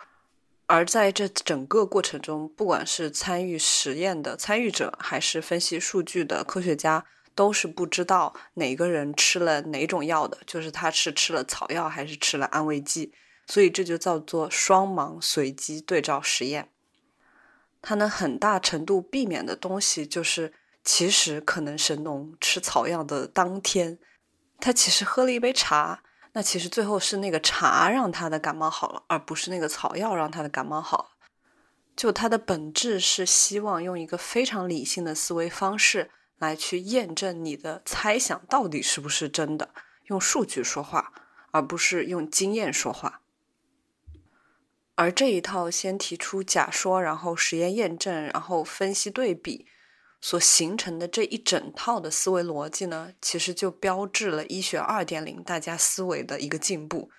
[0.66, 7.04] 而在这整个过程中，不管是参与实验的参与者，还是分析数据的科学家，
[7.34, 13.12] 都是不知道哪个人吃了哪种药的，就是他是吃了草药还是吃了安慰剂。
[13.46, 16.70] 所以这就叫做双盲随机对照实验。
[17.82, 20.54] 它能很大程度避免的东西，就是
[20.84, 23.98] 其实可能神农吃草药的当天，
[24.58, 26.02] 他其实喝了一杯茶，
[26.32, 31.10] 那其实最后是那个茶让他的感冒好了，而不是那个草药让他的感冒好。
[31.94, 39.74] 就它的本质是希望用一个非常理性的思维方式来去验证你的猜想到底是不是真的，
[40.06, 41.12] 用数据说话，
[41.50, 43.20] 而不是用经验说话。
[44.94, 49.66] 而这一套先提出假说，然后实验验证，然后分析对比，
[50.22, 57.10] 所形成的这一整套的思维逻辑呢，其实就标志了医学二点零大家思维的一个进步。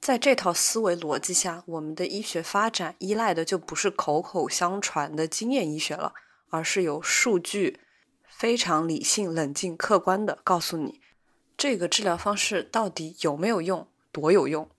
[0.00, 6.14] 在这套思维逻辑下，我们的医学发展依赖的就不是口口相传的经验医学了，
[6.48, 7.80] 而是由数据，
[8.28, 11.00] 非常理性、冷静、客观的告诉你，
[11.58, 14.70] 这个治疗方式到底有没有用，多有用。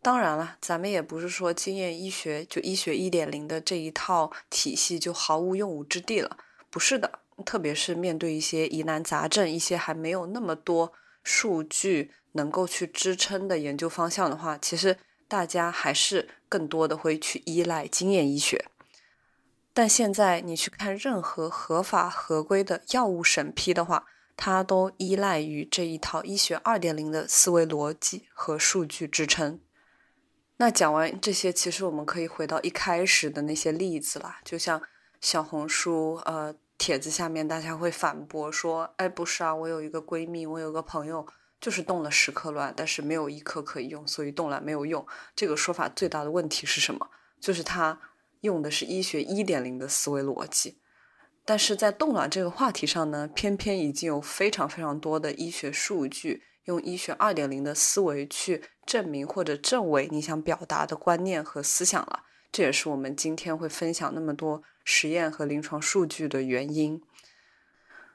[0.00, 6.38] 当然了，咱们也不是说经验医学就医学一点零的这一套体系就毫无用武之地了，
[6.70, 7.18] 不是的。
[7.46, 10.92] 特别是面对一些疑难杂症、一些还没有那么多
[11.24, 18.66] 数据能够去支撑的研究方向的话，其实大家还是更多的会去依赖经验医学。
[19.72, 24.04] 但现在你去看任何合法合规的药物审批的话，
[24.36, 29.58] 它都依赖于这一套医学二点零的思维逻辑和数据支撑。
[30.58, 34.82] 那讲完这些，其实我们可以回到一开始的那些例子啦，就像
[35.20, 41.26] 小红书呃帖子下面，大家会反驳说，哎，不是啊，我有一个闺蜜，我有个朋友，
[41.60, 45.06] 就是冻了十颗卵，但是没有一颗可以用，所以冻卵没有用。
[45.36, 47.10] 这个说法最大的问题是什么？
[47.38, 48.00] 就是他
[48.40, 50.78] 用的是医学一点零的思维逻辑。
[51.44, 62.24] 但是在冻卵这个话题上呢，偏偏已经有非常非常多的医学数据用医学二点零的思维去证明或者证伪你想表达的观念和思想了。
[62.52, 67.00] 这也是我们今天会分享那么多实验和临床数据的原因。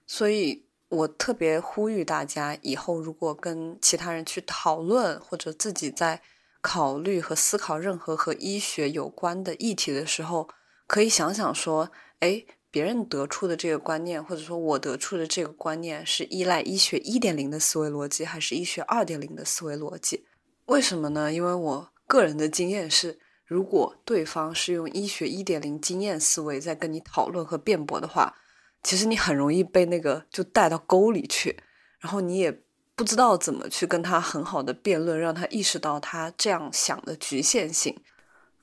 [0.06, 6.22] 所以我特别呼吁大家，以后如果跟其他人去讨论，或者自己在
[6.62, 10.50] 考虑和思考任何和医学有关的议题的时候，
[10.86, 11.90] 可以想想说：
[12.20, 20.26] 哎，别人得出的这个观念，或者说我得出的这个观念，是依赖医学一点零的思维逻辑，还是医学二点零的思维逻辑？
[20.66, 21.32] 为什么呢？
[21.32, 23.20] 因为我个人的经验是。
[23.46, 28.36] 如果对方是用医学一点零经验思维在跟你讨论和辩驳的话，
[28.82, 31.60] 其实你很容易被那个就带到沟里去，
[32.00, 32.64] 然后你也
[32.96, 37.96] 不知道怎么去跟他很好的辩论，让他意识到他这样想的局限性。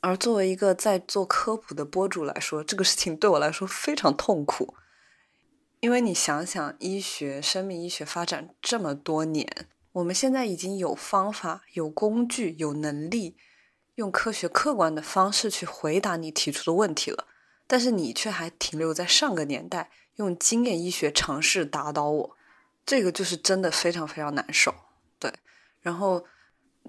[0.00, 4.74] 而作为一个在做科普的博主来说，这个事情对我来说非常痛苦，
[5.78, 13.36] 因为你想想，医学、生命医学发展这么多年，我们现在已经有方法、有工具、有能力。
[13.96, 17.26] 用科学客观的方式去回答你提出的问题了，
[17.66, 22.36] 但是你却还停留在上个年代，用经验医学尝试打倒我，
[22.86, 24.74] 这个就是真的非常非常难受。
[25.18, 25.32] 对，
[25.80, 26.24] 然后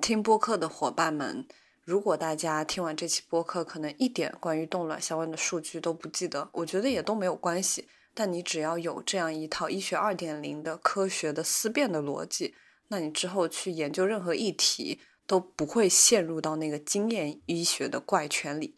[0.01, 1.45] 听播客的伙伴们，
[1.83, 7.87] 如果大家听完这期播客，可能一点关于冻卵相关的数据都不记得，我觉得也都没有关系。
[8.13, 12.55] 但你只要有这样一套医学二点零的科学的思辨的逻辑，
[12.87, 15.01] 那你之后去研究任何议题。
[15.25, 18.75] 都不会陷入到那个经验医学的怪圈里。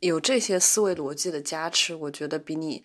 [0.00, 2.84] 有这些思维逻辑的加持，我觉得比你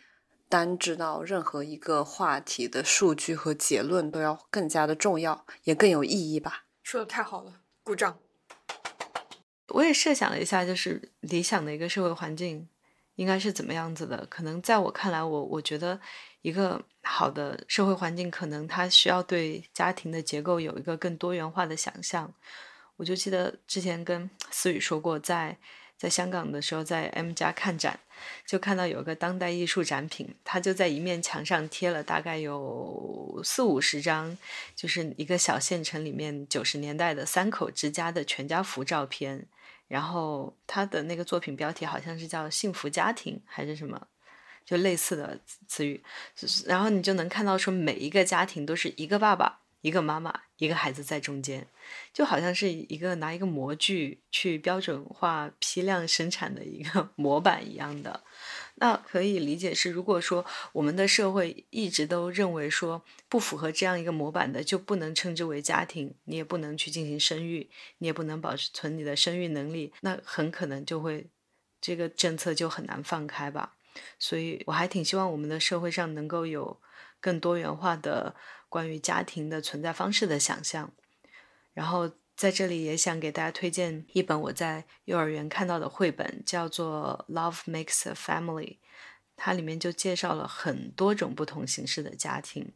[0.50, 6.66] 单知道任何一个话题的数据和结论都要更加的重要，也更有意义吧。
[6.84, 8.20] 说的太好了，鼓掌。
[9.70, 12.68] 我也设想了一下，就是理想的一个社会环境
[13.16, 14.26] 应该是怎么样子的。
[14.30, 16.00] 可能在我看来，我我觉得
[16.42, 22.34] 一个好的社会环境，可能它需要对家庭的结构有一个更多元化的想象。
[22.98, 25.58] 我就记得之前跟思雨说过，在
[25.98, 28.00] 在香港的时候，在 M 家看展，
[28.46, 34.38] 就看到有个当代艺术展品，他就在一面墙上贴了大概有四五十张，
[34.76, 39.48] 就是一个小县城里面九十年代的三口之家的全家福照片，
[39.88, 44.08] 然后他的那个作品标题好像是叫“幸福家庭”还是什么，
[44.66, 46.04] 就类似的词语，
[46.66, 49.62] 然后你就能看到说每一个家庭都是一个爸爸。
[49.86, 51.68] 一个妈妈，一个孩子在中间，
[52.12, 58.24] 就好像是一个拿一个模具去标准化批量生产的一个 模板一样的。
[58.78, 60.44] 那可以理解是，如果说
[60.74, 71.28] 我们的社会一直都认为说不符合这样一个模板的，就不能称之为家庭，你也不能去进行生育，你也不能保存你的生育能力，那很可能就会
[71.80, 73.76] 这个政策就很难放开吧。
[74.18, 76.82] 所以我还挺希望我们的社会上能够有
[77.22, 78.36] 更多元化的。
[78.70, 80.92] 关于家庭的存在方式的想象，
[81.74, 88.66] 然后在这里也想给大家推荐一本我在幼儿园看到的绘本，叫做《Love Makes a Family》，
[89.38, 92.74] 它里面就介绍了很多种不同形式的家庭。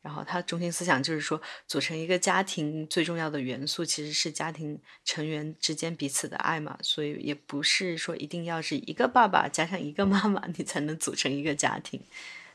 [0.00, 12.02] 然后它中心思想就是说，组成一个家庭最重要的元素其实是家庭成员之间彼此的爱嘛，所以也不是说一定要是一个爸爸加上一个妈妈，你才能组成一个家庭。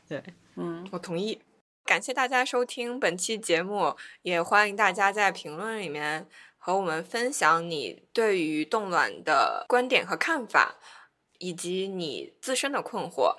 [0.08, 0.22] 对，
[0.54, 1.40] 嗯，我同意。
[1.84, 6.26] 感谢大家收听本期节目，也欢迎大家在评论里面
[6.56, 10.76] 和我们分享你对于冻卵的观点和看法，
[11.38, 13.36] 以及你自身的困惑。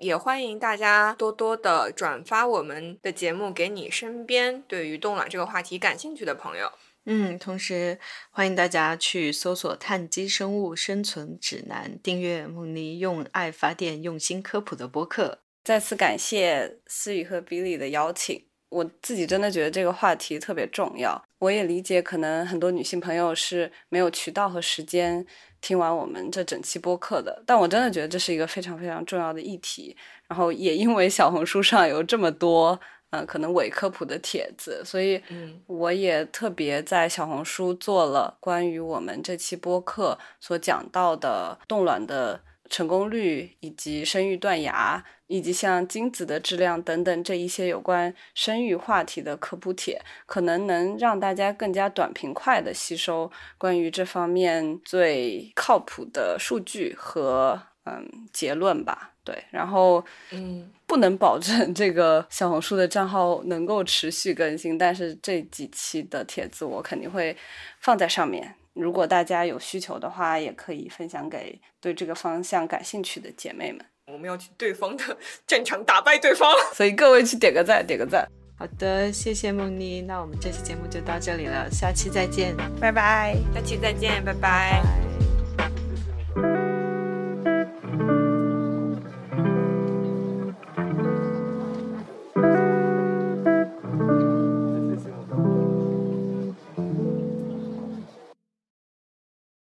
[0.00, 6.72] 也欢迎大家多多的转发我们的节目给你身边对于冻卵这个话题感兴趣的朋友。
[7.06, 8.00] 嗯，同时
[8.30, 15.43] 欢迎大家去搜索《碳基生物生存指南》，订阅梦妮用爱发电、用心科普的播客。
[15.64, 21.24] 再次感谢思雨和比利的邀请，我自己真的觉得这个话题特别重要。
[21.38, 25.24] 我也理解，可能很多女性朋友是没有渠道和时间
[25.62, 29.96] 听完我们这整期播客的，但我真的觉得这是一个非常非常重要的议题。
[30.28, 32.78] 然后也因为小红书上有这么多，
[33.10, 35.18] 嗯，可能伪科普的帖子，所以
[35.66, 42.42] 我也特别在小红书做了关于我们这期播客所讲到的冻卵的。
[42.70, 45.04] 成功率以及生育断崖，
[45.34, 53.28] 以及像精子的质量等等这一些有关生育话题的科普帖，可能能让大家更加短平快的吸收
[53.58, 59.10] 关于这方面最靠谱的数据和嗯结论吧。
[59.24, 67.36] 对，然后嗯，不能保证这个小红书的账号能够持续更新，但是这几期的帖子我肯定会
[67.80, 68.54] 放在上面。
[68.74, 73.84] 如果大家有需求的话，也可以分享给对这个方向感兴趣的姐妹们。
[74.06, 75.16] 我们要去对方的
[75.46, 76.54] 战场打败对方。
[76.74, 78.26] 所以各位去点个赞，点个赞。
[78.56, 83.36] 好的，谢谢梦妮，那我们这期节目就到这里了，下期再见，拜拜。
[83.52, 84.80] 下期再见，拜拜